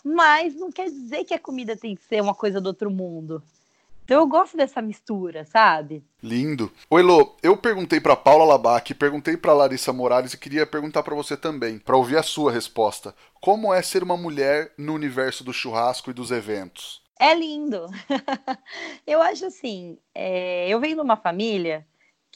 Mas 0.02 0.56
não 0.56 0.72
quer 0.72 0.86
dizer 0.86 1.26
que 1.26 1.34
a 1.34 1.40
comida 1.40 1.76
tem 1.76 1.94
que 1.94 2.02
ser 2.06 2.22
uma 2.22 2.34
coisa 2.34 2.62
do 2.62 2.68
outro 2.68 2.90
mundo. 2.90 3.44
Então 4.06 4.22
eu 4.22 4.26
gosto 4.26 4.56
dessa 4.56 4.82
mistura, 4.82 5.44
sabe? 5.44 6.02
Lindo. 6.24 6.72
Oi, 6.90 7.02
Lô, 7.02 7.36
eu 7.44 7.58
perguntei 7.58 8.00
para 8.00 8.16
Paula 8.16 8.46
Labac, 8.46 8.94
perguntei 8.94 9.36
para 9.36 9.52
Larissa 9.52 9.92
Morales 9.92 10.32
e 10.32 10.38
queria 10.38 10.66
perguntar 10.66 11.04
para 11.04 11.16
você 11.16 11.36
também, 11.36 11.78
para 11.78 11.98
ouvir 11.98 12.16
a 12.16 12.24
sua 12.24 12.50
resposta. 12.50 13.14
Como 13.42 13.74
é 13.74 13.82
ser 13.82 14.04
uma 14.04 14.16
mulher 14.16 14.72
no 14.78 14.94
universo 14.94 15.44
do 15.44 15.52
churrasco 15.52 16.12
e 16.12 16.14
dos 16.14 16.32
eventos? 16.32 17.02
É 17.20 17.36
lindo. 17.36 17.88
eu 19.06 19.22
acho 19.22 19.48
assim, 19.48 19.98
é... 20.16 20.70
eu 20.70 20.80
venho 20.80 20.96
de 20.96 21.02
uma 21.02 21.18
família 21.18 21.86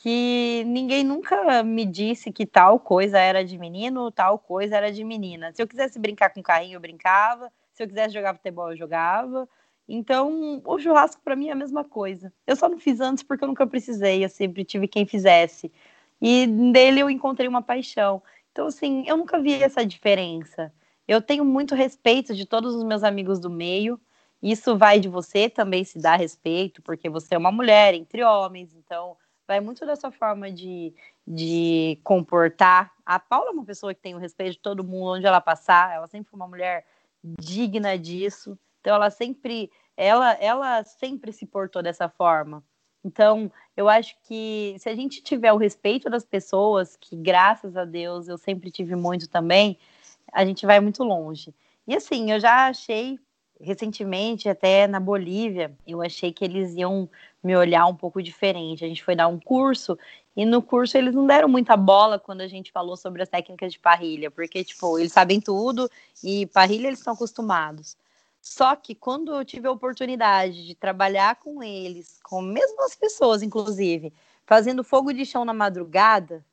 que 0.03 0.65
ninguém 0.67 1.01
nunca 1.01 1.63
me 1.63 1.85
disse 1.85 2.29
que 2.29 2.45
tal 2.45 2.77
coisa 2.77 3.17
era 3.17 3.41
de 3.41 3.57
menino, 3.57 4.11
tal 4.11 4.37
coisa 4.37 4.75
era 4.75 4.91
de 4.91 5.01
menina. 5.01 5.53
Se 5.53 5.63
eu 5.63 5.67
quisesse 5.67 5.97
brincar 5.97 6.29
com 6.31 6.43
carrinho, 6.43 6.75
eu 6.75 6.81
brincava. 6.81 7.49
Se 7.71 7.81
eu 7.81 7.87
quisesse 7.87 8.13
jogar 8.13 8.33
futebol, 8.33 8.71
eu 8.71 8.75
jogava. 8.75 9.47
Então, 9.87 10.61
o 10.65 10.77
churrasco 10.77 11.21
para 11.23 11.37
mim 11.37 11.47
é 11.47 11.53
a 11.53 11.55
mesma 11.55 11.85
coisa. 11.85 12.33
Eu 12.45 12.57
só 12.57 12.67
não 12.67 12.77
fiz 12.77 12.99
antes 12.99 13.23
porque 13.23 13.45
eu 13.45 13.47
nunca 13.47 13.65
precisei, 13.65 14.25
eu 14.25 14.27
sempre 14.27 14.65
tive 14.65 14.89
quem 14.89 15.05
fizesse. 15.05 15.71
E 16.21 16.47
dele 16.47 16.99
eu 16.99 17.09
encontrei 17.09 17.47
uma 17.47 17.61
paixão. 17.61 18.21
Então, 18.51 18.67
assim, 18.67 19.05
eu 19.07 19.15
nunca 19.15 19.39
vi 19.39 19.53
essa 19.53 19.85
diferença. 19.85 20.73
Eu 21.07 21.21
tenho 21.21 21.45
muito 21.45 21.75
respeito 21.75 22.35
de 22.35 22.45
todos 22.45 22.75
os 22.75 22.83
meus 22.83 23.05
amigos 23.05 23.39
do 23.39 23.49
meio. 23.49 23.97
Isso 24.41 24.77
vai 24.77 24.99
de 24.99 25.07
você 25.07 25.49
também 25.49 25.85
se 25.85 25.97
dar 25.97 26.17
respeito, 26.17 26.81
porque 26.81 27.09
você 27.09 27.35
é 27.35 27.37
uma 27.37 27.53
mulher 27.53 27.93
entre 27.93 28.21
homens, 28.21 28.75
então 28.75 29.15
vai 29.47 29.59
muito 29.59 29.85
dessa 29.85 30.11
forma 30.11 30.51
de, 30.51 30.93
de 31.27 31.99
comportar. 32.03 32.91
A 33.05 33.19
Paula 33.19 33.49
é 33.49 33.53
uma 33.53 33.65
pessoa 33.65 33.93
que 33.93 34.01
tem 34.01 34.15
o 34.15 34.19
respeito 34.19 34.53
de 34.53 34.59
todo 34.59 34.83
mundo, 34.83 35.17
onde 35.17 35.25
ela 35.25 35.41
passar, 35.41 35.93
ela 35.93 36.07
sempre 36.07 36.29
foi 36.29 36.39
uma 36.39 36.47
mulher 36.47 36.85
digna 37.23 37.97
disso. 37.97 38.57
Então 38.81 38.95
ela 38.95 39.09
sempre, 39.09 39.71
ela, 39.95 40.33
ela 40.33 40.83
sempre 40.83 41.31
se 41.31 41.45
portou 41.45 41.81
dessa 41.81 42.09
forma. 42.09 42.63
Então, 43.05 43.51
eu 43.75 43.89
acho 43.89 44.15
que 44.23 44.75
se 44.79 44.87
a 44.87 44.95
gente 44.95 45.21
tiver 45.21 45.51
o 45.51 45.57
respeito 45.57 46.09
das 46.09 46.25
pessoas, 46.25 46.95
que 46.95 47.17
graças 47.17 47.75
a 47.75 47.83
Deus 47.83 48.29
eu 48.29 48.37
sempre 48.37 48.71
tive 48.71 48.95
muito 48.95 49.27
também, 49.27 49.77
a 50.31 50.45
gente 50.45 50.65
vai 50.65 50.79
muito 50.79 51.03
longe. 51.03 51.53
E 51.85 51.93
assim, 51.95 52.31
eu 52.31 52.39
já 52.39 52.67
achei 52.67 53.19
recentemente, 53.63 54.49
até 54.49 54.85
na 54.87 54.99
Bolívia, 54.99 55.75
eu 55.87 56.01
achei 56.01 56.31
que 56.31 56.43
eles 56.43 56.75
iam 56.75 57.09
me 57.43 57.55
olhar 57.55 57.85
um 57.87 57.95
pouco 57.95 58.21
diferente. 58.21 58.83
A 58.85 58.87
gente 58.87 59.03
foi 59.03 59.15
dar 59.15 59.27
um 59.27 59.39
curso 59.39 59.97
e 60.35 60.45
no 60.45 60.61
curso 60.61 60.97
eles 60.97 61.13
não 61.13 61.25
deram 61.25 61.47
muita 61.47 61.77
bola 61.77 62.19
quando 62.19 62.41
a 62.41 62.47
gente 62.47 62.71
falou 62.71 62.97
sobre 62.97 63.23
as 63.23 63.29
técnicas 63.29 63.73
de 63.73 63.79
parrilha, 63.79 64.29
porque 64.29 64.63
tipo, 64.63 64.99
eles 64.99 65.11
sabem 65.11 65.39
tudo 65.39 65.89
e 66.23 66.45
parrilha 66.47 66.87
eles 66.87 66.99
estão 66.99 67.13
acostumados. 67.13 67.97
Só 68.41 68.75
que 68.75 68.93
quando 68.93 69.33
eu 69.33 69.45
tive 69.45 69.67
a 69.67 69.71
oportunidade 69.71 70.67
de 70.67 70.75
trabalhar 70.75 71.37
com 71.37 71.63
eles, 71.63 72.19
com 72.23 72.41
mesmas 72.41 72.93
pessoas, 72.93 73.41
inclusive, 73.41 74.11
fazendo 74.45 74.83
fogo 74.83 75.13
de 75.13 75.25
chão 75.25 75.45
na 75.45 75.53
madrugada, 75.53 76.43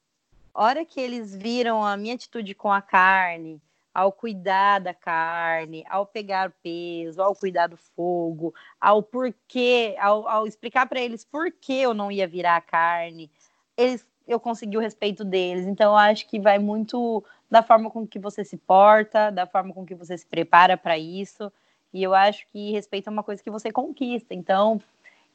hora 0.55 0.85
que 0.85 1.01
eles 1.01 1.35
viram 1.35 1.85
a 1.85 1.97
minha 1.97 2.15
atitude 2.15 2.55
com 2.55 2.73
a 2.73 2.81
carne, 2.81 3.61
ao 3.93 4.13
cuidar 4.13 4.79
da 4.79 4.95
carne, 4.95 5.85
ao 5.89 6.07
pegar 6.07 6.53
peso, 6.63 7.21
ao 7.23 7.35
cuidar 7.35 7.67
do 7.67 7.77
fogo, 7.77 8.55
ao 8.81 9.03
porquê, 9.03 9.97
ao, 9.99 10.29
ao 10.29 10.47
explicar 10.47 10.87
para 10.89 11.01
eles 11.01 11.25
por 11.25 11.51
que 11.53 11.81
eu 11.81 11.93
não 11.93 12.11
ia 12.11 12.27
virar 12.29 12.57
a 12.57 12.61
carne, 12.61 13.31
eles, 13.77 14.07
eu 14.27 14.39
consegui 14.39 14.77
o 14.77 14.81
respeito 14.81 15.25
deles. 15.25 15.67
Então, 15.67 15.93
eu 15.93 15.97
acho 15.97 16.29
que 16.29 16.39
vai 16.39 16.59
muito 16.59 17.25
da 17.51 17.63
forma 17.63 17.91
com 17.91 18.07
que 18.07 18.19
você 18.19 18.45
se 18.45 18.57
porta, 18.57 19.31
da 19.31 19.47
forma 19.47 19.75
com 19.75 19.85
que 19.85 19.95
você 19.95 20.17
se 20.17 20.27
prepara 20.27 20.77
para 20.77 20.97
isso. 20.97 21.53
E 21.93 22.03
eu 22.03 22.15
acho 22.15 22.47
que 22.49 22.71
respeito 22.71 23.09
é 23.09 23.13
uma 23.13 23.25
coisa 23.25 23.43
que 23.43 23.51
você 23.51 23.73
conquista. 23.73 24.33
Então, 24.33 24.81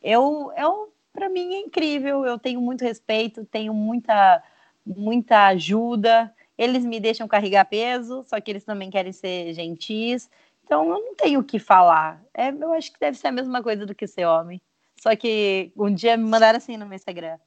eu, 0.01 0.51
eu 0.55 0.93
para 1.11 1.29
mim 1.29 1.55
é 1.55 1.59
incrível. 1.59 2.25
Eu 2.25 2.37
tenho 2.37 2.61
muito 2.61 2.83
respeito, 2.83 3.45
tenho 3.45 3.73
muita, 3.73 4.43
muita 4.85 5.47
ajuda. 5.47 6.33
Eles 6.57 6.85
me 6.85 6.99
deixam 6.99 7.27
carregar 7.27 7.65
peso, 7.65 8.23
só 8.27 8.39
que 8.39 8.51
eles 8.51 8.63
também 8.63 8.89
querem 8.89 9.11
ser 9.11 9.53
gentis. 9.53 10.29
Então, 10.63 10.83
eu 10.89 10.99
não 10.99 11.15
tenho 11.15 11.41
o 11.41 11.43
que 11.43 11.59
falar. 11.59 12.23
É, 12.33 12.49
eu 12.49 12.73
acho 12.73 12.91
que 12.91 12.99
deve 12.99 13.17
ser 13.17 13.27
a 13.27 13.31
mesma 13.31 13.61
coisa 13.61 13.85
do 13.85 13.93
que 13.93 14.07
ser 14.07 14.25
homem. 14.25 14.61
Só 14.95 15.15
que 15.15 15.71
um 15.75 15.93
dia 15.93 16.17
me 16.17 16.23
mandaram 16.23 16.57
assim 16.57 16.77
no 16.77 16.85
meu 16.85 16.95
Instagram. 16.95 17.37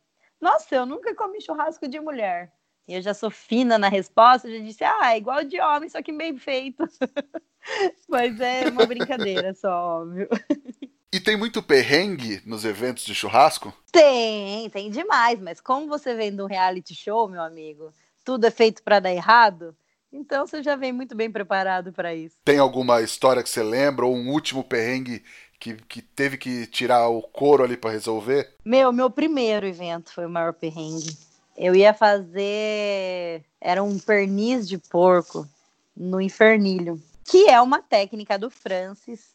Nossa, 0.40 0.77
eu 0.77 0.87
nunca 0.87 1.14
comi 1.14 1.40
churrasco 1.40 1.88
de 1.88 1.99
mulher. 1.99 2.53
E 2.87 2.94
eu 2.94 3.03
já 3.03 3.12
sou 3.12 3.31
fina 3.31 3.77
na 3.77 3.88
resposta, 3.88 4.51
já 4.51 4.59
disse, 4.64 4.85
ah, 4.85 5.12
é 5.12 5.18
igual 5.18 5.44
de 5.44 5.61
homem, 5.61 5.88
só 5.88 6.01
que 6.01 6.12
bem 6.12 6.37
feito. 6.38 6.85
Mas 8.09 8.40
é 8.40 8.68
uma 8.68 8.87
brincadeira 8.87 9.53
só, 9.55 10.01
óbvio. 10.03 10.29
E 11.11 11.18
tem 11.18 11.38
muito 11.38 11.62
perrengue 11.62 12.42
nos 12.44 12.66
eventos 12.66 13.03
de 13.03 13.14
churrasco? 13.14 13.73
Tem, 13.90 14.68
tem 14.68 14.90
demais. 14.90 15.40
Mas 15.40 15.59
como 15.59 15.88
você 15.88 16.14
vem 16.14 16.37
de 16.37 16.42
um 16.42 16.47
reality 16.47 16.94
show, 16.94 17.27
meu 17.27 17.40
amigo, 17.40 17.90
tudo 18.29 18.45
é 18.45 18.51
feito 18.51 18.83
para 18.83 19.01
dar 19.01 19.11
errado. 19.11 19.75
Então 20.12 20.47
você 20.47 20.62
já 20.62 20.77
vem 20.77 20.93
muito 20.93 21.17
bem 21.17 21.33
preparado 21.33 21.95
para 21.95 22.14
isso. 22.14 22.37
Tem 22.45 22.59
alguma 22.59 23.01
história 23.01 23.43
que 23.43 23.49
você 23.49 23.62
lembra 23.62 24.05
ou 24.05 24.14
um 24.14 24.29
último 24.29 24.62
perrengue 24.62 25.24
que, 25.59 25.72
que 25.72 26.03
teve 26.03 26.37
que 26.37 26.66
tirar 26.66 27.09
o 27.09 27.22
couro 27.22 27.64
ali 27.64 27.74
para 27.74 27.91
resolver? 27.91 28.55
Meu, 28.62 28.93
meu 28.93 29.09
primeiro 29.09 29.66
evento 29.66 30.12
foi 30.12 30.26
o 30.26 30.29
maior 30.29 30.53
perrengue. 30.53 31.16
Eu 31.57 31.74
ia 31.74 31.95
fazer. 31.95 33.47
Era 33.59 33.83
um 33.83 33.99
perniz 33.99 34.68
de 34.68 34.76
porco 34.76 35.49
no 35.97 36.20
infernilho, 36.20 37.03
que 37.24 37.49
é 37.49 37.59
uma 37.62 37.81
técnica 37.81 38.39
do 38.39 38.51
Francis. 38.51 39.35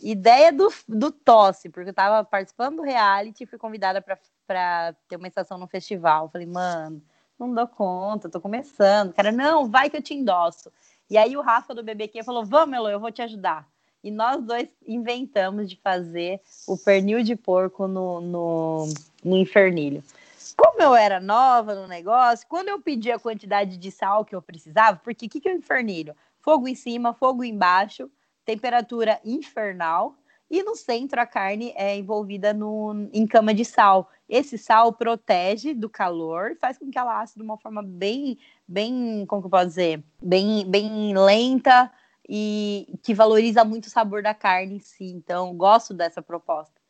Ideia 0.00 0.52
do, 0.52 0.72
do 0.88 1.10
Tosse, 1.10 1.68
porque 1.68 1.88
eu 1.88 1.90
estava 1.90 2.22
participando 2.22 2.76
do 2.76 2.82
reality 2.82 3.42
e 3.42 3.46
fui 3.46 3.58
convidada 3.58 4.00
para 4.00 4.16
para 4.46 4.96
ter 5.08 5.14
uma 5.14 5.28
estação 5.28 5.56
no 5.58 5.68
festival. 5.68 6.28
Falei, 6.28 6.44
mano, 6.44 7.00
não 7.46 7.54
dou 7.54 7.66
conta, 7.66 8.28
tô 8.28 8.40
começando. 8.40 9.12
Cara, 9.12 9.32
não, 9.32 9.68
vai 9.68 9.90
que 9.90 9.96
eu 9.96 10.02
te 10.02 10.14
endosso. 10.14 10.70
E 11.08 11.18
aí 11.18 11.36
o 11.36 11.42
Rafa 11.42 11.74
do 11.74 11.82
BBQ 11.82 12.22
falou, 12.22 12.44
vamos, 12.44 12.76
Elo, 12.76 12.88
eu 12.88 13.00
vou 13.00 13.10
te 13.10 13.22
ajudar. 13.22 13.66
E 14.02 14.10
nós 14.10 14.42
dois 14.42 14.68
inventamos 14.86 15.68
de 15.68 15.76
fazer 15.76 16.40
o 16.66 16.76
pernil 16.76 17.22
de 17.22 17.36
porco 17.36 17.86
no, 17.86 18.20
no, 18.20 18.88
no 19.22 19.36
infernilho. 19.36 20.02
Como 20.56 20.80
eu 20.82 20.94
era 20.94 21.20
nova 21.20 21.74
no 21.74 21.86
negócio, 21.86 22.46
quando 22.48 22.68
eu 22.68 22.80
pedi 22.80 23.10
a 23.10 23.18
quantidade 23.18 23.76
de 23.76 23.90
sal 23.90 24.24
que 24.24 24.34
eu 24.34 24.40
precisava, 24.40 25.00
porque 25.02 25.26
o 25.26 25.28
que, 25.28 25.40
que 25.40 25.48
é 25.48 25.54
o 25.54 25.58
infernilho? 25.58 26.14
Fogo 26.40 26.68
em 26.68 26.74
cima, 26.74 27.12
fogo 27.12 27.44
embaixo, 27.44 28.10
temperatura 28.44 29.20
infernal, 29.24 30.14
e 30.50 30.64
no 30.64 30.74
centro 30.74 31.20
a 31.20 31.26
carne 31.26 31.72
é 31.76 31.96
envolvida 31.96 32.52
no, 32.52 33.08
em 33.12 33.24
cama 33.26 33.54
de 33.54 33.64
sal. 33.64 34.10
Esse 34.28 34.58
sal 34.58 34.92
protege 34.92 35.72
do 35.72 35.88
calor, 35.88 36.56
faz 36.60 36.76
com 36.76 36.90
que 36.90 36.98
ela 36.98 37.20
asse 37.20 37.36
de 37.36 37.42
uma 37.42 37.56
forma 37.56 37.82
bem, 37.82 38.36
bem, 38.66 39.24
como 39.26 39.42
que 39.42 39.46
eu 39.46 39.50
posso 39.50 39.68
dizer, 39.68 40.02
bem, 40.20 40.68
bem 40.68 41.16
lenta 41.16 41.90
e 42.28 42.98
que 43.02 43.14
valoriza 43.14 43.64
muito 43.64 43.84
o 43.84 43.90
sabor 43.90 44.22
da 44.22 44.34
carne 44.34 44.76
em 44.76 44.80
si. 44.80 45.04
Então, 45.04 45.56
gosto 45.56 45.94
dessa 45.94 46.20
proposta. 46.20 46.80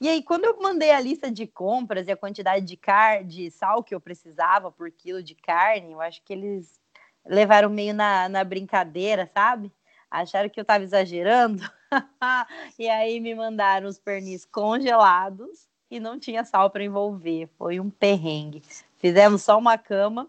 E 0.00 0.08
aí, 0.08 0.22
quando 0.22 0.44
eu 0.44 0.60
mandei 0.60 0.90
a 0.90 1.00
lista 1.00 1.30
de 1.30 1.46
compras 1.46 2.08
e 2.08 2.12
a 2.12 2.16
quantidade 2.16 2.64
de, 2.64 2.76
car 2.76 3.22
de 3.22 3.50
sal 3.50 3.82
que 3.82 3.94
eu 3.94 4.00
precisava 4.00 4.70
por 4.72 4.90
quilo 4.90 5.22
de 5.22 5.34
carne, 5.34 5.92
eu 5.92 6.00
acho 6.00 6.22
que 6.22 6.32
eles 6.32 6.80
levaram 7.24 7.70
meio 7.70 7.94
na, 7.94 8.28
na 8.28 8.44
brincadeira, 8.44 9.30
sabe? 9.32 9.70
Acharam 10.14 10.48
que 10.48 10.60
eu 10.60 10.62
estava 10.62 10.84
exagerando. 10.84 11.60
e 12.78 12.88
aí 12.88 13.18
me 13.18 13.34
mandaram 13.34 13.88
os 13.88 13.98
pernis 13.98 14.44
congelados 14.44 15.68
e 15.90 15.98
não 15.98 16.20
tinha 16.20 16.44
sal 16.44 16.70
para 16.70 16.84
envolver. 16.84 17.48
Foi 17.58 17.80
um 17.80 17.90
perrengue. 17.90 18.62
Fizemos 18.96 19.42
só 19.42 19.58
uma 19.58 19.76
cama. 19.76 20.28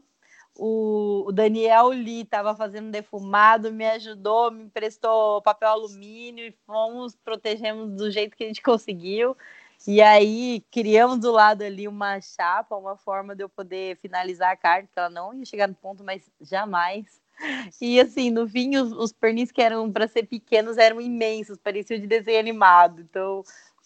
O, 0.57 1.25
o 1.27 1.31
Daniel 1.31 1.89
Lee 1.89 2.21
estava 2.21 2.55
fazendo 2.55 2.89
defumado, 2.89 3.71
me 3.71 3.85
ajudou, 3.85 4.49
me 4.49 4.63
emprestou 4.63 5.41
papel 5.43 5.69
alumínio 5.69 6.47
e 6.47 6.57
fomos, 6.65 7.15
protegemos 7.15 7.91
do 7.91 8.09
jeito 8.09 8.35
que 8.35 8.43
a 8.43 8.47
gente 8.47 8.63
conseguiu. 8.63 9.37
E 9.85 10.01
aí 10.01 10.65
criamos 10.71 11.19
do 11.19 11.31
lado 11.31 11.61
ali 11.61 11.87
uma 11.87 12.19
chapa, 12.21 12.75
uma 12.75 12.97
forma 12.97 13.35
de 13.35 13.43
eu 13.43 13.49
poder 13.49 13.97
finalizar 13.97 14.51
a 14.51 14.57
carne, 14.57 14.89
que 14.91 14.97
ela 14.97 15.11
não 15.11 15.31
ia 15.31 15.45
chegar 15.45 15.67
no 15.67 15.75
ponto, 15.75 16.03
mas 16.03 16.27
jamais 16.41 17.23
e 17.81 17.99
assim, 17.99 18.29
no 18.29 18.43
os, 18.43 18.91
os 18.93 19.11
pernis 19.11 19.51
que 19.51 19.61
eram 19.61 19.91
para 19.91 20.07
ser 20.07 20.23
pequenos 20.23 20.77
eram 20.77 21.01
imensos, 21.01 21.57
pareciam 21.57 21.99
de 21.99 22.07
desenho 22.07 22.39
animado. 22.39 23.01
Então, 23.01 23.43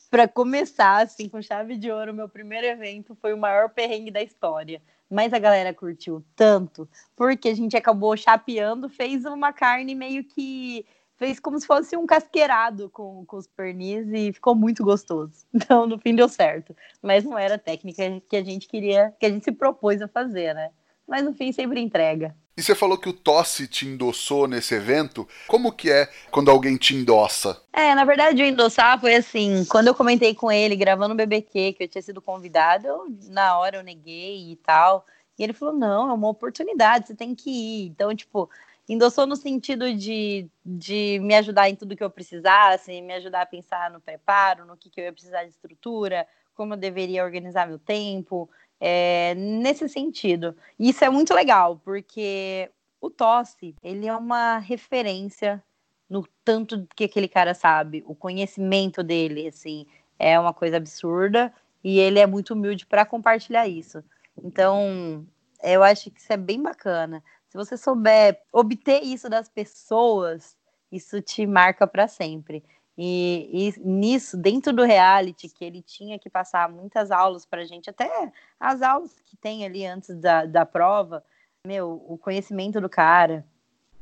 para 0.09 0.27
começar, 0.27 1.03
assim, 1.03 1.29
com 1.29 1.41
chave 1.41 1.77
de 1.77 1.91
ouro, 1.91 2.13
meu 2.13 2.27
primeiro 2.27 2.65
evento 2.65 3.15
foi 3.15 3.33
o 3.33 3.37
maior 3.37 3.69
perrengue 3.69 4.11
da 4.11 4.21
história. 4.21 4.81
Mas 5.09 5.33
a 5.33 5.39
galera 5.39 5.73
curtiu 5.73 6.23
tanto, 6.35 6.87
porque 7.15 7.49
a 7.49 7.55
gente 7.55 7.75
acabou 7.75 8.15
chapeando, 8.15 8.89
fez 8.89 9.25
uma 9.25 9.51
carne 9.53 9.95
meio 9.95 10.23
que. 10.23 10.85
Fez 11.17 11.37
como 11.37 11.59
se 11.59 11.67
fosse 11.67 11.97
um 11.97 12.05
casqueirado 12.05 12.89
com, 12.91 13.25
com 13.25 13.35
os 13.35 13.45
pernis 13.45 14.07
e 14.07 14.31
ficou 14.31 14.55
muito 14.55 14.83
gostoso. 14.85 15.45
Então, 15.53 15.85
no 15.85 15.99
fim, 15.99 16.15
deu 16.15 16.29
certo. 16.29 16.73
Mas 17.01 17.25
não 17.25 17.37
era 17.37 17.55
a 17.55 17.59
técnica 17.59 18.21
que 18.29 18.37
a 18.37 18.43
gente 18.43 18.69
queria, 18.69 19.13
que 19.19 19.25
a 19.25 19.29
gente 19.29 19.43
se 19.43 19.51
propôs 19.51 20.01
a 20.01 20.07
fazer, 20.07 20.55
né? 20.55 20.71
Mas 21.05 21.25
no 21.25 21.33
fim, 21.33 21.51
sempre 21.51 21.81
entrega. 21.81 22.33
E 22.59 22.61
você 22.61 22.75
falou 22.75 22.97
que 22.97 23.07
o 23.07 23.13
Tossi 23.13 23.69
te 23.69 23.87
endossou 23.87 24.45
nesse 24.45 24.75
evento. 24.75 25.25
Como 25.47 25.71
que 25.71 25.89
é 25.89 26.09
quando 26.29 26.51
alguém 26.51 26.75
te 26.75 26.93
endossa? 26.93 27.63
É, 27.71 27.95
na 27.95 28.03
verdade, 28.03 28.43
o 28.43 28.45
endossar 28.45 28.99
foi 28.99 29.15
assim, 29.15 29.63
quando 29.63 29.87
eu 29.87 29.95
comentei 29.95 30.35
com 30.35 30.51
ele, 30.51 30.75
gravando 30.75 31.13
o 31.13 31.17
BBQ, 31.17 31.71
que 31.71 31.83
eu 31.85 31.87
tinha 31.87 32.01
sido 32.01 32.21
convidado, 32.21 32.85
eu, 32.85 33.05
na 33.29 33.57
hora 33.57 33.77
eu 33.77 33.83
neguei 33.83 34.51
e 34.51 34.57
tal. 34.57 35.05
E 35.37 35.43
ele 35.43 35.53
falou, 35.53 35.73
não, 35.73 36.09
é 36.09 36.13
uma 36.13 36.27
oportunidade, 36.27 37.07
você 37.07 37.15
tem 37.15 37.33
que 37.33 37.49
ir. 37.49 37.87
Então, 37.87 38.13
tipo, 38.13 38.49
endossou 38.89 39.25
no 39.25 39.37
sentido 39.37 39.93
de, 39.93 40.49
de 40.65 41.17
me 41.23 41.35
ajudar 41.35 41.69
em 41.69 41.77
tudo 41.77 41.95
que 41.95 42.03
eu 42.03 42.09
precisasse, 42.09 43.01
me 43.01 43.13
ajudar 43.13 43.43
a 43.43 43.45
pensar 43.45 43.89
no 43.89 44.01
preparo, 44.01 44.65
no 44.65 44.75
que, 44.75 44.89
que 44.89 44.99
eu 44.99 45.05
ia 45.05 45.13
precisar 45.13 45.43
de 45.43 45.51
estrutura, 45.51 46.27
como 46.53 46.73
eu 46.73 46.77
deveria 46.77 47.23
organizar 47.23 47.69
meu 47.69 47.79
tempo, 47.79 48.49
é, 48.79 49.35
nesse 49.35 49.87
sentido. 49.89 50.55
E 50.77 50.89
isso 50.89 51.03
é 51.03 51.09
muito 51.09 51.33
legal, 51.33 51.81
porque 51.83 52.69
o 53.01 53.09
Tosse, 53.09 53.75
ele 53.83 54.07
é 54.07 54.15
uma 54.15 54.57
referência 54.57 55.63
no 56.09 56.27
tanto 56.43 56.87
que 56.95 57.03
aquele 57.03 57.27
cara 57.27 57.53
sabe, 57.53 58.03
o 58.07 58.15
conhecimento 58.15 59.03
dele, 59.03 59.47
assim, 59.47 59.85
é 60.17 60.39
uma 60.39 60.53
coisa 60.53 60.77
absurda 60.77 61.53
e 61.83 61.99
ele 61.99 62.19
é 62.19 62.25
muito 62.25 62.53
humilde 62.53 62.85
para 62.85 63.05
compartilhar 63.05 63.67
isso. 63.67 64.03
Então, 64.43 65.25
eu 65.63 65.83
acho 65.83 66.09
que 66.09 66.19
isso 66.19 66.33
é 66.33 66.37
bem 66.37 66.61
bacana. 66.61 67.23
Se 67.47 67.57
você 67.57 67.77
souber 67.77 68.41
obter 68.51 69.03
isso 69.03 69.29
das 69.29 69.47
pessoas, 69.47 70.55
isso 70.91 71.21
te 71.21 71.45
marca 71.45 71.85
para 71.85 72.07
sempre. 72.07 72.63
E, 73.01 73.71
e, 73.77 73.79
nisso, 73.79 74.35
dentro 74.35 74.73
do 74.73 74.83
reality, 74.83 75.47
que 75.47 75.63
ele 75.63 75.81
tinha 75.81 76.19
que 76.19 76.29
passar 76.29 76.69
muitas 76.69 77.11
aulas 77.11 77.45
para 77.45 77.61
a 77.61 77.65
gente, 77.65 77.89
até 77.89 78.29
as 78.59 78.81
aulas 78.81 79.17
que 79.25 79.37
tem 79.37 79.63
ali 79.63 79.85
antes 79.85 80.13
da, 80.17 80.45
da 80.45 80.65
prova, 80.65 81.23
meu, 81.65 82.03
o 82.09 82.17
conhecimento 82.17 82.81
do 82.81 82.89
cara 82.89 83.45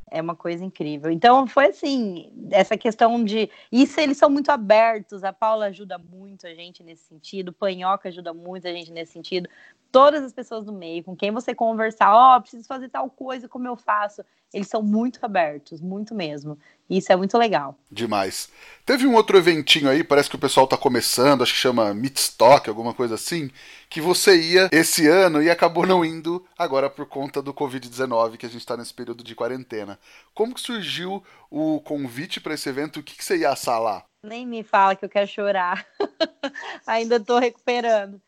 é 0.10 0.20
uma 0.20 0.36
coisa 0.36 0.66
incrível. 0.66 1.12
Então, 1.12 1.45
foi 1.45 1.68
assim, 1.68 2.34
essa 2.50 2.76
questão 2.76 3.24
de. 3.24 3.52
Isso 3.72 4.00
eles 4.00 4.18
são 4.18 4.32
muito 4.32 4.50
abertos, 4.50 5.24
a 5.24 5.32
Paula 5.32 5.68
ajuda 5.68 6.00
muito 6.00 6.48
a 6.48 6.56
gente 6.56 6.82
nesse 6.82 7.04
sentido, 7.04 7.50
o 7.50 7.54
Panhoca 7.54 8.10
ajuda 8.10 8.34
muito 8.34 8.68
a 8.68 8.72
gente 8.72 8.91
nesse 8.91 9.12
sentido, 9.12 9.48
todas 9.91 10.23
as 10.23 10.33
pessoas 10.33 10.65
do 10.65 10.73
meio, 10.73 11.03
com 11.03 11.15
quem 11.15 11.31
você 11.31 11.53
conversar, 11.53 12.13
ó, 12.13 12.38
oh, 12.38 12.41
preciso 12.41 12.67
fazer 12.67 12.89
tal 12.89 13.09
coisa, 13.09 13.47
como 13.47 13.67
eu 13.67 13.75
faço, 13.75 14.23
eles 14.53 14.67
são 14.67 14.81
muito 14.81 15.19
abertos, 15.23 15.81
muito 15.81 16.15
mesmo. 16.15 16.57
E 16.89 16.99
isso 16.99 17.11
é 17.11 17.15
muito 17.15 17.38
legal. 17.38 17.77
Demais. 17.91 18.49
Teve 18.85 19.05
um 19.05 19.13
outro 19.15 19.38
eventinho 19.38 19.89
aí, 19.89 20.03
parece 20.03 20.29
que 20.29 20.38
o 20.38 20.39
pessoal 20.39 20.65
tá 20.65 20.77
começando, 20.77 21.41
acho 21.41 21.53
que 21.53 21.59
chama 21.59 21.93
Meetstock, 21.93 22.69
alguma 22.69 22.93
coisa 22.93 23.15
assim, 23.15 23.51
que 23.89 23.99
você 23.99 24.39
ia 24.39 24.69
esse 24.71 25.05
ano 25.05 25.41
e 25.41 25.49
acabou 25.49 25.85
não 25.85 26.05
indo 26.05 26.45
agora 26.57 26.89
por 26.89 27.05
conta 27.05 27.41
do 27.41 27.53
Covid-19, 27.53 28.38
que 28.38 28.45
a 28.45 28.49
gente 28.49 28.61
está 28.61 28.77
nesse 28.77 28.93
período 28.93 29.23
de 29.23 29.35
quarentena. 29.35 29.99
Como 30.33 30.53
que 30.53 30.61
surgiu 30.61 31.21
o 31.49 31.81
convite 31.81 32.39
para 32.39 32.53
esse 32.53 32.69
evento? 32.69 32.99
O 32.99 33.03
que, 33.03 33.17
que 33.17 33.25
você 33.25 33.38
ia 33.38 33.49
assar 33.49 33.81
lá? 33.81 34.05
Nem 34.23 34.47
me 34.47 34.63
fala 34.63 34.95
que 34.95 35.03
eu 35.03 35.09
quero 35.09 35.27
chorar. 35.27 35.85
Ainda 36.88 37.17
estou 37.17 37.38
recuperando. 37.38 38.21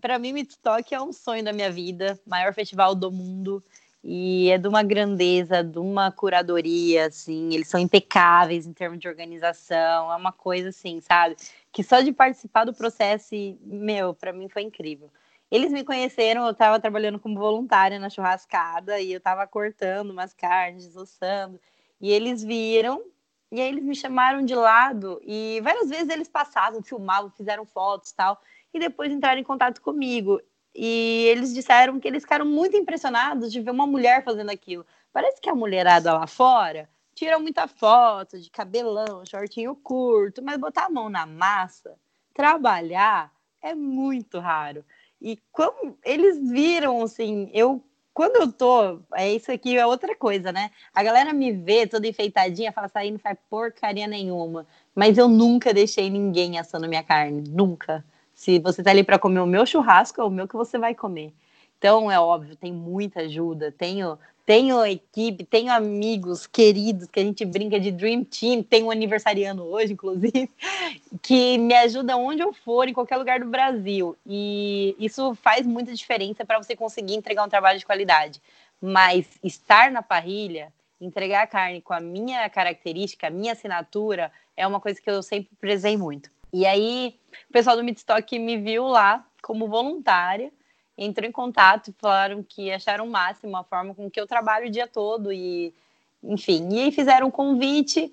Para 0.00 0.18
mim, 0.18 0.32
Meetstock 0.32 0.94
é 0.94 1.00
um 1.00 1.12
sonho 1.12 1.44
da 1.44 1.52
minha 1.52 1.70
vida, 1.70 2.18
maior 2.26 2.52
festival 2.52 2.94
do 2.94 3.10
mundo 3.10 3.62
e 4.08 4.50
é 4.50 4.58
de 4.58 4.68
uma 4.68 4.84
grandeza, 4.84 5.64
de 5.64 5.80
uma 5.80 6.12
curadoria, 6.12 7.06
assim, 7.06 7.52
eles 7.52 7.66
são 7.66 7.80
impecáveis 7.80 8.64
em 8.64 8.72
termos 8.72 9.00
de 9.00 9.08
organização, 9.08 10.12
é 10.12 10.14
uma 10.14 10.30
coisa 10.30 10.68
assim, 10.68 11.00
sabe? 11.00 11.34
Que 11.72 11.82
só 11.82 12.00
de 12.00 12.12
participar 12.12 12.64
do 12.64 12.72
processo, 12.72 13.34
meu, 13.64 14.14
para 14.14 14.32
mim 14.32 14.48
foi 14.48 14.62
incrível. 14.62 15.10
Eles 15.50 15.72
me 15.72 15.82
conheceram, 15.82 16.44
eu 16.44 16.52
estava 16.52 16.78
trabalhando 16.78 17.18
como 17.18 17.36
voluntária 17.36 17.98
na 17.98 18.08
churrascada 18.08 19.00
e 19.00 19.12
eu 19.12 19.18
estava 19.18 19.44
cortando 19.44 20.10
umas 20.10 20.32
carnes, 20.32 20.86
desossando, 20.86 21.58
e 22.00 22.12
eles 22.12 22.44
viram, 22.44 23.02
e 23.50 23.60
aí 23.60 23.68
eles 23.68 23.84
me 23.84 23.94
chamaram 23.96 24.44
de 24.44 24.54
lado 24.54 25.20
e 25.24 25.60
várias 25.64 25.88
vezes 25.88 26.08
eles 26.10 26.28
passavam, 26.28 26.80
filmavam, 26.80 27.30
fizeram 27.30 27.64
fotos 27.64 28.12
tal, 28.12 28.40
e 28.76 28.80
depois 28.80 29.10
entraram 29.10 29.40
em 29.40 29.44
contato 29.44 29.80
comigo. 29.80 30.40
E 30.74 31.26
eles 31.28 31.54
disseram 31.54 31.98
que 31.98 32.06
eles 32.06 32.22
ficaram 32.22 32.44
muito 32.44 32.76
impressionados 32.76 33.50
de 33.50 33.60
ver 33.60 33.70
uma 33.70 33.86
mulher 33.86 34.22
fazendo 34.22 34.50
aquilo. 34.50 34.86
Parece 35.12 35.40
que 35.40 35.48
a 35.48 35.54
mulherada 35.54 36.12
lá 36.12 36.26
fora 36.26 36.88
tira 37.14 37.38
muita 37.38 37.66
foto 37.66 38.38
de 38.38 38.50
cabelão, 38.50 39.24
shortinho 39.24 39.74
curto, 39.74 40.42
mas 40.42 40.58
botar 40.58 40.84
a 40.84 40.90
mão 40.90 41.08
na 41.08 41.24
massa, 41.24 41.94
trabalhar, 42.34 43.32
é 43.62 43.74
muito 43.74 44.38
raro. 44.38 44.84
E 45.20 45.38
como 45.50 45.98
eles 46.04 46.38
viram, 46.50 47.02
assim, 47.02 47.50
eu 47.54 47.82
quando 48.12 48.36
eu 48.36 48.50
tô, 48.50 49.02
é 49.14 49.30
isso 49.30 49.52
aqui 49.52 49.76
é 49.76 49.84
outra 49.86 50.16
coisa, 50.16 50.50
né? 50.50 50.70
A 50.94 51.02
galera 51.02 51.34
me 51.34 51.52
vê 51.52 51.86
toda 51.86 52.08
enfeitadinha, 52.08 52.72
fala 52.72 52.90
assim, 52.90 53.10
não 53.10 53.18
faz 53.18 53.36
porcaria 53.50 54.06
nenhuma. 54.06 54.66
Mas 54.94 55.18
eu 55.18 55.28
nunca 55.28 55.74
deixei 55.74 56.08
ninguém 56.08 56.58
assando 56.58 56.88
minha 56.88 57.02
carne, 57.02 57.44
nunca. 57.46 58.02
Se 58.46 58.60
você 58.60 58.80
está 58.80 58.92
ali 58.92 59.02
para 59.02 59.18
comer 59.18 59.40
o 59.40 59.46
meu 59.46 59.66
churrasco, 59.66 60.20
é 60.20 60.24
o 60.24 60.30
meu 60.30 60.46
que 60.46 60.54
você 60.54 60.78
vai 60.78 60.94
comer. 60.94 61.32
Então, 61.76 62.08
é 62.08 62.20
óbvio, 62.20 62.54
tem 62.54 62.72
muita 62.72 63.22
ajuda. 63.22 63.72
Tenho, 63.72 64.16
tenho 64.46 64.86
equipe, 64.86 65.42
tenho 65.42 65.72
amigos 65.72 66.46
queridos 66.46 67.08
que 67.08 67.18
a 67.18 67.24
gente 67.24 67.44
brinca 67.44 67.80
de 67.80 67.90
Dream 67.90 68.22
Team. 68.22 68.62
Tenho 68.62 68.86
um 68.86 68.90
aniversariano 68.92 69.64
hoje, 69.64 69.94
inclusive, 69.94 70.48
que 71.20 71.58
me 71.58 71.74
ajuda 71.74 72.16
onde 72.16 72.40
eu 72.40 72.52
for, 72.52 72.86
em 72.86 72.92
qualquer 72.92 73.16
lugar 73.16 73.40
do 73.40 73.46
Brasil. 73.46 74.16
E 74.24 74.94
isso 74.96 75.34
faz 75.34 75.66
muita 75.66 75.92
diferença 75.92 76.44
para 76.44 76.62
você 76.62 76.76
conseguir 76.76 77.16
entregar 77.16 77.42
um 77.42 77.48
trabalho 77.48 77.80
de 77.80 77.84
qualidade. 77.84 78.40
Mas 78.80 79.26
estar 79.42 79.90
na 79.90 80.02
parrilha, 80.02 80.72
entregar 81.00 81.42
a 81.42 81.46
carne 81.48 81.80
com 81.80 81.92
a 81.92 81.98
minha 81.98 82.48
característica, 82.48 83.26
a 83.26 83.30
minha 83.30 83.54
assinatura, 83.54 84.30
é 84.56 84.64
uma 84.64 84.78
coisa 84.78 85.02
que 85.02 85.10
eu 85.10 85.20
sempre 85.20 85.50
prezei 85.60 85.96
muito. 85.96 86.35
E 86.52 86.64
aí, 86.66 87.18
o 87.48 87.52
pessoal 87.52 87.76
do 87.76 87.84
Midstock 87.84 88.38
me 88.38 88.56
viu 88.58 88.86
lá, 88.86 89.26
como 89.42 89.68
voluntária, 89.68 90.52
entrou 90.96 91.28
em 91.28 91.32
contato 91.32 91.94
falaram 91.98 92.42
que 92.42 92.70
acharam 92.72 93.04
o 93.04 93.10
máximo 93.10 93.56
a 93.56 93.64
forma 93.64 93.94
com 93.94 94.10
que 94.10 94.20
eu 94.20 94.26
trabalho 94.26 94.68
o 94.68 94.70
dia 94.70 94.86
todo 94.86 95.32
e, 95.32 95.74
enfim, 96.22 96.68
e 96.72 96.80
aí 96.80 96.92
fizeram 96.92 97.26
um 97.28 97.30
convite 97.30 98.12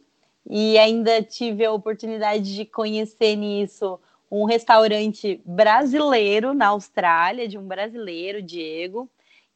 e 0.50 0.78
ainda 0.78 1.22
tive 1.24 1.64
a 1.64 1.72
oportunidade 1.72 2.54
de 2.56 2.66
conhecer 2.66 3.36
nisso 3.36 4.00
um 4.30 4.46
restaurante 4.46 5.40
brasileiro 5.46 6.54
na 6.54 6.68
Austrália, 6.70 7.48
de 7.48 7.58
um 7.58 7.68
brasileiro, 7.68 8.42
Diego. 8.42 9.08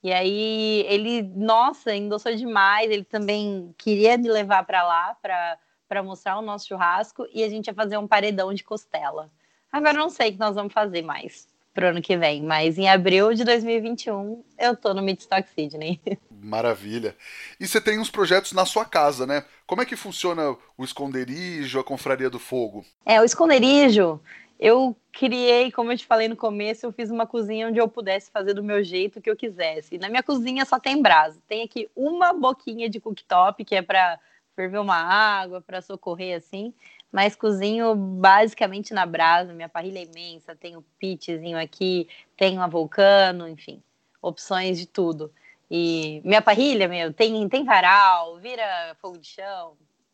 E 0.04 0.14
aí 0.14 0.86
ele, 0.88 1.24
nossa, 1.24 1.96
endossou 1.96 2.36
demais. 2.36 2.90
Ele 2.92 3.04
também 3.04 3.74
queria 3.76 4.18
me 4.18 4.30
levar 4.30 4.64
para 4.66 4.84
lá 4.84 5.18
para 5.20 5.58
mostrar 6.04 6.38
o 6.38 6.42
nosso 6.42 6.68
churrasco 6.68 7.26
e 7.34 7.44
a 7.44 7.50
gente 7.50 7.68
ia 7.68 7.74
fazer 7.74 7.98
um 7.98 8.08
paredão 8.08 8.54
de 8.54 8.64
costela. 8.64 9.30
Agora 9.72 9.94
não 9.94 10.10
sei 10.10 10.30
o 10.30 10.34
que 10.34 10.40
nós 10.40 10.56
vamos 10.56 10.74
fazer 10.74 11.02
mais 11.02 11.48
pro 11.74 11.90
ano 11.90 12.02
que 12.02 12.18
vem, 12.18 12.42
mas 12.42 12.80
em 12.80 12.90
abril 12.90 13.34
de 13.36 13.44
2021 13.44 14.44
eu 14.58 14.76
tô 14.76 14.96
no 14.96 15.02
Midstock 15.02 15.48
Sydney. 15.50 16.02
Maravilha. 16.32 17.16
E 17.60 17.68
você 17.68 17.80
tem 17.80 18.00
uns 18.00 18.10
projetos 18.10 18.52
na 18.52 18.66
sua 18.66 18.84
casa, 18.84 19.28
né? 19.28 19.46
Como 19.68 19.82
é 19.82 19.86
que 19.86 19.96
funciona 19.96 20.56
o 20.76 20.84
esconderijo, 20.84 21.80
a 21.80 21.84
confraria 21.84 22.30
do 22.30 22.40
fogo? 22.40 22.84
É, 23.06 23.22
o 23.22 23.24
esconderijo, 23.24 24.20
eu 24.60 24.96
criei, 25.12 25.72
como 25.72 25.92
eu 25.92 25.98
te 25.98 26.06
falei 26.06 26.28
no 26.28 26.36
começo, 26.36 26.86
eu 26.86 26.92
fiz 26.92 27.12
uma 27.12 27.28
cozinha 27.28 27.68
onde 27.68 27.80
eu 27.80 27.88
pudesse 27.88 28.32
fazer 28.32 28.56
do 28.56 28.64
meu 28.64 28.84
jeito 28.84 29.22
que 29.22 29.30
eu 29.30 29.36
quisesse. 29.36 29.96
E 29.96 30.00
na 30.00 30.10
minha 30.10 30.24
cozinha 30.24 30.66
só 30.66 30.80
tem 30.80 31.00
brasa. 31.00 31.40
Tem 31.48 31.64
aqui 31.64 31.88
uma 31.96 32.34
boquinha 32.34 32.90
de 32.90 33.00
cooktop, 33.00 33.64
que 33.64 33.76
é 33.76 33.84
para 33.84 34.20
ferver 34.58 34.80
uma 34.80 34.98
água, 34.98 35.62
para 35.62 35.82
socorrer 35.82 36.36
assim 36.36 36.74
mas 37.12 37.36
cozinho 37.36 37.96
basicamente 37.96 38.94
na 38.94 39.06
brasa. 39.06 39.54
Minha 39.54 39.70
parrilha 39.70 40.00
é 40.00 40.04
imensa, 40.04 40.56
tenho 40.56 40.84
pitzinho 41.00 41.58
aqui, 41.58 42.08
tenho 42.36 42.62
a 42.62 42.68
vulcano, 42.68 43.48
enfim, 43.48 43.82
opções 44.22 44.78
de 44.78 44.86
tudo. 44.86 45.32
E 45.70 46.22
minha 46.24 46.42
parrilha, 46.42 46.88
meu, 46.88 47.14
tem, 47.14 47.48
tem 47.50 47.64
varal, 47.64 48.38
vira 48.38 48.96
fogo 49.02 49.18
de 49.18 49.28
chão, 49.28 49.74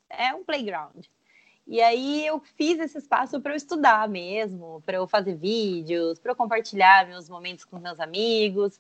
é 0.09 0.33
um 0.33 0.43
playground. 0.43 1.05
E 1.65 1.81
aí 1.81 2.25
eu 2.25 2.41
fiz 2.57 2.79
esse 2.79 2.97
espaço 2.97 3.39
para 3.39 3.53
eu 3.53 3.57
estudar 3.57 4.07
mesmo, 4.09 4.81
para 4.85 4.97
eu 4.97 5.07
fazer 5.07 5.35
vídeos, 5.35 6.19
para 6.19 6.31
eu 6.31 6.35
compartilhar 6.35 7.07
meus 7.07 7.29
momentos 7.29 7.63
com 7.63 7.79
meus 7.79 7.99
amigos. 7.99 8.79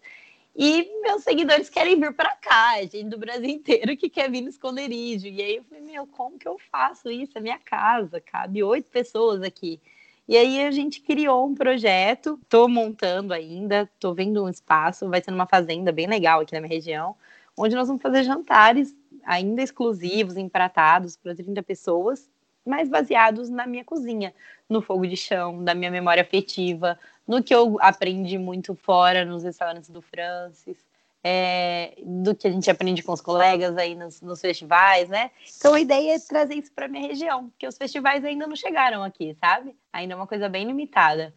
E 0.55 1.01
meus 1.01 1.23
seguidores 1.23 1.67
querem 1.67 1.99
vir 1.99 2.13
para 2.13 2.35
cá, 2.35 2.79
gente 2.81 3.05
do 3.05 3.17
Brasil 3.17 3.49
inteiro 3.49 3.97
que 3.97 4.07
quer 4.07 4.29
vir 4.29 4.41
no 4.41 4.49
esconderijo. 4.49 5.25
E 5.25 5.41
aí 5.41 5.55
eu 5.55 5.63
falei, 5.63 5.83
meu, 5.83 6.05
como 6.05 6.37
que 6.37 6.47
eu 6.47 6.59
faço 6.71 7.09
isso? 7.09 7.37
É 7.37 7.41
minha 7.41 7.57
casa, 7.57 8.21
cabe 8.21 8.63
oito 8.63 8.89
pessoas 8.91 9.41
aqui. 9.41 9.81
E 10.27 10.37
aí 10.37 10.63
a 10.63 10.71
gente 10.71 11.01
criou 11.01 11.47
um 11.47 11.55
projeto, 11.55 12.39
tô 12.47 12.67
montando 12.67 13.33
ainda, 13.33 13.89
tô 13.99 14.13
vendo 14.13 14.43
um 14.43 14.49
espaço, 14.49 15.09
vai 15.09 15.21
ser 15.21 15.31
numa 15.31 15.47
fazenda 15.47 15.91
bem 15.91 16.07
legal 16.07 16.41
aqui 16.41 16.53
na 16.53 16.61
minha 16.61 16.73
região, 16.73 17.15
onde 17.57 17.75
nós 17.75 17.87
vamos 17.87 18.01
fazer 18.01 18.23
jantares 18.23 18.95
ainda 19.25 19.61
exclusivos, 19.61 20.37
empratados 20.37 21.17
para 21.17 21.35
30 21.35 21.61
pessoas, 21.63 22.29
mas 22.65 22.89
baseados 22.89 23.49
na 23.49 23.67
minha 23.67 23.83
cozinha, 23.83 24.33
no 24.69 24.81
fogo 24.81 25.05
de 25.05 25.17
chão, 25.17 25.63
da 25.63 25.73
minha 25.75 25.91
memória 25.91 26.21
afetiva, 26.21 26.97
no 27.27 27.43
que 27.43 27.53
eu 27.53 27.77
aprendi 27.81 28.37
muito 28.37 28.75
fora 28.75 29.25
nos 29.25 29.43
restaurantes 29.43 29.89
do 29.89 30.01
Francis, 30.01 30.77
é, 31.23 31.93
do 32.03 32.35
que 32.35 32.47
a 32.47 32.51
gente 32.51 32.69
aprende 32.69 33.01
com 33.01 33.13
os 33.13 33.21
colegas 33.21 33.77
aí 33.77 33.95
nos, 33.95 34.21
nos 34.21 34.41
festivais, 34.41 35.07
né? 35.07 35.31
Então 35.57 35.73
a 35.73 35.79
ideia 35.79 36.15
é 36.15 36.19
trazer 36.19 36.55
isso 36.55 36.71
para 36.73 36.87
minha 36.87 37.07
região, 37.07 37.49
porque 37.49 37.65
os 37.65 37.77
festivais 37.77 38.25
ainda 38.25 38.45
não 38.45 38.55
chegaram 38.55 39.03
aqui, 39.03 39.35
sabe? 39.39 39.73
Ainda 39.91 40.13
é 40.13 40.17
uma 40.17 40.27
coisa 40.27 40.49
bem 40.49 40.65
limitada. 40.65 41.33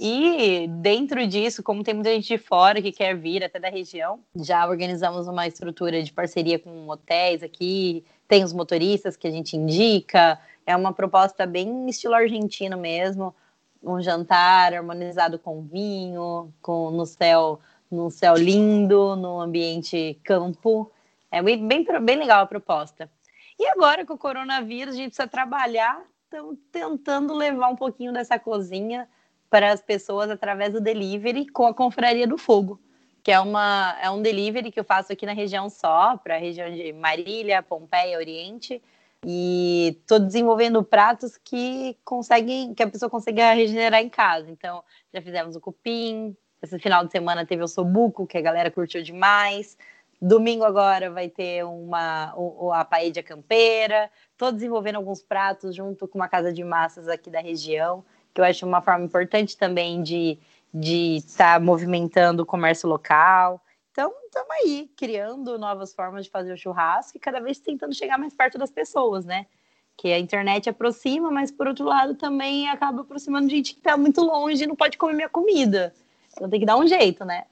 E 0.00 0.68
dentro 0.68 1.26
disso, 1.26 1.62
como 1.62 1.82
tem 1.82 1.92
muita 1.92 2.10
gente 2.10 2.28
de 2.28 2.38
fora 2.38 2.80
que 2.80 2.92
quer 2.92 3.16
vir 3.16 3.42
até 3.42 3.58
da 3.58 3.68
região, 3.68 4.20
já 4.34 4.66
organizamos 4.66 5.26
uma 5.26 5.46
estrutura 5.46 6.02
de 6.02 6.12
parceria 6.12 6.58
com 6.58 6.88
hotéis 6.88 7.42
aqui, 7.42 8.04
tem 8.28 8.44
os 8.44 8.52
motoristas 8.52 9.16
que 9.16 9.26
a 9.26 9.30
gente 9.30 9.56
indica, 9.56 10.38
é 10.68 10.76
uma 10.76 10.92
proposta 10.92 11.46
bem 11.46 11.88
estilo 11.88 12.12
argentino 12.12 12.76
mesmo, 12.76 13.34
um 13.82 14.02
jantar 14.02 14.74
harmonizado 14.74 15.38
com 15.38 15.62
vinho, 15.62 16.52
com 16.60 16.90
no 16.90 17.06
céu, 17.06 17.58
no 17.90 18.10
céu 18.10 18.34
lindo, 18.34 19.16
no 19.16 19.40
ambiente 19.40 20.20
campo. 20.22 20.92
É 21.30 21.40
bem, 21.42 21.66
bem, 21.66 22.16
legal 22.18 22.42
a 22.42 22.46
proposta. 22.46 23.10
E 23.58 23.66
agora 23.66 24.04
com 24.04 24.12
o 24.12 24.18
coronavírus, 24.18 24.92
a 24.92 24.98
gente 24.98 25.08
precisa 25.08 25.26
trabalhar, 25.26 26.02
estamos 26.24 26.58
tentando 26.70 27.32
levar 27.32 27.68
um 27.68 27.76
pouquinho 27.76 28.12
dessa 28.12 28.38
cozinha 28.38 29.08
para 29.48 29.72
as 29.72 29.80
pessoas 29.80 30.28
através 30.28 30.74
do 30.74 30.82
delivery 30.82 31.46
com 31.46 31.66
a 31.66 31.72
Confraria 31.72 32.26
do 32.26 32.36
Fogo, 32.36 32.78
que 33.22 33.32
é, 33.32 33.40
uma, 33.40 33.96
é 34.02 34.10
um 34.10 34.20
delivery 34.20 34.70
que 34.70 34.78
eu 34.78 34.84
faço 34.84 35.14
aqui 35.14 35.24
na 35.24 35.32
região 35.32 35.70
só, 35.70 36.18
para 36.18 36.34
a 36.34 36.38
região 36.38 36.70
de 36.70 36.92
Marília, 36.92 37.62
Pompeia, 37.62 38.18
Oriente, 38.18 38.82
e 39.26 39.96
estou 40.00 40.18
desenvolvendo 40.18 40.82
pratos 40.82 41.36
que 41.36 41.96
conseguem, 42.04 42.74
que 42.74 42.82
a 42.82 42.88
pessoa 42.88 43.10
consiga 43.10 43.52
regenerar 43.52 44.00
em 44.00 44.08
casa. 44.08 44.50
Então, 44.50 44.82
já 45.12 45.20
fizemos 45.20 45.56
o 45.56 45.60
cupim, 45.60 46.36
esse 46.62 46.78
final 46.78 47.04
de 47.04 47.12
semana 47.12 47.46
teve 47.46 47.62
o 47.62 47.68
sobuco, 47.68 48.26
que 48.26 48.38
a 48.38 48.40
galera 48.40 48.70
curtiu 48.70 49.02
demais. 49.02 49.76
Domingo 50.20 50.64
agora 50.64 51.10
vai 51.10 51.28
ter 51.28 51.64
uma 51.64 52.34
a 52.74 52.84
paella 52.84 53.22
campeira. 53.22 54.10
Estou 54.32 54.50
desenvolvendo 54.50 54.96
alguns 54.96 55.22
pratos 55.22 55.74
junto 55.74 56.08
com 56.08 56.18
uma 56.18 56.28
casa 56.28 56.52
de 56.52 56.64
massas 56.64 57.08
aqui 57.08 57.30
da 57.30 57.40
região, 57.40 58.04
que 58.34 58.40
eu 58.40 58.44
acho 58.44 58.66
uma 58.66 58.82
forma 58.82 59.04
importante 59.04 59.56
também 59.56 60.02
de 60.02 60.38
de 60.72 61.16
estar 61.16 61.54
tá 61.54 61.60
movimentando 61.60 62.42
o 62.42 62.46
comércio 62.46 62.88
local. 62.88 63.60
Então, 63.98 64.14
estamos 64.26 64.50
aí, 64.62 64.88
criando 64.96 65.58
novas 65.58 65.92
formas 65.92 66.24
de 66.24 66.30
fazer 66.30 66.52
o 66.52 66.56
churrasco 66.56 67.16
e 67.16 67.20
cada 67.20 67.40
vez 67.40 67.58
tentando 67.58 67.92
chegar 67.92 68.16
mais 68.16 68.32
perto 68.32 68.56
das 68.56 68.70
pessoas, 68.70 69.24
né? 69.24 69.46
Que 69.96 70.12
a 70.12 70.20
internet 70.20 70.70
aproxima, 70.70 71.32
mas 71.32 71.50
por 71.50 71.66
outro 71.66 71.84
lado 71.84 72.14
também 72.14 72.68
acaba 72.68 73.00
aproximando 73.00 73.48
gente 73.48 73.72
que 73.72 73.80
está 73.80 73.96
muito 73.96 74.20
longe 74.20 74.62
e 74.62 74.66
não 74.68 74.76
pode 74.76 74.96
comer 74.96 75.14
minha 75.14 75.28
comida. 75.28 75.92
Então 76.38 76.48
tem 76.48 76.60
que 76.60 76.66
dar 76.66 76.76
um 76.76 76.86
jeito, 76.86 77.24
né? 77.24 77.44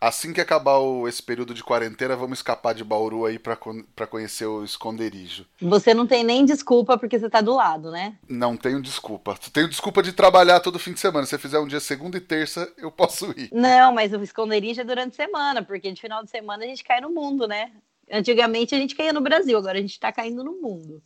Assim 0.00 0.32
que 0.32 0.40
acabar 0.40 0.78
o, 0.78 1.06
esse 1.08 1.22
período 1.22 1.54
de 1.54 1.62
quarentena, 1.62 2.16
vamos 2.16 2.40
escapar 2.40 2.74
de 2.74 2.82
Bauru 2.82 3.24
aí 3.24 3.38
para 3.38 4.06
conhecer 4.06 4.44
o 4.44 4.64
esconderijo. 4.64 5.46
Você 5.62 5.94
não 5.94 6.06
tem 6.06 6.24
nem 6.24 6.44
desculpa 6.44 6.98
porque 6.98 7.18
você 7.18 7.30
tá 7.30 7.40
do 7.40 7.54
lado, 7.54 7.92
né? 7.92 8.18
Não 8.28 8.56
tenho 8.56 8.82
desculpa. 8.82 9.38
Tenho 9.52 9.68
desculpa 9.68 10.02
de 10.02 10.12
trabalhar 10.12 10.60
todo 10.60 10.78
fim 10.78 10.92
de 10.92 11.00
semana. 11.00 11.24
Se 11.24 11.30
você 11.30 11.38
fizer 11.38 11.60
um 11.60 11.68
dia 11.68 11.80
segunda 11.80 12.18
e 12.18 12.20
terça, 12.20 12.70
eu 12.76 12.90
posso 12.90 13.30
ir. 13.38 13.48
Não, 13.52 13.94
mas 13.94 14.12
o 14.12 14.22
esconderijo 14.22 14.80
é 14.80 14.84
durante 14.84 15.12
a 15.12 15.24
semana, 15.24 15.62
porque 15.62 15.92
de 15.92 16.00
final 16.00 16.24
de 16.24 16.30
semana 16.30 16.64
a 16.64 16.66
gente 16.66 16.82
cai 16.82 17.00
no 17.00 17.10
mundo, 17.10 17.46
né? 17.46 17.70
Antigamente 18.10 18.74
a 18.74 18.78
gente 18.78 18.96
caía 18.96 19.12
no 19.12 19.20
Brasil, 19.20 19.56
agora 19.56 19.78
a 19.78 19.80
gente 19.80 19.98
tá 19.98 20.12
caindo 20.12 20.42
no 20.42 20.60
mundo. 20.60 21.00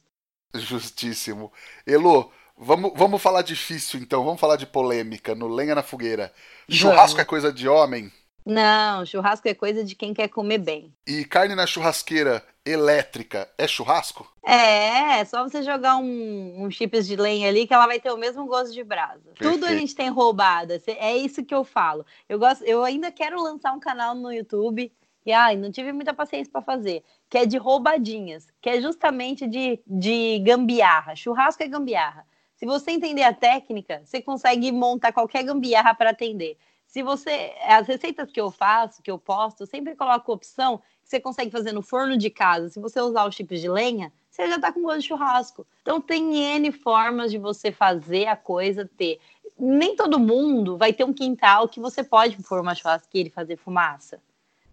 Justíssimo. 0.54 1.52
Elo, 1.86 2.32
Vamos, 2.60 2.92
vamos 2.96 3.22
falar 3.22 3.42
difícil 3.42 4.00
então, 4.00 4.24
vamos 4.24 4.40
falar 4.40 4.56
de 4.56 4.66
polêmica 4.66 5.34
no 5.34 5.46
Lenha 5.46 5.76
na 5.76 5.82
Fogueira. 5.82 6.32
Churrasco 6.68 7.20
é 7.20 7.24
coisa 7.24 7.52
de 7.52 7.68
homem? 7.68 8.12
Não, 8.44 9.06
churrasco 9.06 9.46
é 9.46 9.54
coisa 9.54 9.84
de 9.84 9.94
quem 9.94 10.12
quer 10.12 10.28
comer 10.28 10.58
bem. 10.58 10.92
E 11.06 11.24
carne 11.24 11.54
na 11.54 11.66
churrasqueira 11.66 12.42
elétrica 12.64 13.48
é 13.56 13.68
churrasco? 13.68 14.26
É, 14.44 15.20
é 15.20 15.24
só 15.24 15.46
você 15.46 15.62
jogar 15.62 15.98
um, 15.98 16.64
um 16.64 16.70
chips 16.70 17.06
de 17.06 17.14
lenha 17.14 17.48
ali 17.48 17.66
que 17.66 17.74
ela 17.74 17.86
vai 17.86 18.00
ter 18.00 18.10
o 18.10 18.16
mesmo 18.16 18.44
gosto 18.46 18.72
de 18.72 18.82
brasa. 18.82 19.20
Perfeito. 19.34 19.52
Tudo 19.52 19.66
a 19.66 19.76
gente 19.76 19.94
tem 19.94 20.08
roubada, 20.08 20.82
é 20.86 21.16
isso 21.16 21.44
que 21.44 21.54
eu 21.54 21.62
falo. 21.62 22.04
Eu 22.28 22.38
gosto, 22.38 22.64
eu 22.64 22.82
ainda 22.82 23.12
quero 23.12 23.40
lançar 23.40 23.72
um 23.72 23.78
canal 23.78 24.14
no 24.14 24.32
YouTube 24.32 24.90
e 25.24 25.32
ai, 25.32 25.56
não 25.56 25.70
tive 25.70 25.92
muita 25.92 26.14
paciência 26.14 26.50
para 26.50 26.62
fazer, 26.62 27.04
que 27.28 27.36
é 27.36 27.44
de 27.44 27.58
roubadinhas, 27.58 28.46
que 28.62 28.70
é 28.70 28.80
justamente 28.80 29.46
de, 29.46 29.78
de 29.86 30.38
gambiarra. 30.38 31.14
Churrasco 31.14 31.62
é 31.62 31.68
gambiarra. 31.68 32.26
Se 32.58 32.66
você 32.66 32.90
entender 32.90 33.22
a 33.22 33.32
técnica, 33.32 34.02
você 34.04 34.20
consegue 34.20 34.72
montar 34.72 35.12
qualquer 35.12 35.44
gambiarra 35.44 35.94
para 35.94 36.10
atender. 36.10 36.58
Se 36.88 37.04
você. 37.04 37.54
As 37.62 37.86
receitas 37.86 38.32
que 38.32 38.40
eu 38.40 38.50
faço, 38.50 39.00
que 39.00 39.10
eu 39.10 39.16
posto, 39.16 39.62
eu 39.62 39.66
sempre 39.66 39.94
coloco 39.94 40.32
opção 40.32 40.78
que 40.78 41.08
você 41.08 41.20
consegue 41.20 41.52
fazer 41.52 41.70
no 41.70 41.82
forno 41.82 42.16
de 42.16 42.28
casa. 42.30 42.68
Se 42.68 42.80
você 42.80 43.00
usar 43.00 43.28
os 43.28 43.36
chips 43.36 43.60
de 43.60 43.68
lenha, 43.68 44.12
você 44.28 44.48
já 44.48 44.56
está 44.56 44.72
com 44.72 44.82
gosto 44.82 45.02
de 45.02 45.06
churrasco. 45.06 45.64
Então 45.82 46.00
tem 46.00 46.34
N 46.56 46.72
formas 46.72 47.30
de 47.30 47.38
você 47.38 47.70
fazer 47.70 48.26
a 48.26 48.34
coisa 48.34 48.90
ter. 48.96 49.20
Nem 49.56 49.94
todo 49.94 50.18
mundo 50.18 50.76
vai 50.76 50.92
ter 50.92 51.04
um 51.04 51.12
quintal 51.12 51.68
que 51.68 51.78
você 51.78 52.02
pode 52.02 52.36
pôr 52.42 52.60
uma 52.60 52.74
churrasqueira 52.74 53.28
e 53.28 53.32
fazer 53.32 53.56
fumaça. 53.56 54.20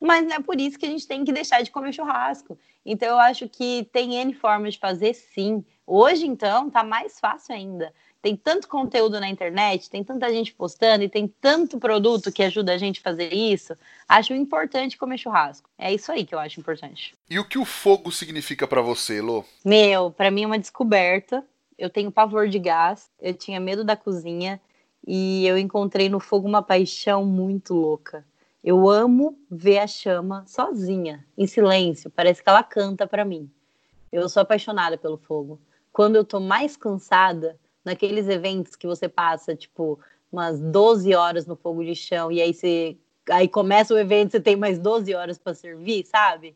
Mas 0.02 0.26
não 0.26 0.38
é 0.38 0.40
por 0.40 0.60
isso 0.60 0.80
que 0.80 0.88
a 0.88 0.90
gente 0.90 1.08
tem 1.08 1.24
que 1.24 1.32
deixar 1.32 1.62
de 1.62 1.70
comer 1.70 1.94
churrasco. 1.94 2.58
Então 2.84 3.10
eu 3.10 3.20
acho 3.20 3.48
que 3.48 3.88
tem 3.94 4.16
N 4.16 4.34
formas 4.34 4.74
de 4.74 4.80
fazer 4.80 5.14
sim. 5.14 5.64
Hoje, 5.88 6.26
então, 6.26 6.70
tá 6.70 6.84
mais 6.84 7.20
fácil 7.20 7.54
ainda. 7.54 7.94
Tem 8.22 8.36
tanto 8.36 8.68
conteúdo 8.68 9.20
na 9.20 9.30
internet, 9.30 9.88
tem 9.88 10.04
tanta 10.04 10.28
gente 10.34 10.52
postando 10.52 11.04
e 11.04 11.10
tem 11.10 11.28
tanto 11.28 11.78
produto 11.78 12.32
que 12.32 12.42
ajuda 12.42 12.74
a 12.74 12.78
gente 12.78 13.00
a 13.00 13.04
fazer 13.04 13.32
isso. 13.32 13.78
Acho 14.10 14.34
importante 14.34 14.98
comer 14.98 15.20
churrasco. 15.20 15.70
É 15.78 15.94
isso 15.94 16.12
aí 16.12 16.26
que 16.26 16.34
eu 16.34 16.40
acho 16.40 16.60
importante. 16.60 17.14
E 17.30 17.38
o 17.38 17.48
que 17.48 17.60
o 17.60 17.66
fogo 17.66 18.12
significa 18.12 18.68
para 18.68 18.82
você, 18.82 19.22
Lô? 19.22 19.44
Meu, 19.64 20.10
para 20.10 20.32
mim 20.32 20.44
é 20.44 20.48
uma 20.48 20.58
descoberta. 20.58 21.46
Eu 21.78 21.88
tenho 21.88 22.12
pavor 22.12 22.48
de 22.48 22.58
gás, 22.58 23.12
eu 23.22 23.34
tinha 23.34 23.60
medo 23.60 23.84
da 23.84 23.96
cozinha 23.96 24.60
e 25.06 25.46
eu 25.46 25.56
encontrei 25.56 26.10
no 26.10 26.20
fogo 26.20 26.48
uma 26.48 26.64
paixão 26.64 27.24
muito 27.26 27.76
louca. 27.76 28.26
Eu 28.64 28.90
amo 28.90 29.38
ver 29.52 29.78
a 29.78 29.86
chama 29.86 30.44
sozinha, 30.48 31.24
em 31.38 31.46
silêncio, 31.46 32.10
parece 32.10 32.42
que 32.42 32.50
ela 32.50 32.64
canta 32.64 33.06
para 33.06 33.24
mim. 33.24 33.48
Eu 34.12 34.28
sou 34.28 34.42
apaixonada 34.42 34.98
pelo 34.98 35.18
fogo. 35.18 35.60
Quando 35.96 36.18
eu 36.18 36.26
tô 36.26 36.42
mais 36.42 36.76
cansada, 36.76 37.58
naqueles 37.86 38.28
eventos 38.28 38.76
que 38.76 38.86
você 38.86 39.08
passa, 39.08 39.56
tipo, 39.56 39.98
umas 40.30 40.60
12 40.60 41.16
horas 41.16 41.46
no 41.46 41.56
fogo 41.56 41.86
de 41.86 41.96
chão 41.96 42.30
e 42.30 42.42
aí 42.42 42.54
você 42.54 42.98
aí 43.30 43.48
começa 43.48 43.94
o 43.94 43.98
evento, 43.98 44.32
você 44.32 44.42
tem 44.42 44.58
mais 44.58 44.78
12 44.78 45.16
horas 45.16 45.38
para 45.38 45.54
servir, 45.54 46.06
sabe? 46.06 46.54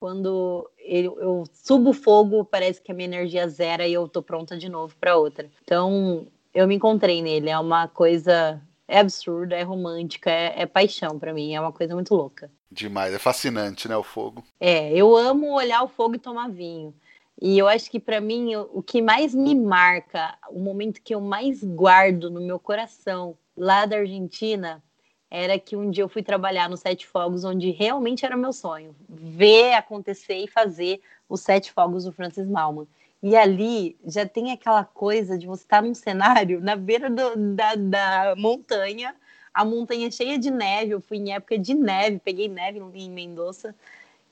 Quando 0.00 0.68
eu, 0.76 1.20
eu, 1.20 1.44
subo 1.52 1.90
o 1.90 1.94
fogo, 1.94 2.44
parece 2.44 2.82
que 2.82 2.90
a 2.90 2.94
minha 2.94 3.06
energia 3.06 3.46
zera 3.48 3.86
e 3.86 3.92
eu 3.92 4.08
tô 4.08 4.24
pronta 4.24 4.58
de 4.58 4.68
novo 4.68 4.92
para 5.00 5.16
outra. 5.16 5.48
Então, 5.62 6.26
eu 6.52 6.66
me 6.66 6.74
encontrei 6.74 7.22
nele, 7.22 7.48
é 7.48 7.58
uma 7.60 7.86
coisa 7.86 8.60
é 8.88 8.98
absurda, 8.98 9.54
é 9.54 9.62
romântica, 9.62 10.32
é, 10.32 10.62
é 10.62 10.66
paixão 10.66 11.16
para 11.16 11.32
mim, 11.32 11.54
é 11.54 11.60
uma 11.60 11.70
coisa 11.70 11.94
muito 11.94 12.12
louca. 12.12 12.50
Demais, 12.68 13.14
é 13.14 13.20
fascinante, 13.20 13.86
né, 13.86 13.96
o 13.96 14.02
fogo. 14.02 14.42
É, 14.58 14.92
eu 14.92 15.16
amo 15.16 15.54
olhar 15.54 15.80
o 15.84 15.88
fogo 15.88 16.16
e 16.16 16.18
tomar 16.18 16.50
vinho. 16.50 16.92
E 17.40 17.58
eu 17.58 17.66
acho 17.66 17.90
que 17.90 17.98
para 17.98 18.20
mim 18.20 18.54
o 18.56 18.82
que 18.82 19.00
mais 19.00 19.34
me 19.34 19.54
marca, 19.54 20.36
o 20.50 20.60
momento 20.60 21.00
que 21.00 21.14
eu 21.14 21.20
mais 21.20 21.64
guardo 21.64 22.30
no 22.30 22.40
meu 22.40 22.58
coração 22.58 23.36
lá 23.56 23.86
da 23.86 23.96
Argentina, 23.96 24.82
era 25.30 25.58
que 25.58 25.76
um 25.76 25.90
dia 25.90 26.02
eu 26.02 26.08
fui 26.08 26.22
trabalhar 26.22 26.68
no 26.68 26.76
Sete 26.76 27.06
Fogos, 27.06 27.44
onde 27.44 27.70
realmente 27.70 28.26
era 28.26 28.36
meu 28.36 28.52
sonho, 28.52 28.94
ver 29.08 29.74
acontecer 29.74 30.34
e 30.34 30.48
fazer 30.48 31.00
os 31.28 31.40
Sete 31.40 31.72
Fogos 31.72 32.04
do 32.04 32.12
Francis 32.12 32.46
Malman. 32.46 32.86
E 33.22 33.36
ali 33.36 33.96
já 34.04 34.26
tem 34.26 34.50
aquela 34.50 34.84
coisa 34.84 35.38
de 35.38 35.46
você 35.46 35.62
estar 35.62 35.82
num 35.82 35.94
cenário 35.94 36.60
na 36.60 36.74
beira 36.74 37.08
do, 37.08 37.54
da, 37.54 37.74
da 37.74 38.34
montanha, 38.36 39.14
a 39.52 39.64
montanha 39.64 40.10
cheia 40.10 40.38
de 40.38 40.50
neve. 40.50 40.92
Eu 40.92 41.00
fui 41.00 41.18
em 41.18 41.32
época 41.32 41.58
de 41.58 41.74
neve, 41.74 42.18
peguei 42.18 42.48
neve 42.48 42.80
em 42.94 43.10
Mendoza. 43.10 43.74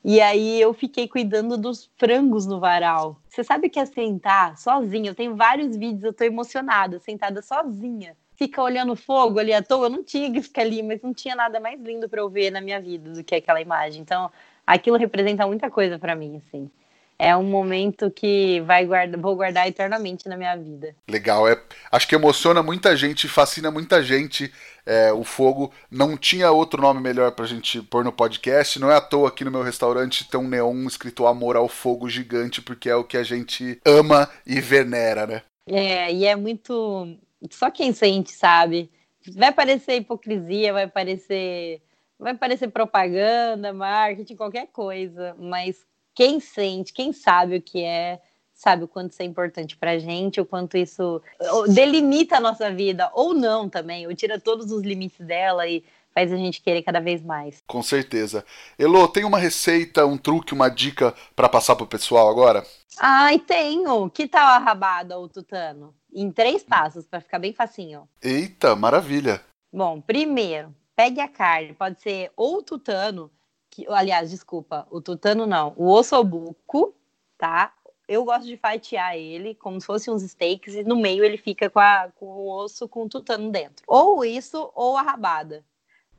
E 0.04 0.20
aí 0.20 0.60
eu 0.60 0.72
fiquei 0.72 1.08
cuidando 1.08 1.56
dos 1.56 1.90
frangos 1.96 2.46
no 2.46 2.60
varal. 2.60 3.20
Você 3.28 3.42
sabe 3.42 3.68
que 3.68 3.78
é 3.78 3.84
sentar 3.84 4.56
sozinha? 4.56 5.10
Eu 5.10 5.14
tenho 5.14 5.34
vários 5.34 5.76
vídeos, 5.76 6.04
eu 6.04 6.12
tô 6.12 6.24
emocionada, 6.24 6.98
sentada 7.00 7.42
sozinha. 7.42 8.16
Fica 8.36 8.62
olhando 8.62 8.94
fogo 8.94 9.38
ali 9.38 9.52
à 9.52 9.62
toa. 9.62 9.86
Eu 9.86 9.90
não 9.90 10.04
tinha 10.04 10.32
que 10.32 10.40
ficar 10.40 10.62
ali, 10.62 10.82
mas 10.82 11.02
não 11.02 11.12
tinha 11.12 11.34
nada 11.34 11.58
mais 11.58 11.80
lindo 11.80 12.08
para 12.08 12.20
eu 12.20 12.28
ver 12.28 12.50
na 12.50 12.60
minha 12.60 12.80
vida 12.80 13.10
do 13.12 13.24
que 13.24 13.34
aquela 13.34 13.60
imagem. 13.60 14.00
Então, 14.00 14.30
aquilo 14.66 14.96
representa 14.96 15.46
muita 15.46 15.68
coisa 15.70 15.98
para 15.98 16.14
mim, 16.14 16.36
assim 16.36 16.70
é 17.18 17.36
um 17.36 17.42
momento 17.42 18.10
que 18.10 18.60
vai 18.60 18.86
guardar, 18.86 19.20
vou 19.20 19.34
guardar 19.34 19.66
eternamente 19.66 20.28
na 20.28 20.36
minha 20.36 20.56
vida. 20.56 20.94
Legal, 21.08 21.48
é, 21.48 21.60
acho 21.90 22.06
que 22.06 22.14
emociona 22.14 22.62
muita 22.62 22.96
gente, 22.96 23.26
fascina 23.26 23.70
muita 23.70 24.02
gente. 24.02 24.52
É, 24.86 25.12
o 25.12 25.24
fogo 25.24 25.72
não 25.90 26.16
tinha 26.16 26.50
outro 26.52 26.80
nome 26.80 27.00
melhor 27.00 27.32
pra 27.32 27.44
gente 27.44 27.82
pôr 27.82 28.04
no 28.04 28.12
podcast. 28.12 28.78
Não 28.78 28.90
é 28.90 28.96
à 28.96 29.00
toa 29.00 29.28
aqui 29.28 29.44
no 29.44 29.50
meu 29.50 29.62
restaurante 29.62 30.28
tem 30.28 30.38
um 30.38 30.48
neon 30.48 30.86
escrito 30.86 31.26
Amor 31.26 31.56
ao 31.56 31.68
Fogo 31.68 32.08
Gigante, 32.08 32.62
porque 32.62 32.88
é 32.88 32.94
o 32.94 33.04
que 33.04 33.16
a 33.16 33.24
gente 33.24 33.80
ama 33.84 34.30
e 34.46 34.60
venera, 34.60 35.26
né? 35.26 35.42
É, 35.66 36.12
e 36.12 36.24
é 36.24 36.36
muito. 36.36 37.18
Só 37.50 37.70
quem 37.70 37.92
sente, 37.92 38.30
sabe? 38.30 38.90
Vai 39.36 39.52
parecer 39.52 39.96
hipocrisia, 39.96 40.72
vai 40.72 40.86
parecer. 40.86 41.82
Vai 42.18 42.34
parecer 42.34 42.68
propaganda, 42.68 43.72
marketing, 43.72 44.34
qualquer 44.34 44.66
coisa, 44.68 45.36
mas 45.38 45.86
quem 46.18 46.40
sente, 46.40 46.92
quem 46.92 47.12
sabe 47.12 47.58
o 47.58 47.62
que 47.62 47.80
é, 47.80 48.20
sabe 48.52 48.82
o 48.82 48.88
quanto 48.88 49.12
isso 49.12 49.22
é 49.22 49.24
importante 49.24 49.76
pra 49.76 50.00
gente, 50.00 50.40
o 50.40 50.44
quanto 50.44 50.76
isso 50.76 51.22
delimita 51.68 52.38
a 52.38 52.40
nossa 52.40 52.72
vida, 52.72 53.08
ou 53.14 53.32
não 53.32 53.68
também, 53.68 54.04
ou 54.04 54.12
tira 54.12 54.36
todos 54.36 54.72
os 54.72 54.82
limites 54.82 55.24
dela 55.24 55.68
e 55.68 55.84
faz 56.12 56.32
a 56.32 56.36
gente 56.36 56.60
querer 56.60 56.82
cada 56.82 56.98
vez 56.98 57.22
mais. 57.22 57.62
Com 57.68 57.84
certeza. 57.84 58.44
Elo, 58.76 59.06
tem 59.06 59.22
uma 59.24 59.38
receita, 59.38 60.04
um 60.06 60.18
truque, 60.18 60.52
uma 60.52 60.68
dica 60.68 61.14
para 61.36 61.48
passar 61.48 61.76
pro 61.76 61.86
pessoal 61.86 62.28
agora? 62.28 62.66
Ai, 62.98 63.38
tenho. 63.38 64.10
Que 64.10 64.26
tal 64.26 64.44
a 64.44 64.58
rabada 64.58 65.16
ou 65.16 65.28
tutano? 65.28 65.94
Em 66.12 66.32
três 66.32 66.64
passos, 66.64 67.06
para 67.06 67.20
ficar 67.20 67.38
bem 67.38 67.52
facinho. 67.52 68.08
Eita, 68.20 68.74
maravilha. 68.74 69.40
Bom, 69.72 70.00
primeiro, 70.00 70.74
pegue 70.96 71.20
a 71.20 71.28
carne, 71.28 71.74
pode 71.74 72.02
ser 72.02 72.32
ou 72.34 72.60
tutano, 72.60 73.30
que, 73.78 73.86
aliás, 73.88 74.30
desculpa, 74.30 74.88
o 74.90 75.00
tutano 75.00 75.46
não, 75.46 75.72
o 75.76 75.88
ossobuco, 75.88 76.92
tá? 77.36 77.72
Eu 78.08 78.24
gosto 78.24 78.46
de 78.46 78.56
fatiar 78.56 79.16
ele 79.16 79.54
como 79.54 79.80
se 79.80 79.86
fosse 79.86 80.10
uns 80.10 80.22
steaks 80.22 80.74
e 80.74 80.82
no 80.82 80.96
meio 80.96 81.22
ele 81.22 81.36
fica 81.36 81.70
com, 81.70 81.78
a, 81.78 82.10
com 82.16 82.26
o 82.26 82.50
osso 82.50 82.88
com 82.88 83.04
o 83.04 83.08
tutano 83.08 83.50
dentro. 83.50 83.84
Ou 83.86 84.24
isso, 84.24 84.72
ou 84.74 84.96
a 84.96 85.02
rabada. 85.02 85.64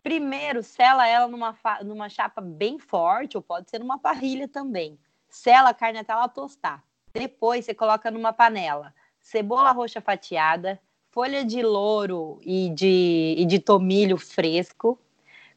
Primeiro, 0.01 0.63
sela 0.63 1.05
ela 1.05 1.27
numa, 1.27 1.57
numa 1.83 2.07
chapa 2.07 2.39
bem 2.39 2.79
forte, 2.79 3.35
ou 3.35 3.43
pode 3.43 3.69
ser 3.69 3.79
numa 3.79 3.97
parrilha 3.97 4.47
também. 4.47 4.97
Sela 5.27 5.69
a 5.69 5.73
carne 5.73 5.99
até 5.99 6.13
ela 6.13 6.29
tostar. 6.29 6.83
Depois 7.11 7.65
você 7.65 7.73
coloca 7.73 8.09
numa 8.09 8.31
panela 8.31 8.93
cebola 9.19 9.71
roxa 9.71 9.99
fatiada, 9.99 10.79
folha 11.11 11.43
de 11.43 11.61
louro 11.61 12.39
e 12.41 12.69
de, 12.69 13.35
e 13.37 13.45
de 13.45 13.59
tomilho 13.59 14.17
fresco, 14.17 14.99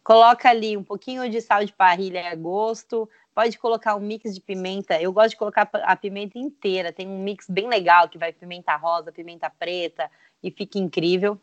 Coloca 0.02 0.48
ali 0.48 0.76
um 0.76 0.82
pouquinho 0.82 1.28
de 1.30 1.40
sal 1.40 1.64
de 1.64 1.72
parrilha 1.72 2.30
a 2.30 2.34
gosto. 2.34 3.08
Pode 3.34 3.58
colocar 3.58 3.94
um 3.94 4.00
mix 4.00 4.34
de 4.34 4.40
pimenta. 4.40 5.00
Eu 5.00 5.12
gosto 5.12 5.30
de 5.30 5.36
colocar 5.36 5.68
a 5.72 5.96
pimenta 5.96 6.38
inteira. 6.38 6.92
Tem 6.92 7.06
um 7.06 7.22
mix 7.22 7.48
bem 7.48 7.68
legal 7.68 8.08
que 8.08 8.18
vai 8.18 8.32
pimenta 8.32 8.74
rosa, 8.76 9.12
pimenta 9.12 9.48
preta 9.48 10.10
e 10.42 10.50
fica 10.50 10.78
incrível. 10.78 11.38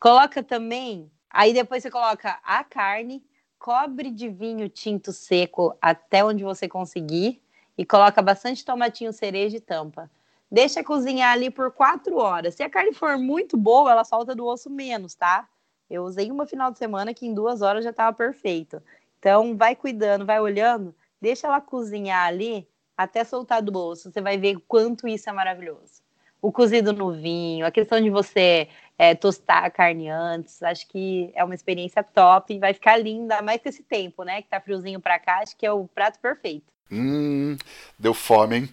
Coloca 0.00 0.42
também. 0.42 1.10
Aí 1.30 1.52
depois 1.52 1.82
você 1.82 1.90
coloca 1.90 2.40
a 2.42 2.64
carne, 2.64 3.22
cobre 3.58 4.10
de 4.10 4.28
vinho 4.28 4.68
tinto 4.68 5.12
seco 5.12 5.76
até 5.80 6.24
onde 6.24 6.42
você 6.42 6.66
conseguir 6.66 7.42
e 7.76 7.84
coloca 7.84 8.22
bastante 8.22 8.64
tomatinho 8.64 9.12
cereja 9.12 9.58
e 9.58 9.60
tampa. 9.60 10.10
Deixa 10.50 10.82
cozinhar 10.82 11.32
ali 11.32 11.50
por 11.50 11.70
quatro 11.72 12.16
horas. 12.16 12.54
Se 12.54 12.62
a 12.62 12.70
carne 12.70 12.94
for 12.94 13.18
muito 13.18 13.54
boa, 13.56 13.90
ela 13.90 14.02
solta 14.02 14.34
do 14.34 14.46
osso 14.46 14.70
menos, 14.70 15.14
tá? 15.14 15.46
Eu 15.90 16.04
usei 16.04 16.30
uma 16.30 16.46
final 16.46 16.70
de 16.70 16.78
semana 16.78 17.14
que 17.14 17.26
em 17.26 17.34
duas 17.34 17.62
horas 17.62 17.84
já 17.84 17.90
estava 17.90 18.14
perfeito. 18.16 18.82
Então, 19.18 19.56
vai 19.56 19.74
cuidando, 19.74 20.26
vai 20.26 20.40
olhando, 20.40 20.94
deixa 21.20 21.46
ela 21.46 21.60
cozinhar 21.60 22.26
ali 22.26 22.68
até 22.96 23.24
soltar 23.24 23.62
do 23.62 23.72
bolso. 23.72 24.10
Você 24.10 24.20
vai 24.20 24.36
ver 24.36 24.58
quanto 24.66 25.08
isso 25.08 25.28
é 25.28 25.32
maravilhoso. 25.32 26.02
O 26.40 26.52
cozido 26.52 26.92
no 26.92 27.12
vinho, 27.12 27.66
a 27.66 27.70
questão 27.70 28.00
de 28.00 28.10
você 28.10 28.68
é, 28.96 29.14
tostar 29.14 29.64
a 29.64 29.70
carne 29.70 30.08
antes, 30.08 30.62
acho 30.62 30.86
que 30.88 31.32
é 31.34 31.42
uma 31.42 31.54
experiência 31.54 32.02
top 32.02 32.58
vai 32.58 32.72
ficar 32.74 32.96
linda, 32.96 33.42
mais 33.42 33.60
que 33.60 33.68
esse 33.68 33.82
tempo, 33.82 34.22
né? 34.22 34.42
Que 34.42 34.48
tá 34.48 34.60
friozinho 34.60 35.00
para 35.00 35.18
cá, 35.18 35.40
acho 35.40 35.56
que 35.56 35.66
é 35.66 35.72
o 35.72 35.88
prato 35.88 36.18
perfeito. 36.20 36.77
Hum, 36.90 37.56
deu 37.98 38.14
fome, 38.14 38.56
hein? 38.56 38.68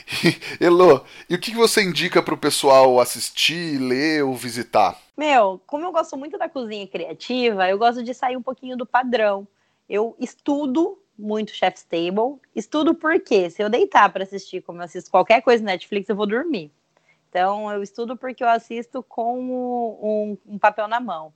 Elo, 0.60 1.04
e 1.28 1.34
o 1.34 1.40
que 1.40 1.52
você 1.52 1.82
indica 1.82 2.22
para 2.22 2.34
o 2.34 2.38
pessoal 2.38 3.00
assistir, 3.00 3.78
ler 3.78 4.24
ou 4.24 4.34
visitar? 4.34 5.00
Meu, 5.16 5.60
como 5.66 5.84
eu 5.84 5.92
gosto 5.92 6.16
muito 6.16 6.36
da 6.36 6.48
cozinha 6.48 6.86
criativa, 6.86 7.68
eu 7.68 7.78
gosto 7.78 8.02
de 8.02 8.12
sair 8.12 8.36
um 8.36 8.42
pouquinho 8.42 8.76
do 8.76 8.84
padrão. 8.84 9.46
Eu 9.88 10.16
estudo 10.18 10.98
muito 11.18 11.52
Chef's 11.52 11.84
Table. 11.84 12.40
Estudo 12.54 12.94
porque 12.94 13.48
se 13.48 13.62
eu 13.62 13.70
deitar 13.70 14.12
para 14.12 14.24
assistir, 14.24 14.62
como 14.62 14.80
eu 14.80 14.84
assisto 14.84 15.10
qualquer 15.10 15.40
coisa 15.42 15.62
no 15.62 15.70
Netflix, 15.70 16.08
eu 16.08 16.16
vou 16.16 16.26
dormir. 16.26 16.70
Então, 17.30 17.70
eu 17.72 17.82
estudo 17.82 18.16
porque 18.16 18.44
eu 18.44 18.48
assisto 18.48 19.02
com 19.02 19.40
um, 19.40 20.38
um 20.46 20.58
papel 20.58 20.86
na 20.86 21.00
mão. 21.00 21.32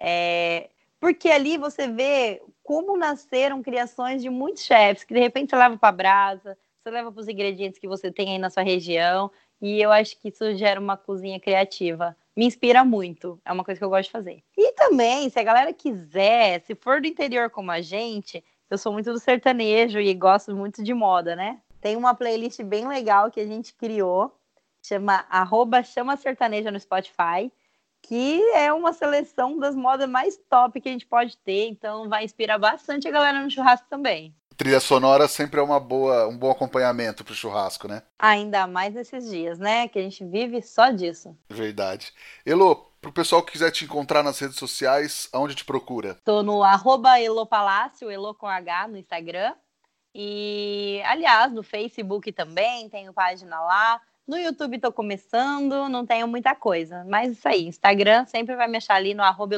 É, 0.00 0.68
porque 1.00 1.28
ali 1.28 1.56
você 1.56 1.88
vê 1.88 2.42
como 2.62 2.96
nasceram 2.96 3.62
criações 3.62 4.22
de 4.22 4.28
muitos 4.28 4.64
chefs, 4.64 5.04
que 5.04 5.14
de 5.14 5.20
repente 5.20 5.50
você 5.50 5.56
leva 5.56 5.76
para 5.76 5.88
a 5.88 5.92
brasa, 5.92 6.58
você 6.82 6.90
leva 6.90 7.12
para 7.12 7.20
os 7.20 7.28
ingredientes 7.28 7.78
que 7.78 7.88
você 7.88 8.10
tem 8.10 8.30
aí 8.30 8.38
na 8.38 8.50
sua 8.50 8.62
região, 8.62 9.30
e 9.60 9.80
eu 9.80 9.90
acho 9.90 10.18
que 10.18 10.28
isso 10.28 10.54
gera 10.56 10.80
uma 10.80 10.96
cozinha 10.96 11.40
criativa. 11.40 12.16
Me 12.36 12.46
inspira 12.46 12.84
muito, 12.84 13.40
é 13.44 13.52
uma 13.52 13.64
coisa 13.64 13.78
que 13.78 13.84
eu 13.84 13.90
gosto 13.90 14.04
de 14.04 14.12
fazer. 14.12 14.42
E 14.56 14.72
também, 14.72 15.28
se 15.28 15.38
a 15.38 15.42
galera 15.42 15.72
quiser, 15.72 16.60
se 16.62 16.74
for 16.74 17.00
do 17.00 17.06
interior 17.06 17.50
como 17.50 17.70
a 17.70 17.80
gente, 17.80 18.44
eu 18.70 18.78
sou 18.78 18.92
muito 18.92 19.12
do 19.12 19.18
sertanejo 19.18 19.98
e 19.98 20.14
gosto 20.14 20.54
muito 20.54 20.82
de 20.82 20.94
moda, 20.94 21.34
né? 21.34 21.60
Tem 21.80 21.96
uma 21.96 22.14
playlist 22.14 22.62
bem 22.62 22.86
legal 22.86 23.30
que 23.30 23.40
a 23.40 23.46
gente 23.46 23.74
criou, 23.74 24.32
chama 24.82 25.24
arroba 25.28 25.82
chama 25.82 26.16
sertaneja 26.16 26.70
no 26.70 26.78
Spotify, 26.78 27.50
que 28.02 28.42
é 28.54 28.72
uma 28.72 28.92
seleção 28.92 29.58
das 29.58 29.74
modas 29.74 30.08
mais 30.08 30.38
top 30.48 30.80
que 30.80 30.88
a 30.88 30.92
gente 30.92 31.06
pode 31.06 31.36
ter, 31.38 31.68
então 31.68 32.08
vai 32.08 32.24
inspirar 32.24 32.58
bastante 32.58 33.06
a 33.06 33.10
galera 33.10 33.42
no 33.42 33.50
churrasco 33.50 33.86
também. 33.88 34.34
Trilha 34.56 34.80
sonora 34.80 35.28
sempre 35.28 35.60
é 35.60 35.62
uma 35.62 35.78
boa, 35.78 36.26
um 36.26 36.36
bom 36.36 36.50
acompanhamento 36.50 37.24
pro 37.24 37.32
churrasco, 37.32 37.86
né? 37.86 38.02
Ainda 38.18 38.66
mais 38.66 38.92
nesses 38.92 39.30
dias, 39.30 39.56
né? 39.56 39.86
Que 39.86 40.00
a 40.00 40.02
gente 40.02 40.24
vive 40.24 40.60
só 40.62 40.90
disso. 40.90 41.36
Verdade. 41.48 42.12
Elo, 42.44 42.74
pro 43.00 43.12
pessoal 43.12 43.40
que 43.40 43.52
quiser 43.52 43.70
te 43.70 43.84
encontrar 43.84 44.24
nas 44.24 44.38
redes 44.40 44.56
sociais, 44.56 45.28
aonde 45.32 45.54
te 45.54 45.64
procura? 45.64 46.16
Tô 46.24 46.42
no 46.42 46.64
arroba 46.64 47.20
Elopalácio, 47.20 48.10
Elo 48.10 48.34
com 48.34 48.48
H 48.48 48.88
no 48.88 48.96
Instagram. 48.96 49.54
E, 50.12 51.00
aliás, 51.04 51.52
no 51.52 51.62
Facebook 51.62 52.32
também, 52.32 52.88
tenho 52.88 53.12
página 53.12 53.60
lá. 53.60 54.00
No 54.28 54.36
YouTube 54.36 54.76
estou 54.76 54.92
começando, 54.92 55.88
não 55.88 56.04
tenho 56.04 56.28
muita 56.28 56.54
coisa. 56.54 57.02
Mas 57.08 57.32
isso 57.32 57.48
aí, 57.48 57.66
Instagram 57.66 58.26
sempre 58.26 58.54
vai 58.56 58.68
me 58.68 58.76
achar 58.76 58.94
ali 58.96 59.14
no 59.14 59.22
arroba. 59.22 59.56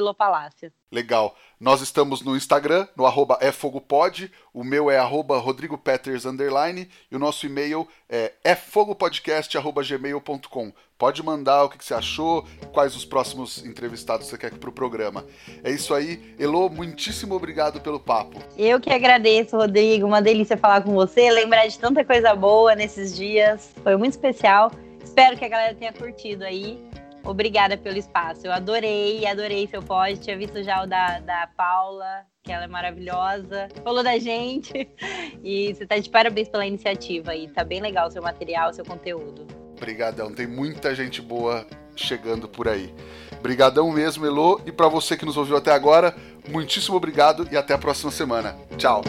Legal. 0.91 1.35
Nós 1.59 1.81
estamos 1.81 2.23
no 2.23 2.35
Instagram, 2.35 2.87
no 2.95 3.05
arroba 3.05 3.37
efogopod, 3.39 4.31
o 4.51 4.63
meu 4.63 4.89
é 4.89 4.97
arroba 4.97 5.37
rodrigopeters, 5.37 6.25
underline, 6.25 6.89
e 7.09 7.15
o 7.15 7.19
nosso 7.19 7.45
e-mail 7.45 7.87
é 8.09 8.33
efogopodcast.gmail.com. 8.43 10.73
Pode 10.97 11.23
mandar 11.23 11.63
o 11.63 11.69
que 11.69 11.85
você 11.85 11.93
achou, 11.93 12.45
quais 12.73 12.95
os 12.95 13.05
próximos 13.05 13.63
entrevistados 13.63 14.27
você 14.27 14.37
quer 14.37 14.51
para 14.51 14.69
o 14.69 14.73
programa. 14.73 15.25
É 15.63 15.71
isso 15.71 15.93
aí. 15.93 16.35
Elo, 16.39 16.69
muitíssimo 16.69 17.35
obrigado 17.35 17.79
pelo 17.79 17.99
papo. 17.99 18.39
Eu 18.57 18.79
que 18.79 18.89
agradeço, 18.89 19.55
Rodrigo. 19.55 20.05
Uma 20.05 20.21
delícia 20.21 20.57
falar 20.57 20.81
com 20.81 20.93
você, 20.93 21.31
lembrar 21.31 21.67
de 21.67 21.79
tanta 21.79 22.03
coisa 22.03 22.35
boa 22.35 22.75
nesses 22.75 23.15
dias. 23.15 23.71
Foi 23.83 23.95
muito 23.95 24.13
especial. 24.13 24.71
Espero 25.03 25.37
que 25.37 25.45
a 25.45 25.49
galera 25.49 25.75
tenha 25.75 25.93
curtido 25.93 26.43
aí. 26.43 26.83
Obrigada 27.23 27.77
pelo 27.77 27.97
espaço. 27.97 28.45
Eu 28.45 28.51
adorei, 28.51 29.25
adorei 29.25 29.67
seu 29.67 29.81
post. 29.81 30.19
Tinha 30.19 30.37
visto 30.37 30.63
já 30.63 30.83
o 30.83 30.87
da, 30.87 31.19
da 31.19 31.47
Paula, 31.55 32.25
que 32.43 32.51
ela 32.51 32.65
é 32.65 32.67
maravilhosa. 32.67 33.67
Falou 33.83 34.03
da 34.03 34.17
gente. 34.17 34.89
E 35.43 35.73
você 35.73 35.87
tá 35.87 35.97
de 35.97 36.07
parabéns 36.07 36.49
pela 36.49 36.67
iniciativa 36.67 37.31
aí. 37.31 37.47
Tá 37.47 37.63
bem 37.63 37.81
legal 37.81 38.07
o 38.07 38.11
seu 38.11 38.21
material, 38.21 38.69
o 38.69 38.73
seu 38.73 38.85
conteúdo. 38.85 39.47
Obrigadão. 39.75 40.31
Tem 40.31 40.45
muita 40.45 40.93
gente 40.93 41.19
boa 41.19 41.65
chegando 41.95 42.47
por 42.47 42.67
aí. 42.67 42.93
Obrigadão 43.39 43.91
mesmo, 43.91 44.25
Elo. 44.25 44.61
E 44.65 44.71
para 44.71 44.87
você 44.87 45.17
que 45.17 45.25
nos 45.25 45.37
ouviu 45.37 45.57
até 45.57 45.71
agora, 45.71 46.15
muitíssimo 46.47 46.95
obrigado 46.95 47.47
e 47.51 47.57
até 47.57 47.73
a 47.73 47.77
próxima 47.77 48.11
semana. 48.11 48.55
Tchau. 48.77 49.01